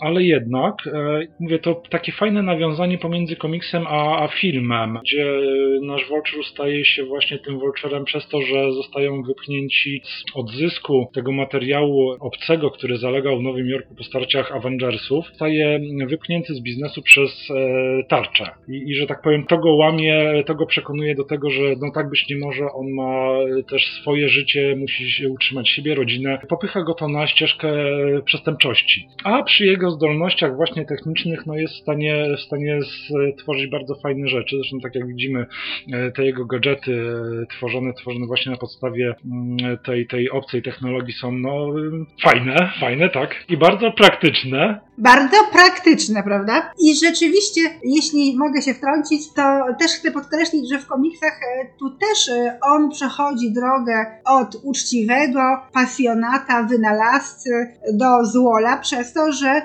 ale 0.00 0.22
jednak, 0.22 0.74
e, 0.86 1.20
mówię, 1.40 1.58
to 1.58 1.82
takie 1.90 2.12
fajne 2.12 2.42
nawiązanie 2.42 2.98
pomiędzy 2.98 3.36
komiksem 3.36 3.86
a, 3.86 4.22
a 4.22 4.28
filmem, 4.28 4.98
gdzie 5.02 5.22
e, 5.22 5.86
nasz 5.86 6.08
Vulture 6.08 6.44
staje 6.44 6.84
się 6.84 7.04
właśnie 7.04 7.38
tym 7.38 7.58
Vulturem 7.58 8.04
przez 8.04 8.28
to, 8.28 8.42
że 8.42 8.72
zostają 8.72 9.22
wypchnięci 9.22 10.02
z 10.04 10.24
odzysku 10.34 11.10
tego 11.14 11.32
materiału 11.32 12.10
obcego, 12.20 12.70
który 12.70 12.96
zalegał 12.96 13.38
w 13.38 13.42
Nowym 13.42 13.68
Jorku 13.68 13.94
po 13.94 14.04
starciach 14.04 14.52
Avengersów, 14.52 15.26
staje 15.34 15.80
wypchnięty 16.06 16.54
z 16.54 16.62
biznesu 16.62 17.02
przez 17.02 17.50
e, 17.50 18.04
tarczę. 18.08 18.44
I, 18.68 18.90
I 18.90 18.94
że 18.94 19.06
tak 19.06 19.22
powiem, 19.22 19.46
to 19.46 19.58
go 19.58 19.74
łamie, 19.74 20.42
to 20.46 20.54
go 20.54 20.66
przekonuje 20.66 21.14
do 21.14 21.24
tego, 21.24 21.50
że 21.50 21.62
no 21.80 21.90
tak 21.94 22.10
być 22.10 22.28
nie 22.30 22.36
może, 22.36 22.64
on 22.74 22.86
ma 22.94 23.28
też 23.70 23.82
swoje 24.00 24.28
życie, 24.28 24.76
musi 24.76 25.26
utrzymać 25.26 25.68
siebie, 25.68 25.94
rodzinę. 25.94 26.38
Popycha 26.48 26.82
go 26.82 26.94
to 26.94 27.08
na 27.08 27.26
ścieżkę 27.26 27.72
przestępczości. 28.24 29.08
A 29.24 29.42
przy 29.42 29.66
jego 29.66 29.90
zdolnościach 29.90 30.56
właśnie 30.56 30.86
technicznych, 30.86 31.46
no 31.46 31.54
jest 31.54 31.74
w 31.74 31.82
stanie, 31.82 32.26
w 32.36 32.40
stanie 32.40 32.78
stworzyć 33.38 33.70
bardzo 33.70 33.94
fajne 33.94 34.28
rzeczy. 34.28 34.56
Zresztą 34.56 34.80
tak 34.80 34.94
jak 34.94 35.06
widzimy, 35.06 35.46
e, 35.92 36.10
te 36.10 36.24
jego 36.24 36.44
gadżety 36.44 37.02
e, 37.42 37.46
tworzone, 37.46 37.92
tworzone 37.94 38.26
właśnie 38.26 38.52
na 38.52 38.58
podstawie 38.58 39.14
mm, 39.24 39.78
tej, 39.78 40.06
tej 40.06 40.30
obcej 40.30 40.62
technologii 40.62 41.12
są 41.12 41.32
no 41.32 41.74
fajne, 42.22 42.70
fajne, 42.80 43.08
tak. 43.08 43.34
I 43.48 43.56
bardzo 43.56 43.92
praktyczne. 43.92 44.80
Bardzo 44.98 45.36
praktyczne, 45.52 46.22
prawda? 46.22 46.72
I 46.78 46.94
rzeczywiście, 47.04 47.60
jeśli 47.84 48.36
mogę 48.36 48.62
się 48.62 48.74
wtrącić, 48.74 49.32
to 49.36 49.42
też 49.78 49.92
chcę 49.92 50.12
podkreślić, 50.12 50.68
że 50.68 50.78
w 50.78 50.86
komiksach 50.86 51.40
e, 51.42 51.66
tu 51.78 51.90
też 51.90 52.28
e, 52.28 52.58
on 52.80 52.90
przechodzi 52.90 53.52
drogę 53.52 54.06
od 54.24 54.56
uczciwego 54.62 55.40
pasjonata, 55.72 56.62
wynalazcy 56.62 57.50
do 57.92 58.24
złola, 58.24 58.76
przez 58.76 59.12
to, 59.12 59.32
że 59.32 59.62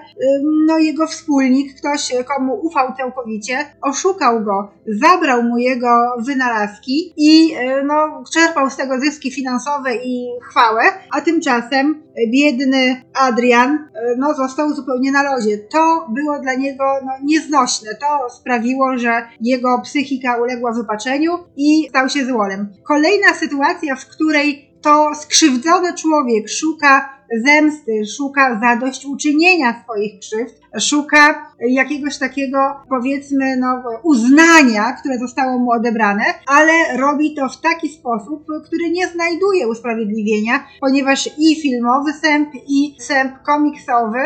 no, 0.67 0.77
jego 0.77 1.07
wspólnik, 1.07 1.79
ktoś 1.79 2.13
komu 2.35 2.53
ufał 2.53 2.95
całkowicie, 2.97 3.57
oszukał 3.81 4.43
go, 4.43 4.71
zabrał 4.87 5.43
mu 5.43 5.57
jego 5.57 6.15
wynalazki 6.19 7.13
i 7.17 7.53
e, 7.53 7.83
no, 7.83 8.23
czerpał 8.33 8.69
z 8.69 8.77
tego 8.77 8.99
zyski 8.99 9.31
finansowe 9.31 9.95
i 9.95 10.27
chwałę, 10.49 10.81
a 11.11 11.21
tymczasem 11.21 12.05
biedny 12.31 13.01
Adrian 13.13 13.71
e, 13.71 14.15
no, 14.17 14.33
został 14.33 14.73
zupełnie 14.73 15.11
na 15.11 15.23
lodzie. 15.23 15.57
To 15.57 16.07
było 16.09 16.39
dla 16.39 16.53
niego 16.53 16.83
no, 17.05 17.11
nieznośne. 17.23 17.89
To 17.95 18.29
sprawiło, 18.29 18.97
że 18.97 19.27
jego 19.41 19.81
psychika 19.83 20.37
uległa 20.37 20.71
wypaczeniu 20.71 21.31
i 21.55 21.87
stał 21.89 22.09
się 22.09 22.25
złolem. 22.25 22.73
Kolejna 23.05 23.33
sytuacja, 23.33 23.95
w 23.95 24.05
której 24.07 24.69
to 24.81 25.15
skrzywdzony 25.15 25.93
człowiek 25.93 26.49
szuka 26.49 27.19
zemsty, 27.45 28.05
szuka 28.17 28.59
zadośćuczynienia 28.61 29.83
swoich 29.83 30.19
krzywd, 30.19 30.64
szuka 30.79 31.51
jakiegoś 31.69 32.17
takiego, 32.17 32.57
powiedzmy, 32.89 33.57
no, 33.57 33.83
uznania, 34.03 34.91
które 34.91 35.19
zostało 35.19 35.59
mu 35.59 35.71
odebrane, 35.71 36.23
ale 36.47 36.97
robi 36.97 37.35
to 37.35 37.49
w 37.49 37.61
taki 37.61 37.89
sposób, 37.89 38.45
który 38.65 38.89
nie 38.89 39.07
znajduje 39.07 39.67
usprawiedliwienia, 39.67 40.67
ponieważ 40.81 41.29
i 41.37 41.61
filmowy 41.61 42.13
sęp, 42.13 42.49
i 42.67 42.95
sęp 42.99 43.43
komiksowy 43.43 44.19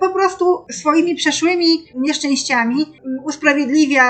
po 0.00 0.10
prostu 0.10 0.64
swoimi 0.72 1.14
przeszłymi 1.14 1.66
nieszczęściami 1.94 2.86
usprawiedliwia 3.24 4.04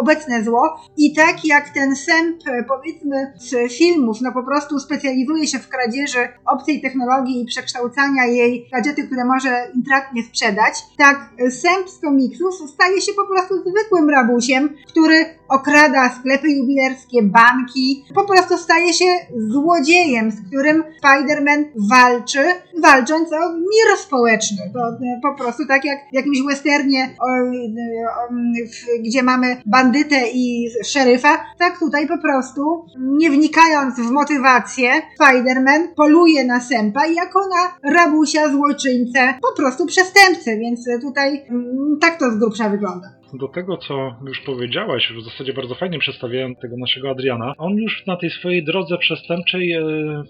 obecne 0.00 0.44
zło. 0.44 0.80
I 0.96 1.14
tak 1.14 1.44
jak 1.44 1.68
ten 1.68 1.96
sęp, 1.96 2.38
powiedzmy, 2.68 3.32
z 3.36 3.72
filmów, 3.72 4.16
no 4.20 4.32
po 4.32 4.42
prostu 4.42 4.78
specjalizuje 4.78 5.46
się 5.46 5.58
w 5.58 5.68
kradzieży 5.68 6.28
obcej 6.46 6.80
technologii 6.82 7.42
i 7.42 7.46
przekształcania 7.46 8.24
jej 8.26 8.68
gadżety, 8.72 9.06
które 9.06 9.24
może 9.24 9.70
intratnie 9.74 10.22
sprzedać, 10.22 10.74
tak 10.98 11.30
sęp 11.50 11.90
z 11.90 11.98
komiksów 11.98 12.70
staje 12.70 13.00
się 13.00 13.12
po 13.12 13.26
prostu 13.26 13.70
zwykłym 13.70 14.10
rabusiem, 14.10 14.76
który 14.88 15.24
okrada 15.52 16.10
sklepy 16.20 16.48
jubilerskie, 16.50 17.22
banki, 17.22 18.04
po 18.14 18.24
prostu 18.24 18.58
staje 18.58 18.92
się 18.92 19.04
złodziejem, 19.50 20.30
z 20.30 20.48
którym 20.48 20.84
Spider-Man 21.04 21.64
walczy, 21.90 22.44
walcząc 22.82 23.32
o 23.32 23.52
mir 23.52 23.98
społeczny. 23.98 24.70
To 24.72 24.88
e, 24.88 25.20
po 25.22 25.34
prostu 25.34 25.66
tak 25.66 25.84
jak 25.84 25.98
w 26.12 26.14
jakimś 26.14 26.42
westernie, 26.48 27.16
o, 27.20 27.26
o, 27.26 28.28
w, 28.72 29.02
gdzie 29.02 29.22
mamy 29.22 29.56
bandytę 29.66 30.22
i 30.34 30.68
szeryfa, 30.84 31.44
tak 31.58 31.78
tutaj 31.78 32.08
po 32.08 32.18
prostu, 32.18 32.86
nie 32.98 33.30
wnikając 33.30 33.94
w 33.94 34.10
motywację, 34.10 34.90
Spider-Man 35.20 35.88
poluje 35.96 36.44
na 36.44 36.60
i 37.08 37.14
jako 37.14 37.40
na 37.48 37.90
rabusia, 37.92 38.48
złoczyńcę, 38.48 39.34
po 39.42 39.62
prostu 39.62 39.86
przestępcę, 39.86 40.56
więc 40.56 40.88
tutaj 41.02 41.44
mm, 41.50 41.98
tak 42.00 42.18
to 42.18 42.30
z 42.30 42.38
grubsza 42.38 42.68
wygląda 42.68 43.21
do 43.32 43.48
tego, 43.48 43.76
co 43.76 44.14
już 44.26 44.40
powiedziałaś, 44.40 45.12
w 45.12 45.24
zasadzie 45.24 45.52
bardzo 45.52 45.74
fajnie 45.74 45.98
przedstawiając 45.98 46.58
tego 46.58 46.76
naszego 46.76 47.10
Adriana, 47.10 47.54
on 47.58 47.76
już 47.76 48.06
na 48.06 48.16
tej 48.16 48.30
swojej 48.30 48.64
drodze 48.64 48.98
przestępczej 48.98 49.72
e, 49.72 49.82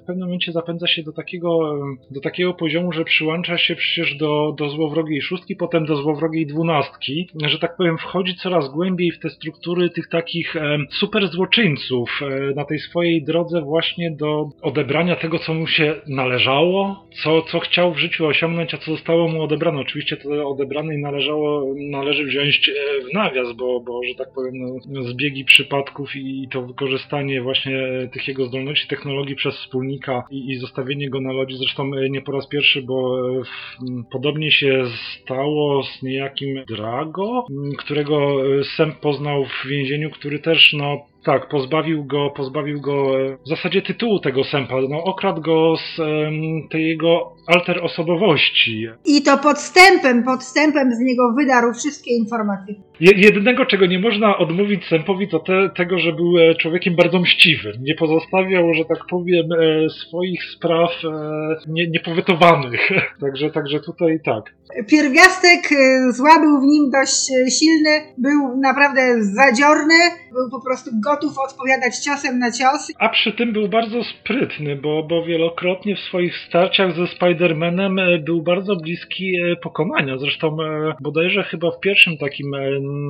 w 0.02 0.06
pewnym 0.06 0.24
momencie 0.26 0.52
zapędza 0.52 0.86
się 0.86 1.02
do 1.02 1.12
takiego, 1.12 1.78
do 2.10 2.20
takiego 2.20 2.54
poziomu, 2.54 2.92
że 2.92 3.04
przyłącza 3.04 3.58
się 3.58 3.76
przecież 3.76 4.16
do, 4.16 4.54
do 4.58 4.68
złowrogiej 4.68 5.22
szóstki, 5.22 5.56
potem 5.56 5.86
do 5.86 5.96
złowrogiej 5.96 6.46
dwunastki, 6.46 7.28
że 7.46 7.58
tak 7.58 7.76
powiem 7.76 7.98
wchodzi 7.98 8.34
coraz 8.34 8.68
głębiej 8.68 9.10
w 9.10 9.18
te 9.18 9.30
struktury 9.30 9.90
tych 9.90 10.08
takich 10.08 10.56
e, 10.56 10.78
super 10.90 11.28
złoczyńców 11.28 12.20
e, 12.22 12.54
na 12.54 12.64
tej 12.64 12.78
swojej 12.78 13.24
drodze 13.24 13.60
właśnie 13.60 14.10
do 14.10 14.48
odebrania 14.62 15.16
tego, 15.16 15.38
co 15.38 15.54
mu 15.54 15.66
się 15.66 15.94
należało, 16.06 17.06
co, 17.22 17.42
co 17.42 17.60
chciał 17.60 17.94
w 17.94 17.98
życiu 17.98 18.26
osiągnąć, 18.26 18.74
a 18.74 18.78
co 18.78 18.90
zostało 18.90 19.28
mu 19.28 19.42
odebrane. 19.42 19.80
Oczywiście 19.80 20.16
to 20.16 20.48
odebrane 20.48 20.94
i 20.94 20.98
należało, 20.98 21.74
należy 21.90 22.24
wziąć 22.24 22.70
w 23.10 23.14
nawias, 23.14 23.52
bo, 23.52 23.80
bo 23.80 24.00
że 24.08 24.14
tak 24.14 24.32
powiem, 24.34 24.52
no, 24.88 25.02
zbiegi 25.02 25.44
przypadków 25.44 26.16
i 26.16 26.48
to 26.52 26.62
wykorzystanie 26.62 27.42
właśnie 27.42 28.08
tych 28.12 28.28
jego 28.28 28.46
zdolności 28.46 28.88
technologii 28.88 29.36
przez 29.36 29.54
wspólnika 29.54 30.24
i, 30.30 30.50
i 30.50 30.56
zostawienie 30.56 31.10
go 31.10 31.20
na 31.20 31.32
lodzi, 31.32 31.56
zresztą 31.56 31.90
nie 32.10 32.22
po 32.22 32.32
raz 32.32 32.48
pierwszy, 32.48 32.82
bo 32.82 33.16
w, 33.44 33.84
podobnie 34.10 34.50
się 34.50 34.84
stało 35.22 35.82
z 35.82 36.02
niejakim 36.02 36.64
Drago, 36.68 37.46
którego 37.78 38.36
Sem 38.76 38.92
poznał 38.92 39.44
w 39.44 39.68
więzieniu, 39.68 40.10
który 40.10 40.38
też 40.38 40.72
no 40.72 41.11
Tak, 41.24 41.48
pozbawił 41.48 42.04
go, 42.04 42.30
pozbawił 42.30 42.80
go 42.80 43.20
e, 43.20 43.36
w 43.36 43.48
zasadzie 43.48 43.82
tytułu 43.82 44.20
tego 44.20 44.44
sępa. 44.44 44.74
No, 44.88 45.04
okradł 45.04 45.40
go 45.40 45.74
z 45.76 46.00
em, 46.00 46.68
tej 46.70 46.88
jego 46.88 47.32
alter 47.46 47.84
osobowości. 47.84 48.86
I 49.04 49.22
to 49.22 49.38
podstępem, 49.38 50.24
podstępem 50.24 50.94
z 50.94 51.00
niego 51.00 51.22
wydarł 51.38 51.74
wszystkie 51.74 52.16
informacje. 52.16 52.74
Je, 53.00 53.12
jedynego, 53.16 53.66
czego 53.66 53.86
nie 53.86 53.98
można 53.98 54.38
odmówić 54.38 54.84
sępowi, 54.84 55.28
to 55.28 55.38
te, 55.38 55.70
tego, 55.76 55.98
że 55.98 56.12
był 56.12 56.38
e, 56.38 56.54
człowiekiem 56.54 56.96
bardzo 56.96 57.18
mściwym. 57.18 57.72
Nie 57.80 57.94
pozostawiał, 57.94 58.74
że 58.74 58.84
tak 58.84 58.98
powiem, 59.10 59.46
e, 59.52 59.90
swoich 59.90 60.44
spraw 60.44 60.90
e, 61.04 61.56
nie, 61.68 61.86
niepowetowanych. 61.86 62.90
także, 63.20 63.50
także 63.50 63.80
tutaj 63.80 64.20
tak. 64.24 64.54
Pierwiastek 64.86 65.72
y, 65.72 66.12
zła 66.12 66.40
był 66.40 66.60
w 66.60 66.64
nim 66.64 66.90
dość 66.90 67.30
y, 67.30 67.50
silny, 67.50 68.02
był 68.18 68.56
naprawdę 68.56 69.24
zadziorny, 69.24 69.94
był 70.32 70.50
po 70.50 70.60
prostu 70.66 70.90
gotów 71.04 71.32
odpowiadać 71.48 71.98
ciosem 71.98 72.38
na 72.38 72.52
cios. 72.52 72.92
A 72.98 73.08
przy 73.08 73.32
tym 73.32 73.52
był 73.52 73.68
bardzo 73.68 74.04
sprytny, 74.04 74.76
bo, 74.76 75.02
bo 75.02 75.24
wielokrotnie 75.24 75.96
w 75.96 75.98
swoich 75.98 76.34
starciach 76.48 76.96
ze 76.96 77.02
Spider-Manem 77.02 78.00
e, 78.00 78.18
był 78.18 78.42
bardzo 78.42 78.76
bliski 78.76 79.36
e, 79.36 79.56
pokonania. 79.56 80.18
Zresztą 80.18 80.46
e, 80.62 80.94
bodajże 81.00 81.42
chyba 81.42 81.70
w 81.70 81.80
pierwszym 81.80 82.18
takim 82.18 82.54
e, 82.54 82.58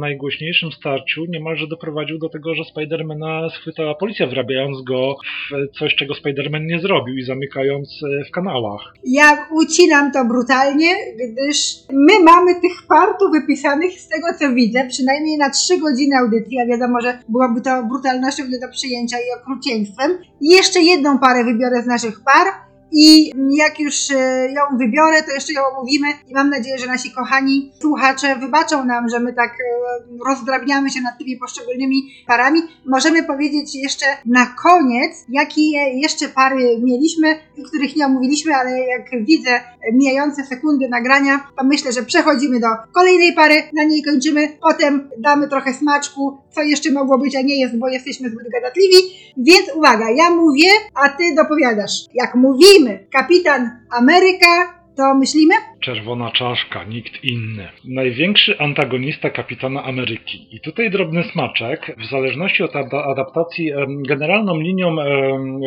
najgłośniejszym 0.01 0.73
starciu 0.73 1.25
niemalże 1.29 1.67
doprowadził 1.67 2.19
do 2.19 2.29
tego, 2.29 2.55
że 2.55 2.65
Spidermana 2.65 3.49
schwytała 3.51 3.95
policja, 3.95 4.27
wrabiając 4.27 4.83
go 4.83 5.17
w 5.51 5.79
coś, 5.79 5.95
czego 5.95 6.15
Spider-Man 6.15 6.67
nie 6.67 6.81
zrobił 6.81 7.17
i 7.17 7.23
zamykając 7.23 8.01
e, 8.03 8.25
w 8.29 8.31
kanałach. 8.31 8.95
Ja 9.05 9.49
ucinam 9.51 10.13
to 10.13 10.25
brutalnie, 10.25 10.91
gdyż 11.15 11.52
my 11.93 12.21
mamy 12.25 12.55
tych 12.55 12.87
par 12.89 13.09
tu 13.19 13.31
wypisanych 13.31 14.01
z 14.01 14.09
tego 14.09 14.27
co 14.39 14.55
widzę, 14.55 14.89
przynajmniej 14.89 15.39
na 15.39 15.51
3 15.51 15.79
godziny 15.79 16.17
audycji, 16.17 16.61
a 16.61 16.67
wiadomo, 16.67 17.01
że 17.01 17.19
byłoby 17.29 17.61
to 17.61 17.83
brutalnością 17.83 18.45
nie 18.49 18.59
do 18.59 18.69
przyjęcia 18.69 19.17
i 19.19 19.41
okrucieństwem. 19.41 20.19
I 20.41 20.49
jeszcze 20.49 20.81
jedną 20.81 21.19
parę 21.19 21.45
wybiorę 21.45 21.83
z 21.83 21.87
naszych 21.87 22.21
par. 22.25 22.72
I 22.93 23.33
jak 23.51 23.81
już 23.81 24.11
e, 24.11 24.49
ją 24.53 24.79
wybiorę, 24.79 25.23
to 25.23 25.33
jeszcze 25.33 25.53
ją 25.53 25.63
omówimy 25.77 26.07
i 26.29 26.35
mam 26.35 26.51
nadzieję, 26.51 26.79
że 26.79 26.87
nasi 26.87 27.11
kochani 27.11 27.73
słuchacze 27.81 28.37
wybaczą 28.37 28.85
nam, 28.85 29.09
że 29.09 29.21
my 29.21 29.33
tak 29.33 29.51
e, 29.51 30.25
rozdrabniamy 30.29 30.91
się 30.91 31.01
nad 31.01 31.19
tymi 31.19 31.37
poszczególnymi 31.37 32.03
parami. 32.27 32.61
Możemy 32.87 33.25
powiedzieć 33.25 33.75
jeszcze 33.75 34.07
na 34.27 34.47
koniec, 34.47 35.25
jakie 35.29 35.63
jeszcze 35.95 36.29
pary 36.29 36.79
mieliśmy 36.83 37.39
i 37.57 37.63
których 37.63 37.97
nie 37.97 38.07
omówiliśmy, 38.07 38.55
ale 38.55 38.79
jak 38.79 39.25
widzę 39.25 39.61
mijające 39.93 40.45
sekundy 40.45 40.89
nagrania, 40.89 41.47
to 41.59 41.65
myślę, 41.65 41.93
że 41.93 42.03
przechodzimy 42.03 42.61
do 42.61 42.67
kolejnej 42.93 43.33
pary, 43.33 43.63
na 43.73 43.85
niej 43.85 44.03
kończymy, 44.03 44.49
potem 44.63 45.11
damy 45.19 45.49
trochę 45.49 45.75
smaczku, 45.75 46.39
co 46.55 46.63
jeszcze 46.63 46.91
mogło 46.91 47.19
być, 47.19 47.37
a 47.37 47.43
nie 47.43 47.61
jest, 47.61 47.79
bo 47.79 47.89
jesteśmy 47.89 48.31
zbyt 48.31 48.49
gadatliwi. 48.53 48.97
Więc 49.37 49.67
uwaga, 49.77 50.11
ja 50.11 50.31
mówię, 50.31 50.69
a 50.95 51.09
ty 51.09 51.35
dopowiadasz. 51.37 51.93
Jak 52.15 52.35
mówimy, 52.35 52.82
kapitan 53.13 53.71
Ameryka, 53.91 54.75
to 54.97 55.15
myślimy? 55.15 55.55
Czerwona 55.83 56.31
czaszka, 56.31 56.85
nikt 56.85 57.25
inny. 57.25 57.69
Największy 57.85 58.59
antagonista 58.59 59.31
kapitana 59.31 59.85
Ameryki. 59.85 60.47
I 60.57 60.61
tutaj 60.61 60.91
drobny 60.91 61.23
smaczek. 61.23 61.97
W 61.99 62.07
zależności 62.07 62.63
od 62.63 62.77
ada- 62.77 63.05
adaptacji, 63.05 63.73
generalną 64.09 64.61
linią 64.61 64.97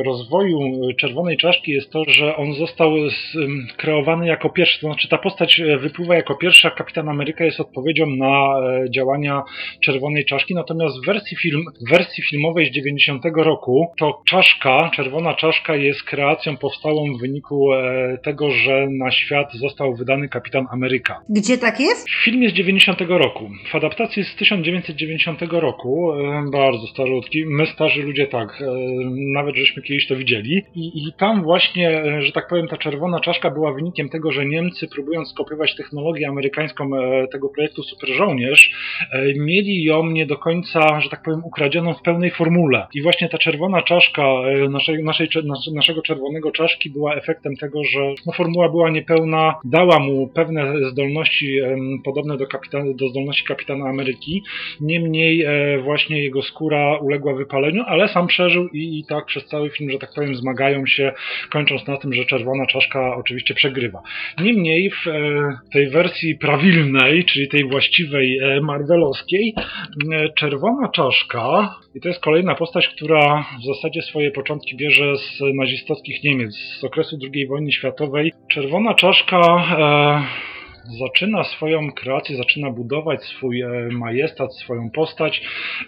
rozwoju 0.06 0.60
czerwonej 1.00 1.38
czaszki 1.38 1.72
jest 1.72 1.92
to, 1.92 2.04
że 2.08 2.36
on 2.36 2.54
został 2.54 2.92
kreowany 3.78 4.28
jako 4.28 4.50
pierwszy. 4.50 4.82
To 4.82 4.88
znaczy 4.88 5.10
ta 5.10 5.18
postać 5.18 5.60
e, 5.60 5.78
wypływa 5.78 6.16
jako 6.16 6.36
pierwsza. 6.36 6.70
Kapitan 6.70 7.10
Ameryka 7.10 7.46
jest 7.46 7.60
odpowiedzią 7.60 8.06
na 8.06 8.60
e, 8.60 8.90
działania 8.90 9.44
czerwonej 9.84 10.26
czaszki. 10.26 10.56
Natomiast 10.56 10.96
w 11.04 11.06
wersji, 11.06 11.38
film, 11.38 11.64
w 11.88 11.90
wersji 11.90 12.24
filmowej 12.24 12.66
z 12.66 12.72
90 12.72 13.24
roku 13.36 13.88
to 14.00 14.22
czaszka, 14.28 14.92
czerwona 14.96 15.34
czaszka 15.34 15.76
jest 15.76 16.04
kreacją 16.04 16.58
powstałą 16.58 17.14
w 17.18 17.22
wyniku 17.22 17.74
e, 17.74 18.18
tego, 18.24 18.52
że 18.52 18.88
na 18.90 19.12
świat 19.12 19.54
został 19.54 19.96
wydany 19.96 20.05
Kapitan 20.30 20.66
Ameryka. 20.72 21.22
Gdzie 21.30 21.58
tak 21.58 21.80
jest? 21.80 22.10
Film 22.24 22.42
jest 22.44 22.56
z 22.56 22.58
90 22.58 23.02
roku. 23.08 23.50
W 23.72 23.76
adaptacji 23.76 24.24
z 24.24 24.36
1990 24.36 25.42
roku, 25.52 26.14
e, 26.14 26.46
bardzo 26.52 26.88
starutki, 26.88 27.46
my 27.46 27.68
starzy 27.68 28.02
ludzie 28.04 28.28
tak, 28.28 28.62
e, 28.62 28.66
nawet 29.34 29.56
żeśmy 29.56 29.84
kiedyś 29.84 30.08
to 30.08 30.16
widzieli. 30.16 30.64
I, 30.76 30.88
I 30.88 31.14
tam 31.18 31.44
właśnie, 31.44 32.04
e, 32.04 32.22
że 32.22 32.32
tak 32.32 32.48
powiem, 32.48 32.68
ta 32.68 32.78
czerwona 32.78 33.20
czaszka 33.20 33.50
była 33.52 33.74
wynikiem 33.74 34.10
tego, 34.10 34.32
że 34.32 34.46
Niemcy 34.46 34.88
próbując 34.88 35.30
skopiować 35.30 35.76
technologię 35.76 36.28
amerykańską 36.28 36.98
e, 36.98 37.28
tego 37.28 37.50
projektu 37.50 37.84
Super 37.84 38.10
Żołnierz, 38.10 38.72
e, 39.12 39.34
mieli 39.34 39.84
ją 39.84 40.06
nie 40.06 40.26
do 40.26 40.38
końca, 40.38 41.02
że 41.02 41.10
tak 41.10 41.24
powiem, 41.24 41.42
ukradzioną 41.44 41.94
w 41.94 42.02
pełnej 42.02 42.32
formule. 42.32 42.88
I 42.94 43.02
właśnie 43.02 43.30
ta 43.30 43.38
czerwona 43.38 43.82
czaszka 43.82 44.24
naszej, 44.70 45.04
naszej, 45.04 45.28
naszego 45.74 46.02
czerwonego 46.02 46.52
czaszki 46.52 46.90
była 46.90 47.16
efektem 47.16 47.56
tego, 47.56 47.84
że 47.84 48.00
no, 48.26 48.34
formuła 48.34 48.70
była 48.70 48.90
niepełna, 48.90 49.56
dała 49.64 49.95
mu 50.00 50.28
pewne 50.28 50.90
zdolności 50.92 51.60
podobne 52.04 52.38
do, 52.38 52.48
kapitana, 52.48 52.86
do 52.96 53.10
zdolności 53.10 53.44
kapitana 53.44 53.86
Ameryki. 53.86 54.44
Niemniej 54.82 55.44
e, 55.44 55.80
właśnie 55.80 56.24
jego 56.24 56.42
skóra 56.42 56.98
uległa 56.98 57.34
wypaleniu, 57.34 57.84
ale 57.88 58.08
sam 58.08 58.28
przeżył 58.28 58.68
i, 58.68 59.00
i 59.00 59.06
tak 59.10 59.26
przez 59.26 59.46
cały 59.46 59.70
film, 59.70 59.90
że 59.92 60.00
tak 60.00 60.10
powiem, 60.16 60.36
zmagają 60.36 60.86
się, 60.86 61.12
kończąc 61.50 61.88
na 61.88 61.98
tym, 61.98 62.14
że 62.14 62.26
czerwona 62.26 62.66
czaszka 62.66 63.16
oczywiście 63.16 63.54
przegrywa. 63.54 64.02
Niemniej 64.42 64.92
w 64.92 65.08
e, 65.08 65.58
tej 65.74 65.90
wersji 65.90 66.36
prawilnej, 66.38 67.26
czyli 67.26 67.48
tej 67.48 67.70
właściwej 67.70 68.40
e, 68.40 68.62
marvelowskiej, 68.62 69.54
czerwona 70.38 70.90
czaszka, 70.90 71.76
i 71.96 72.02
to 72.02 72.08
jest 72.08 72.22
kolejna 72.22 72.56
postać, 72.56 72.88
która 72.88 73.46
w 73.62 73.66
zasadzie 73.66 74.02
swoje 74.02 74.32
początki 74.32 74.78
bierze 74.78 75.18
z 75.18 75.40
nazistowskich 75.56 76.24
Niemiec, 76.24 76.56
z 76.80 76.84
okresu 76.84 77.18
II 77.34 77.48
wojny 77.48 77.72
światowej. 77.72 78.32
Czerwona 78.52 78.94
czaszka 78.94 79.38
e, 79.86 80.55
zaczyna 81.00 81.44
swoją 81.44 81.92
kreację, 81.92 82.38
zaczyna 82.38 82.72
budować 82.72 83.24
swój 83.24 83.62
e, 83.62 83.70
majestat, 83.92 84.56
swoją 84.56 84.90
postać 84.90 85.42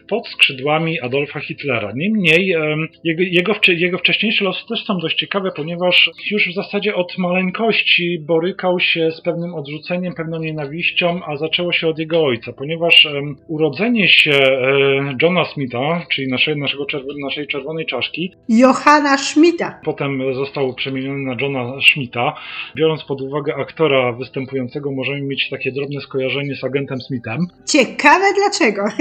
pod 0.10 0.28
skrzydłami 0.28 1.00
Adolfa 1.00 1.40
Hitlera. 1.40 1.92
Niemniej 1.96 2.54
em, 2.54 2.88
jego, 3.04 3.24
jego, 3.24 3.54
jego 3.68 3.98
wcześniejsze 3.98 4.46
losy 4.46 4.68
też 4.70 4.86
są 4.86 4.98
dość 4.98 5.18
ciekawe, 5.18 5.52
ponieważ 5.56 6.10
już 6.32 6.50
w 6.50 6.56
zasadzie 6.56 6.96
od 6.96 7.18
maleńkości 7.18 8.20
borykał 8.28 8.80
się 8.80 9.12
z 9.12 9.22
pewnym 9.22 9.56
odrzuceniem, 9.56 10.14
pewną 10.14 10.40
nienawiścią, 10.40 11.20
a 11.26 11.36
zaczęło 11.38 11.74
się 11.74 11.88
od 11.88 12.00
jego 12.00 12.24
ojca, 12.24 12.54
ponieważ 12.54 13.08
urodzenie 13.48 14.08
się 14.08 14.32
e, 14.32 15.16
Johna 15.22 15.46
Smitha, 15.46 16.06
czyli 16.12 16.28
naszej, 16.28 16.58
naszego 16.58 16.84
czerw- 16.84 17.24
naszej 17.24 17.48
czerwonej 17.48 17.86
czaszki, 17.86 18.34
Johanna 18.50 19.18
Schmidta. 19.18 19.80
Potem 19.86 20.34
został 20.34 20.74
przemieniony 20.74 21.20
na 21.20 21.36
Johna 21.42 21.82
Schmidta. 21.82 22.34
Biorąc 22.76 23.04
pod 23.04 23.22
uwagę 23.22 23.56
aktora 23.56 24.14
występującego, 24.14 24.87
możemy 24.92 25.22
mieć 25.22 25.50
takie 25.50 25.72
drobne 25.72 26.02
skojarzenie 26.02 26.56
z 26.56 26.64
agentem 26.64 26.98
Smithem. 27.02 27.38
Ciekawe 27.70 28.26
dlaczego. 28.36 28.84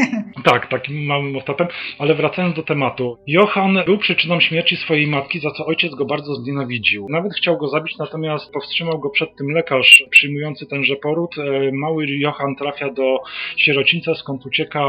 Tak, 0.45 0.69
takim 0.71 1.05
małym 1.07 1.35
off-topem, 1.35 1.67
ale 1.99 2.15
wracając 2.15 2.57
do 2.57 2.63
tematu. 2.63 3.17
Johann 3.27 3.79
był 3.87 3.99
przyczyną 3.99 4.41
śmierci 4.41 4.77
swojej 4.77 5.07
matki, 5.07 5.41
za 5.41 5.51
co 5.51 5.67
ojciec 5.67 5.95
go 5.95 6.05
bardzo 6.05 6.35
znienawidził. 6.35 7.07
Nawet 7.11 7.33
chciał 7.35 7.59
go 7.59 7.69
zabić, 7.69 7.99
natomiast 7.99 8.53
powstrzymał 8.53 8.99
go 8.99 9.11
przed 9.11 9.37
tym 9.37 9.47
lekarz 9.51 10.05
przyjmujący 10.11 10.67
tenże 10.67 10.97
poród. 10.97 11.35
E, 11.39 11.71
Mały 11.73 12.07
Johann 12.07 12.57
trafia 12.57 12.93
do 12.93 13.17
sierocińca, 13.57 14.15
skąd 14.15 14.47
ucieka 14.47 14.81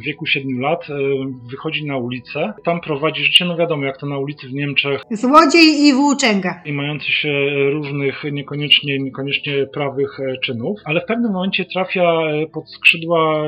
w 0.00 0.04
wieku 0.06 0.26
7 0.26 0.60
lat, 0.60 0.90
e, 0.90 0.94
wychodzi 1.50 1.86
na 1.86 1.96
ulicę. 1.96 2.52
Tam 2.64 2.80
prowadzi 2.80 3.24
życie, 3.24 3.44
no 3.44 3.56
wiadomo, 3.56 3.84
jak 3.84 3.98
to 3.98 4.06
na 4.06 4.18
ulicy 4.18 4.48
w 4.48 4.52
Niemczech, 4.52 5.02
Złodziej 5.10 5.86
i 5.86 5.92
włóczęga. 5.92 6.62
i 6.64 6.72
mający 6.72 7.12
się 7.12 7.28
różnych 7.70 8.24
niekoniecznie, 8.32 8.98
niekoniecznie 8.98 9.66
prawych 9.66 10.20
czynów, 10.44 10.80
ale 10.84 11.00
w 11.00 11.04
pewnym 11.04 11.32
momencie 11.32 11.64
trafia 11.64 12.02
e, 12.02 12.46
pod 12.46 12.70
skrzydła 12.70 13.46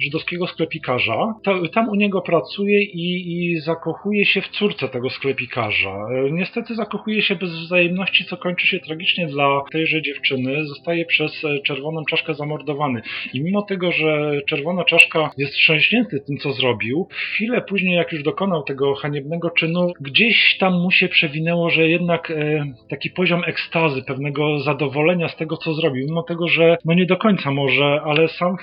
żydowskiego 0.00 0.46
sklepikarza. 0.46 1.34
Ta, 1.44 1.52
tam 1.74 1.88
u 1.88 1.94
niego 1.94 2.20
pracuje 2.20 2.82
i, 2.82 3.32
i 3.32 3.60
zakochuje 3.60 4.24
się 4.24 4.40
w 4.40 4.48
córce 4.48 4.88
tego 4.88 5.10
sklepikarza. 5.10 5.90
E, 5.90 6.30
Niestety 6.30 6.74
zakochuje 6.74 7.22
się 7.22 7.36
bez 7.36 7.50
wzajemności, 7.50 8.24
co 8.24 8.36
kończy 8.36 8.66
się 8.66 8.80
tragicznie 8.80 9.26
dla 9.26 9.62
tejże 9.72 10.02
dziewczyny. 10.02 10.64
Zostaje 10.66 11.04
przez 11.04 11.44
e, 11.44 11.58
czerwoną 11.66 12.04
czaszkę 12.10 12.34
zamordowany. 12.34 13.02
I 13.34 13.40
mimo 13.42 13.62
tego, 13.62 13.92
że 13.92 14.40
czerwona 14.48 14.84
czaszka 14.84 15.30
jest 15.38 15.52
wstrząśnięty 15.52 16.20
tym, 16.26 16.36
co 16.36 16.52
zrobił, 16.52 17.08
chwilę 17.10 17.62
później, 17.68 17.96
jak 17.96 18.12
już 18.12 18.22
dokonał 18.22 18.62
tego 18.62 18.94
haniebnego 18.94 19.50
czynu, 19.50 19.92
gdzieś 20.00 20.56
tam 20.58 20.72
mu 20.82 20.90
się 20.90 21.08
przewinęło, 21.08 21.70
że 21.70 21.88
jednak 21.88 22.30
e, 22.30 22.64
taki 22.90 23.10
poziom 23.10 23.42
ekstazy, 23.46 24.02
pewnego 24.02 24.58
zadowolenia 24.60 25.28
z 25.28 25.36
tego, 25.36 25.56
co 25.56 25.74
zrobił, 25.74 26.01
mimo 26.08 26.22
tego, 26.22 26.48
że 26.48 26.76
no 26.84 26.94
nie 26.94 27.06
do 27.06 27.16
końca 27.16 27.50
może, 27.50 28.00
ale 28.04 28.28
sam 28.28 28.56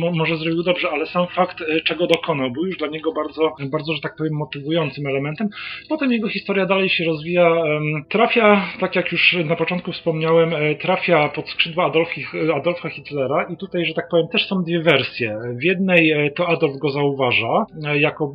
mo, 0.00 0.10
może 0.10 0.36
zrobił 0.36 0.62
dobrze, 0.62 0.90
ale 0.90 1.06
sam 1.06 1.26
fakt, 1.26 1.60
e, 1.60 1.80
czego 1.80 2.06
dokonał, 2.06 2.50
był 2.50 2.66
już 2.66 2.76
dla 2.76 2.88
niego 2.88 3.12
bardzo, 3.12 3.52
bardzo, 3.70 3.92
że 3.92 4.00
tak 4.00 4.16
powiem, 4.16 4.32
motywującym 4.34 5.06
elementem. 5.06 5.48
Potem 5.88 6.12
jego 6.12 6.28
historia 6.28 6.66
dalej 6.66 6.88
się 6.88 7.04
rozwija, 7.04 7.62
trafia, 8.08 8.64
tak 8.80 8.96
jak 8.96 9.12
już 9.12 9.36
na 9.44 9.56
początku 9.56 9.92
wspomniałem, 9.92 10.54
e, 10.54 10.74
trafia 10.74 11.28
pod 11.28 11.48
skrzydła 11.48 11.84
Adolfi, 11.84 12.24
Adolfa 12.54 12.88
Hitlera 12.88 13.46
i 13.52 13.56
tutaj, 13.56 13.84
że 13.84 13.94
tak 13.94 14.08
powiem, 14.10 14.28
też 14.28 14.46
są 14.46 14.62
dwie 14.62 14.82
wersje. 14.82 15.38
W 15.60 15.64
jednej 15.64 16.10
e, 16.10 16.30
to 16.30 16.48
Adolf 16.48 16.76
go 16.76 16.90
zauważa 16.90 17.66
jako 17.94 18.34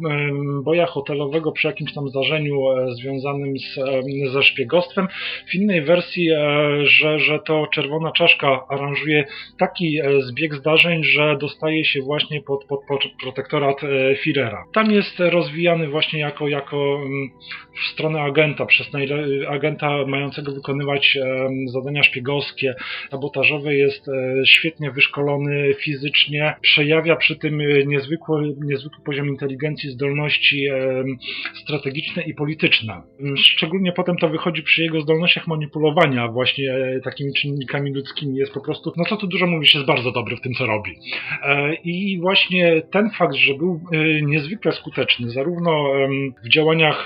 boja 0.64 0.86
hotelowego 0.86 1.52
przy 1.52 1.68
jakimś 1.68 1.94
tam 1.94 2.10
zdarzeniu 2.10 2.60
związanym 2.90 3.54
z, 3.58 3.80
ze 4.34 4.44
szpiegostwem. 4.44 5.08
W 5.52 5.56
innej 5.56 5.82
wersji, 5.82 6.30
że, 6.84 7.20
że 7.20 7.40
to 7.40 7.68
czerwona 7.74 8.12
czaszka 8.12 8.25
aranżuje 8.70 9.26
taki 9.60 10.00
zbieg 10.20 10.56
zdarzeń, 10.56 11.04
że 11.04 11.38
dostaje 11.42 11.86
się 11.86 12.02
właśnie 12.02 12.42
pod, 12.42 12.66
pod, 12.66 12.80
pod 12.88 13.02
protektorat 13.22 13.84
e, 13.84 14.16
Führera. 14.16 14.64
Tam 14.74 14.92
jest 14.92 15.20
rozwijany 15.20 15.88
właśnie 15.88 16.20
jako, 16.20 16.48
jako 16.48 17.02
mm, 17.06 17.30
w 17.84 17.92
stronę 17.94 18.22
agenta, 18.22 18.66
przez 18.66 18.88
agenta 19.48 20.06
mającego 20.08 20.52
wykonywać 20.52 21.18
zadania 21.68 22.04
szpiegowskie, 22.04 22.76
sabotażowe, 23.12 23.76
jest 23.76 24.08
e, 24.08 24.46
świetnie 24.46 24.92
wyszkolony 24.92 25.74
fizycznie, 25.74 26.56
przejawia 26.62 27.16
przy 27.16 27.36
tym 27.36 27.62
niezwykły, 27.88 28.56
niezwykły 28.62 29.04
poziom 29.06 29.28
inteligencji, 29.28 29.90
zdolności 29.90 30.68
strategiczne 31.64 32.24
i 32.24 32.34
polityczne. 32.34 33.02
Szczególnie 33.38 33.92
potem 33.92 34.18
to 34.18 34.30
wychodzi 34.30 34.64
przy 34.64 34.84
jego 34.84 35.02
zdolnościach 35.02 35.48
manipulowania 35.48 36.28
właśnie 36.28 36.74
e, 36.74 37.00
takimi 37.04 37.34
czynnikami 37.34 37.94
ludzkimi. 37.94 38.05
Jest 38.22 38.54
po 38.54 38.62
prostu, 38.62 38.94
no 38.98 39.04
co 39.06 39.18
tu 39.18 39.28
dużo 39.28 39.48
mówić, 39.48 39.76
jest 39.76 39.88
bardzo 39.88 40.12
dobry 40.12 40.38
w 40.38 40.42
tym, 40.42 40.54
co 40.54 40.66
robi. 40.66 41.00
I 41.84 42.20
właśnie 42.22 42.82
ten 42.92 43.10
fakt, 43.18 43.36
że 43.36 43.54
był 43.54 43.82
e, 43.92 44.22
niezwykle 44.22 44.72
skuteczny, 44.72 45.32
zarówno 45.32 45.84
w 46.44 46.50
działaniach 46.50 47.06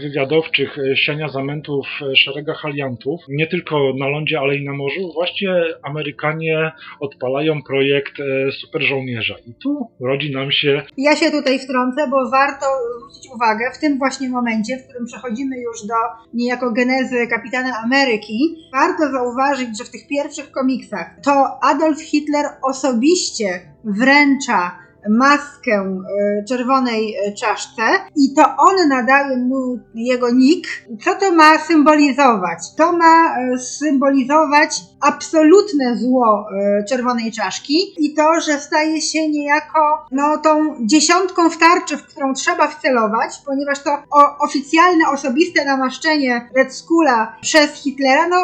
wywiadowczych, 0.00 0.78
e, 0.78 0.96
siania 0.96 1.28
zamętów 1.28 1.86
w 2.00 2.16
szeregach 2.16 2.64
aliantów, 2.64 3.20
nie 3.28 3.46
tylko 3.46 3.92
na 3.98 4.08
lądzie, 4.08 4.40
ale 4.40 4.56
i 4.56 4.64
na 4.64 4.72
morzu, 4.72 5.12
właśnie 5.14 5.50
Amerykanie 5.82 6.72
odpalają 7.00 7.62
projekt 7.62 8.20
e, 8.20 8.52
super 8.52 8.82
żołnierza. 8.82 9.34
I 9.46 9.54
tu 9.54 9.90
rodzi 10.00 10.32
nam 10.32 10.52
się. 10.52 10.82
Ja 10.96 11.16
się 11.16 11.30
tutaj 11.30 11.58
wtrącę, 11.58 12.08
bo 12.10 12.30
warto 12.30 12.66
zwrócić 12.98 13.32
uwagę 13.34 13.64
w 13.74 13.80
tym 13.80 13.98
właśnie 13.98 14.28
momencie, 14.28 14.76
w 14.76 14.84
którym 14.84 15.06
przechodzimy 15.06 15.56
już 15.60 15.86
do 15.86 15.94
niejako 16.34 16.72
genezy 16.72 17.26
kapitana 17.26 17.70
Ameryki, 17.84 18.38
warto 18.72 19.10
zauważyć, 19.10 19.78
że 19.78 19.84
w 19.84 19.90
tych 19.90 20.08
pierwszych 20.08 20.25
komiksach 20.54 21.10
to 21.22 21.64
Adolf 21.64 22.00
Hitler 22.00 22.46
osobiście 22.62 23.60
wręcza 23.84 24.86
maskę 25.08 25.72
e, 25.72 26.44
czerwonej 26.44 27.16
e, 27.16 27.32
czaszce 27.32 27.82
i 28.16 28.34
to 28.34 28.42
on 28.58 28.88
nadaje 28.88 29.36
mu 29.36 29.78
jego 29.94 30.30
nick. 30.30 30.68
Co 31.04 31.14
to 31.14 31.32
ma 31.32 31.58
symbolizować? 31.58 32.58
To 32.76 32.92
ma 32.92 33.36
e, 33.38 33.58
symbolizować 33.58 34.80
absolutne 35.00 35.96
zło 35.96 36.46
czerwonej 36.88 37.32
czaszki 37.32 37.94
i 37.98 38.14
to, 38.14 38.40
że 38.40 38.60
staje 38.60 39.02
się 39.02 39.28
niejako 39.28 40.06
no, 40.12 40.38
tą 40.38 40.76
dziesiątką 40.80 41.50
w 41.50 41.58
tarczy, 41.58 41.96
w 41.96 42.06
którą 42.06 42.34
trzeba 42.34 42.68
wcelować, 42.68 43.42
ponieważ 43.46 43.82
to 43.82 43.90
oficjalne, 44.40 45.08
osobiste 45.08 45.64
namaszczenie 45.64 46.48
Red 46.56 46.74
Skula 46.74 47.36
przez 47.40 47.82
Hitlera, 47.82 48.28
no, 48.28 48.36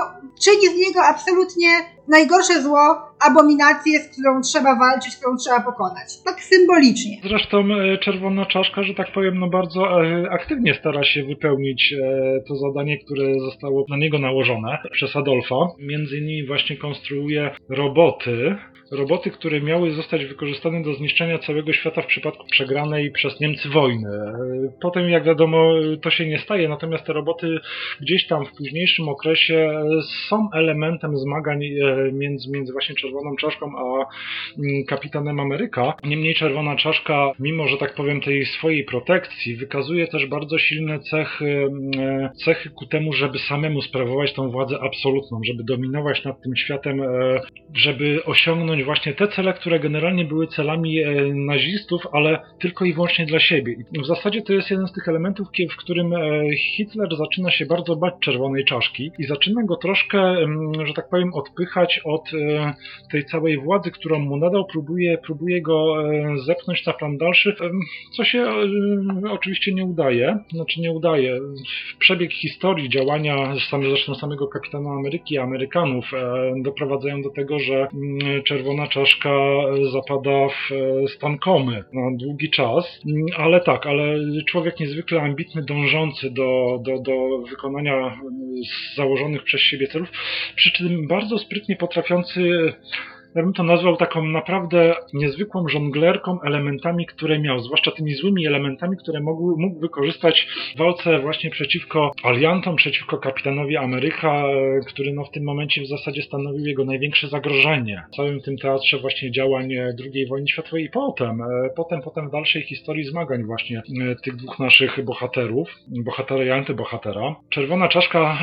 czyni 0.45 0.67
z 0.75 0.87
niego 0.87 1.01
absolutnie 1.13 1.69
najgorsze 2.09 2.63
zło, 2.63 2.85
abominację, 3.31 3.99
z 4.01 4.09
którą 4.09 4.41
trzeba 4.41 4.79
walczyć, 4.79 5.17
którą 5.17 5.37
trzeba 5.37 5.61
pokonać. 5.61 6.09
Tak 6.25 6.41
symbolicznie. 6.41 7.17
Zresztą 7.25 7.59
e, 7.59 7.99
Czerwona 7.99 8.47
Czaszka, 8.47 8.83
że 8.83 8.95
tak 8.95 9.13
powiem, 9.13 9.39
no 9.39 9.49
bardzo 9.49 10.05
e, 10.05 10.31
aktywnie 10.31 10.75
stara 10.75 11.05
się 11.05 11.25
wypełnić 11.25 11.93
e, 11.93 12.41
to 12.49 12.57
zadanie, 12.57 12.99
które 12.99 13.41
zostało 13.41 13.85
na 13.89 13.97
niego 13.97 14.19
nałożone 14.19 14.79
przez 14.93 15.17
Adolfa. 15.17 15.57
Między 15.79 16.17
innymi 16.17 16.47
właśnie 16.47 16.77
konstruuje 16.77 17.51
roboty, 17.69 18.57
roboty, 18.93 19.31
które 19.31 19.61
miały 19.61 19.91
zostać 19.91 20.25
wykorzystane 20.25 20.83
do 20.83 20.95
zniszczenia 20.95 21.39
całego 21.39 21.73
świata 21.73 22.03
w 22.03 22.07
przypadku 22.07 22.47
przegranej 22.51 23.11
przez 23.11 23.41
Niemcy 23.41 23.69
wojny. 23.69 24.09
Potem, 24.81 25.09
jak 25.09 25.25
wiadomo, 25.25 25.75
to 26.03 26.11
się 26.11 26.27
nie 26.27 26.39
staje, 26.39 26.69
natomiast 26.69 27.05
te 27.05 27.13
roboty 27.13 27.59
gdzieś 28.01 28.27
tam 28.27 28.47
w 28.47 28.53
późniejszym 28.53 29.09
okresie 29.09 29.71
są 30.29 30.49
elementem 30.55 31.17
zmagań 31.17 31.65
e, 31.65 32.13
między, 32.13 32.51
między 32.51 32.73
właśnie 32.73 32.95
Czerwoną 32.95 33.37
Czaszką 33.37 33.67
a 33.79 33.83
mm, 33.83 34.85
Kapitanem 34.89 35.41
Ameryka. 35.41 35.95
Niemniej 36.05 36.35
Czerwona 36.35 36.77
Czaszka, 36.77 37.33
mimo 37.39 37.69
że 37.69 37.77
tak 37.77 37.95
powiem 37.95 38.21
tej 38.21 38.47
swojej 38.47 38.85
protekcji, 38.85 39.57
wykazuje 39.57 40.07
też 40.07 40.27
bardzo 40.27 40.59
silne 40.59 41.01
cechy, 41.01 41.71
e, 41.99 42.31
cechy 42.45 42.71
ku 42.71 42.87
temu, 42.87 43.13
żeby 43.13 43.39
samemu 43.39 43.83
sprawować 43.83 44.33
tą 44.33 44.51
władzę 44.51 44.79
absolutną, 44.81 45.41
żeby 45.45 45.65
dominować 45.65 46.25
nad 46.25 46.43
tym 46.43 46.57
światem, 46.57 47.03
e, 47.03 47.41
żeby 47.75 48.25
osiągnąć 48.25 48.82
właśnie 48.85 49.15
te 49.15 49.29
cele, 49.29 49.53
które 49.53 49.81
generalnie 49.81 50.25
były 50.25 50.47
celami 50.47 51.03
e, 51.03 51.35
nazistów, 51.35 52.03
ale 52.13 52.41
tylko 52.61 52.85
i 52.85 52.93
wyłącznie 52.93 53.27
dla 53.27 53.41
siebie. 53.41 53.77
W 54.03 54.07
zasadzie 54.07 54.43
to 54.43 54.53
jest 54.53 54.71
jeden 54.71 54.89
z 54.89 54.93
tych 54.93 55.09
elementów, 55.09 55.49
w 55.71 55.77
którym 55.77 56.13
e, 56.13 56.57
Hitler 56.57 57.17
zaczyna 57.17 57.51
się 57.51 57.67
bardzo 57.67 57.97
bać 57.97 58.15
czerwonej 58.21 58.65
czaszki 58.65 59.11
i 59.19 59.25
zaczyna 59.25 59.63
go 59.65 59.77
troszkę, 59.77 60.35
że 60.85 60.95
tak 60.95 61.09
powiem, 61.09 61.35
odpychać 61.35 62.01
od 62.05 62.35
e, 62.35 62.75
tej 63.11 63.25
całej 63.25 63.59
władzy, 63.59 63.91
którą 63.91 64.19
mu 64.19 64.37
nadał, 64.37 64.67
próbuje, 64.67 65.19
próbuje 65.19 65.63
go 65.63 65.95
zepchnąć 66.47 66.87
na 66.87 66.93
plan 66.93 67.19
dalszy, 67.19 67.57
co 68.17 68.25
się 68.25 68.47
oczywiście 69.31 69.75
nie 69.75 69.85
udaje. 69.85 70.39
Znaczy 70.53 70.81
nie 70.81 70.93
udaje. 70.93 71.39
Przebieg 71.99 72.33
historii 72.33 72.89
działania 72.89 73.55
zresztą 73.83 74.15
samego 74.15 74.49
kapitana 74.49 74.91
Ameryki, 74.91 75.39
Amerykanów 75.39 76.11
doprowadzają 76.63 77.23
do 77.23 77.31
tego, 77.31 77.59
że 77.59 77.89
czerwona 78.45 78.72
czerwona 78.73 78.89
czaszka 78.89 79.31
zapada 79.93 80.49
w 80.49 80.73
e, 80.73 81.09
stan 81.09 81.39
komy 81.39 81.85
na 81.93 82.17
długi 82.17 82.51
czas. 82.51 83.01
Ale 83.37 83.61
tak, 83.61 83.87
ale 83.87 84.19
człowiek 84.49 84.81
niezwykle 84.81 85.21
ambitny, 85.21 85.63
dążący 85.63 86.31
do, 86.31 86.79
do, 86.83 86.99
do 86.99 87.39
wykonania 87.51 88.21
założonych 88.97 89.43
przez 89.43 89.61
siebie 89.61 89.87
celów, 89.87 90.11
przy 90.57 90.73
czym 90.73 91.07
bardzo 91.07 91.39
sprytnie 91.39 91.77
potrafiący 91.77 92.73
ja 93.35 93.43
bym 93.43 93.53
to 93.53 93.63
nazwał 93.63 93.97
taką 93.97 94.25
naprawdę 94.25 94.95
niezwykłą 95.13 95.69
żonglerką 95.69 96.41
elementami, 96.43 97.07
które 97.07 97.39
miał, 97.39 97.61
zwłaszcza 97.61 97.91
tymi 97.91 98.15
złymi 98.15 98.47
elementami, 98.47 98.97
które 98.97 99.21
mógł, 99.21 99.61
mógł 99.61 99.81
wykorzystać 99.81 100.47
w 100.75 100.79
walce 100.79 101.19
właśnie 101.19 101.51
przeciwko 101.51 102.11
aliantom, 102.23 102.77
przeciwko 102.77 103.19
kapitanowi 103.19 103.77
Ameryka, 103.77 104.45
e, 104.47 104.81
który 104.87 105.13
no 105.13 105.25
w 105.25 105.31
tym 105.31 105.45
momencie 105.45 105.83
w 105.83 105.87
zasadzie 105.87 106.23
stanowił 106.23 106.67
jego 106.67 106.85
największe 106.85 107.29
zagrożenie 107.29 108.03
w 108.13 108.17
całym 108.17 108.41
tym 108.41 108.57
teatrze 108.57 108.99
właśnie 108.99 109.31
działań 109.31 109.73
e, 109.73 109.95
II 110.15 110.27
wojny 110.27 110.49
światowej 110.49 110.85
i 110.85 110.91
potem, 110.91 111.43
e, 111.43 111.71
potem, 111.77 112.03
potem 112.03 112.29
w 112.29 112.33
dalszej 112.33 112.63
historii 112.63 113.05
zmagań 113.05 113.45
właśnie 113.45 113.83
tych 114.25 114.37
dwóch 114.37 114.59
naszych 114.59 115.05
bohaterów, 115.05 115.69
bohatera 115.89 116.45
i 116.45 116.51
antybohatera. 116.51 117.37
Czerwona 117.51 117.89
czaszka, 117.89 118.39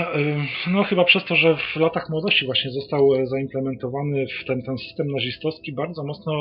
no 0.71 0.83
chyba 0.83 1.03
przez 1.03 1.25
to, 1.25 1.35
że 1.35 1.55
w 1.55 1.75
latach 1.75 2.09
młodości 2.09 2.45
właśnie 2.45 2.71
został 2.71 3.25
zaimplementowany 3.25 4.25
w 4.41 4.45
ten, 4.45 4.61
ten 4.63 4.77
system 4.79 5.11
nazistowski 5.11 5.73
bardzo 5.73 6.03
mocno 6.03 6.33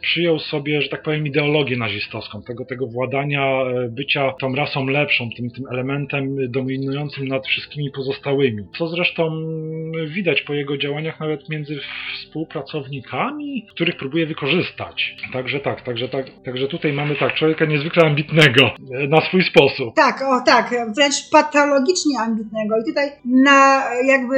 przyjął 0.00 0.38
sobie, 0.38 0.82
że 0.82 0.88
tak 0.88 1.02
powiem, 1.02 1.26
ideologię 1.26 1.76
nazistowską, 1.76 2.42
tego, 2.42 2.64
tego 2.64 2.86
władania, 2.86 3.42
e, 3.42 3.88
bycia 3.88 4.32
tą 4.40 4.54
rasą 4.54 4.86
lepszą, 4.86 5.28
tym, 5.36 5.50
tym 5.50 5.64
elementem 5.72 6.36
dominującym 6.50 7.28
nad 7.28 7.46
wszystkimi 7.46 7.90
pozostałymi. 7.90 8.64
Co 8.78 8.88
zresztą 8.88 9.30
widać 10.06 10.42
po 10.42 10.54
jego 10.54 10.78
działaniach 10.78 11.20
nawet 11.20 11.48
między 11.48 11.80
współpracownikami, 12.18 13.66
których 13.74 13.96
próbuje 13.96 14.26
wykorzystać. 14.26 15.16
Także 15.32 15.60
tak, 15.60 15.82
także 15.82 16.08
tak, 16.08 16.26
także 16.44 16.68
tutaj 16.68 16.92
mamy 16.92 17.16
tak, 17.16 17.34
człowieka 17.34 17.64
niezwykle 17.64 18.06
ambitnego 18.06 18.66
e, 18.66 19.08
na 19.08 19.20
swój 19.20 19.44
sposób. 19.44 19.94
Tak, 19.94 20.22
o 20.22 20.40
tak, 20.46 20.70
wręcz 20.96 21.30
patologicznie 21.30 22.20
ambitnego. 22.20 22.78
I 22.78 22.84
tutaj 22.84 23.10
na 23.24 23.84
jakby 24.06 24.36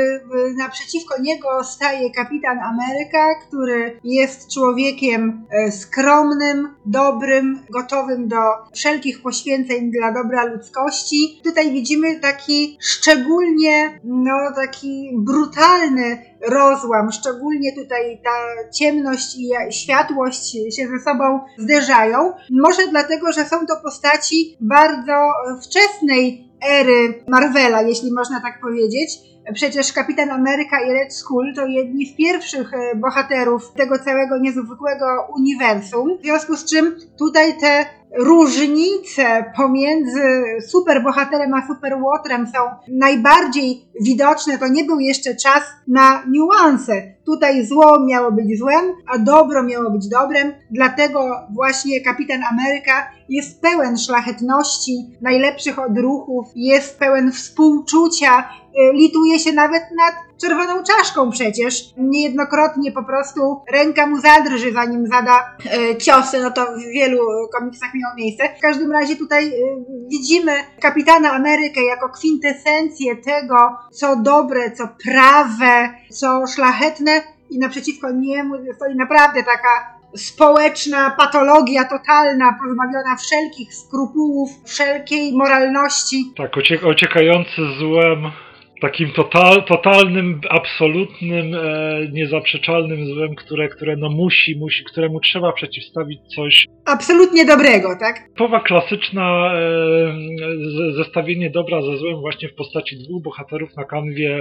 naprzeciwko 0.58 1.22
niego 1.22 1.64
staje 1.64 2.10
kapitan 2.10 2.58
Ameryka, 2.58 3.35
który 3.48 4.00
jest 4.04 4.54
człowiekiem 4.54 5.46
e, 5.50 5.72
skromnym, 5.72 6.68
dobrym, 6.86 7.60
gotowym 7.70 8.28
do 8.28 8.36
wszelkich 8.74 9.22
poświęceń 9.22 9.90
dla 9.90 10.12
dobra 10.12 10.44
ludzkości. 10.44 11.40
Tutaj 11.44 11.72
widzimy 11.72 12.20
taki 12.20 12.78
szczególnie, 12.80 14.00
no 14.04 14.32
taki 14.54 15.10
brutalny 15.14 16.22
rozłam, 16.48 17.12
szczególnie 17.12 17.72
tutaj 17.72 18.20
ta 18.24 18.68
ciemność 18.72 19.36
i 19.38 19.72
światłość 19.72 20.52
się 20.52 20.86
ze 20.86 21.04
sobą 21.04 21.40
zderzają. 21.58 22.32
Może 22.50 22.88
dlatego, 22.90 23.32
że 23.32 23.44
są 23.44 23.66
to 23.66 23.76
postaci 23.82 24.56
bardzo 24.60 25.32
wczesnej 25.62 26.45
ery 26.62 27.24
Marvela, 27.28 27.82
jeśli 27.82 28.12
można 28.12 28.40
tak 28.40 28.60
powiedzieć. 28.60 29.18
Przecież 29.54 29.92
Kapitan 29.92 30.30
Ameryka 30.30 30.80
i 30.80 30.92
Red 30.92 31.14
Skull 31.14 31.54
to 31.54 31.66
jedni 31.66 32.06
z 32.06 32.16
pierwszych 32.16 32.74
e, 32.74 32.96
bohaterów 32.96 33.72
tego 33.72 33.98
całego 33.98 34.38
niezwykłego 34.38 35.06
uniwersum. 35.36 36.18
W 36.18 36.22
związku 36.22 36.56
z 36.56 36.64
czym 36.64 36.96
tutaj 37.18 37.58
te 37.60 37.86
różnice 38.18 39.52
pomiędzy 39.56 40.22
superbohaterem 40.68 41.54
a 41.54 41.66
superłotrem 41.66 42.46
są 42.46 42.60
najbardziej 42.88 43.88
widoczne. 44.00 44.58
To 44.58 44.68
nie 44.68 44.84
był 44.84 45.00
jeszcze 45.00 45.34
czas 45.34 45.62
na 45.88 46.22
niuanse. 46.28 47.15
Tutaj 47.26 47.66
zło 47.66 48.00
miało 48.04 48.32
być 48.32 48.58
złem, 48.58 48.84
a 49.06 49.18
dobro 49.18 49.62
miało 49.62 49.90
być 49.90 50.08
dobrem. 50.08 50.52
Dlatego 50.70 51.30
właśnie 51.50 52.00
Kapitan 52.00 52.40
Ameryka 52.50 53.10
jest 53.28 53.62
pełen 53.62 53.98
szlachetności, 53.98 55.10
najlepszych 55.20 55.78
odruchów, 55.78 56.46
jest 56.54 56.98
pełen 56.98 57.32
współczucia, 57.32 58.38
y, 58.40 58.92
lituje 58.92 59.38
się 59.38 59.52
nawet 59.52 59.82
nad 59.96 60.14
czerwoną 60.40 60.82
czaszką 60.82 61.30
przecież. 61.30 61.84
Niejednokrotnie 61.96 62.92
po 62.92 63.04
prostu 63.04 63.60
ręka 63.72 64.06
mu 64.06 64.20
zadrży, 64.20 64.72
zanim 64.72 65.06
zada 65.06 65.56
y, 65.92 65.96
ciosy, 65.96 66.40
no 66.40 66.50
to 66.50 66.66
w 66.66 66.92
wielu 66.92 67.18
komiksach 67.58 67.90
miało 67.94 68.14
miejsce. 68.16 68.48
W 68.58 68.60
każdym 68.60 68.92
razie 68.92 69.16
tutaj 69.16 69.48
y, 69.48 69.84
widzimy 70.08 70.52
Kapitana 70.80 71.32
Amerykę 71.32 71.84
jako 71.84 72.08
kwintesencję 72.08 73.16
tego, 73.16 73.56
co 73.92 74.16
dobre, 74.16 74.70
co 74.70 74.88
prawe, 75.04 75.90
co 76.10 76.46
szlachetne 76.54 77.15
i 77.50 77.58
naprzeciwko 77.58 78.10
niemu 78.10 78.54
stoi 78.74 78.94
naprawdę 78.94 79.42
taka 79.42 79.96
społeczna 80.16 81.10
patologia 81.10 81.84
totalna, 81.84 82.58
pozbawiona 82.64 83.16
wszelkich 83.16 83.74
skrupułów, 83.74 84.50
wszelkiej 84.64 85.32
moralności. 85.36 86.32
Tak, 86.36 86.56
uciek 86.56 86.84
uciekający 86.84 87.62
złem 87.78 88.32
takim 88.80 89.12
total, 89.12 89.64
totalnym, 89.64 90.40
absolutnym, 90.50 91.54
e, 91.54 92.08
niezaprzeczalnym 92.12 93.06
złem, 93.06 93.34
które, 93.34 93.68
które 93.68 93.96
no 93.96 94.10
musi, 94.10 94.56
musi, 94.58 94.84
któremu 94.84 95.20
trzeba 95.20 95.52
przeciwstawić 95.52 96.20
coś. 96.36 96.66
Absolutnie 96.84 97.44
dobrego, 97.44 97.88
tak? 98.00 98.16
Powa 98.36 98.60
klasyczna 98.60 99.52
e, 99.54 100.92
zestawienie 100.96 101.50
dobra 101.50 101.82
ze 101.82 101.96
złem 101.96 102.20
właśnie 102.20 102.48
w 102.48 102.54
postaci 102.54 102.96
dwóch 102.96 103.22
bohaterów 103.22 103.76
na 103.76 103.84
kanwie 103.84 104.38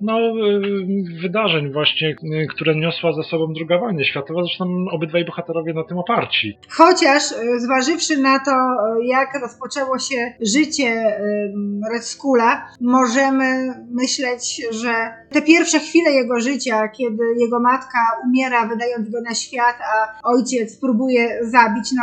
no, 0.00 0.18
e, 0.18 0.32
wydarzeń 1.20 1.72
właśnie, 1.72 2.08
e, 2.08 2.46
które 2.46 2.74
niosła 2.74 3.12
ze 3.12 3.22
sobą 3.22 3.52
druga 3.52 3.78
wojna 3.78 4.04
światowa. 4.04 4.42
Zresztą 4.42 4.84
obydwaj 4.90 5.24
bohaterowie 5.24 5.74
na 5.74 5.84
tym 5.84 5.98
oparci. 5.98 6.58
Chociaż 6.68 7.22
e, 7.32 7.60
zważywszy 7.60 8.16
na 8.16 8.38
to, 8.38 8.50
e, 8.50 9.06
jak 9.06 9.28
rozpoczęło 9.42 9.98
się 9.98 10.32
życie 10.40 10.84
e, 10.84 11.18
Red 11.92 12.04
Skula, 12.04 12.68
możemy 12.80 13.61
myśleć, 13.90 14.62
że 14.70 14.94
te 15.30 15.42
pierwsze 15.42 15.78
chwile 15.78 16.10
jego 16.10 16.40
życia, 16.40 16.88
kiedy 16.88 17.22
jego 17.38 17.60
matka 17.60 17.98
umiera, 18.24 18.66
wydając 18.66 19.10
go 19.10 19.20
na 19.20 19.34
świat, 19.34 19.76
a 19.94 20.20
ojciec 20.22 20.76
próbuje 20.76 21.38
zabić, 21.42 21.92
no 21.92 22.02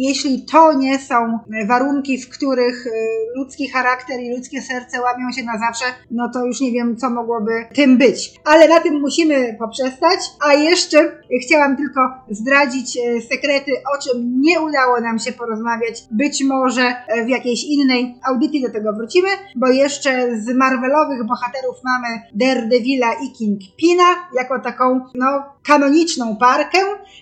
jeśli 0.00 0.44
to 0.44 0.72
nie 0.72 0.98
są 0.98 1.38
warunki, 1.66 2.18
w 2.18 2.28
których 2.28 2.86
y, 2.86 2.90
ludzki 3.36 3.68
charakter 3.68 4.20
i 4.20 4.30
ludzkie 4.36 4.62
serce 4.62 5.00
łamią 5.00 5.32
się 5.32 5.42
na 5.42 5.58
zawsze, 5.58 5.84
no 6.10 6.30
to 6.34 6.46
już 6.46 6.60
nie 6.60 6.72
wiem, 6.72 6.96
co 6.96 7.10
mogłoby 7.10 7.52
tym 7.74 7.98
być. 7.98 8.40
Ale 8.44 8.68
na 8.68 8.80
tym 8.80 9.00
musimy 9.00 9.56
poprzestać, 9.58 10.20
a 10.48 10.54
jeszcze 10.54 11.22
chciałam 11.42 11.76
tylko 11.76 12.00
zdradzić 12.30 12.96
y, 12.96 13.22
sekrety, 13.22 13.72
o 13.94 14.02
czym 14.02 14.40
nie 14.40 14.60
udało 14.60 15.00
nam 15.00 15.18
się 15.18 15.32
porozmawiać. 15.32 16.04
Być 16.10 16.44
może 16.44 16.94
w 17.26 17.28
jakiejś 17.28 17.64
innej 17.64 18.14
audycji 18.28 18.62
do 18.62 18.70
tego 18.70 18.92
wrócimy, 18.92 19.28
bo 19.56 19.68
jeszcze 19.68 20.36
z 20.36 20.48
Marvelowych 20.80 21.26
bohaterów 21.26 21.76
mamy 21.84 22.08
Daredevila 22.34 23.12
i 23.12 23.32
Kingpina 23.32 24.14
jako 24.34 24.58
taką, 24.58 25.00
no, 25.14 25.42
kanoniczną 25.66 26.36
parkę. 26.36 26.78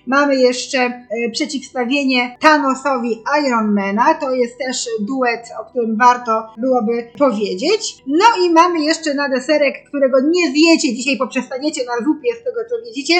Mamy 0.06 0.36
jeszcze 0.36 0.78
e, 0.78 1.30
przeciwstawienie 1.32 2.36
Thanosowi 2.40 3.22
Ironmana, 3.46 4.14
to 4.14 4.34
jest 4.34 4.58
też 4.58 4.86
duet, 5.00 5.48
o 5.60 5.70
którym 5.70 5.96
warto 5.96 6.46
byłoby 6.58 7.08
powiedzieć. 7.18 8.02
No 8.06 8.24
i 8.44 8.50
mamy 8.50 8.80
jeszcze 8.80 9.14
na 9.14 9.28
deserek, 9.28 9.74
którego 9.88 10.20
nie 10.20 10.50
zjecie 10.50 10.96
dzisiaj, 10.96 11.16
poprzestaniecie 11.16 11.84
na 11.84 12.04
zupie 12.04 12.28
z 12.40 12.44
tego 12.44 12.60
co 12.70 12.84
widzicie. 12.86 13.14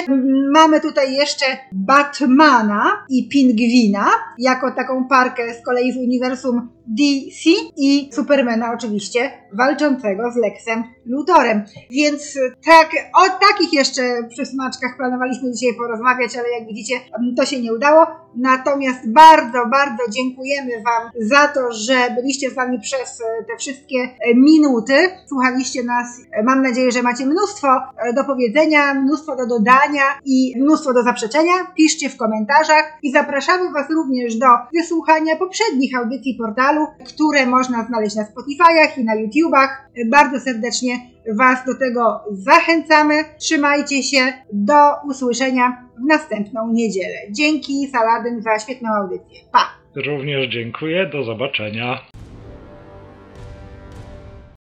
Mamy 0.53 0.81
tutaj 0.81 1.13
jeszcze 1.13 1.45
Batmana 1.71 3.05
i 3.09 3.29
Pingwina, 3.29 4.05
jako 4.37 4.71
taką 4.71 5.07
parkę 5.07 5.53
z 5.53 5.65
kolei 5.65 5.91
z 5.91 5.97
uniwersum 5.97 6.69
DC 6.89 7.49
i 7.77 8.09
Supermana 8.13 8.73
oczywiście, 8.73 9.31
walczącego 9.53 10.31
z 10.31 10.35
Lexem 10.35 10.83
Luthorem. 11.05 11.63
Więc 11.91 12.39
tak, 12.65 12.89
o 13.13 13.29
takich 13.29 13.73
jeszcze 13.73 14.23
przysmaczkach 14.29 14.97
planowaliśmy 15.09 15.51
dzisiaj 15.51 15.73
porozmawiać, 15.73 16.37
ale 16.37 16.49
jak 16.49 16.67
widzicie, 16.67 16.95
to 17.37 17.45
się 17.45 17.61
nie 17.61 17.73
udało. 17.73 18.07
Natomiast 18.35 19.11
bardzo, 19.11 19.65
bardzo 19.71 20.03
dziękujemy 20.09 20.71
Wam 20.71 21.11
za 21.19 21.47
to, 21.47 21.71
że 21.71 21.93
byliście 22.15 22.49
z 22.49 22.55
nami 22.55 22.79
przez 22.79 23.21
e, 23.21 23.45
te 23.45 23.57
wszystkie 23.57 23.97
e, 23.99 24.35
minuty. 24.35 24.93
Słuchaliście 25.27 25.83
nas. 25.83 26.07
E, 26.31 26.43
mam 26.43 26.61
nadzieję, 26.61 26.91
że 26.91 27.03
macie 27.03 27.25
mnóstwo 27.25 27.67
do 28.15 28.23
powiedzenia, 28.23 28.93
mnóstwo 28.93 29.35
do 29.35 29.47
dodania 29.47 30.03
i 30.25 30.53
mnóstwo 30.61 30.93
do 30.93 31.03
zaprzeczenia. 31.03 31.53
Piszcie 31.77 32.09
w 32.09 32.17
komentarzach 32.17 32.97
i 33.03 33.11
zapraszamy 33.11 33.71
Was 33.71 33.89
również 33.89 34.35
do 34.35 34.47
wysłuchania 34.73 35.35
poprzednich 35.35 35.97
audycji 35.97 36.35
portalu, 36.35 36.87
które 37.07 37.45
można 37.45 37.85
znaleźć 37.85 38.15
na 38.15 38.23
Spotify'ach 38.23 38.97
i 38.97 39.03
na 39.03 39.15
YouTubach. 39.15 39.88
Bardzo 40.05 40.39
serdecznie 40.39 40.93
Was 41.37 41.65
do 41.65 41.79
tego 41.79 42.23
zachęcamy. 42.31 43.23
Trzymajcie 43.39 44.03
się. 44.03 44.19
Do 44.53 44.73
usłyszenia 45.07 45.85
w 45.97 46.05
następną 46.07 46.73
niedzielę. 46.73 47.17
Dzięki 47.31 47.87
Saladyn 47.87 48.41
za 48.41 48.59
świetną 48.59 48.89
audycję. 48.89 49.39
Pa! 49.51 49.79
Również 50.05 50.49
dziękuję. 50.49 51.05
Do 51.05 51.23
zobaczenia. 51.23 51.99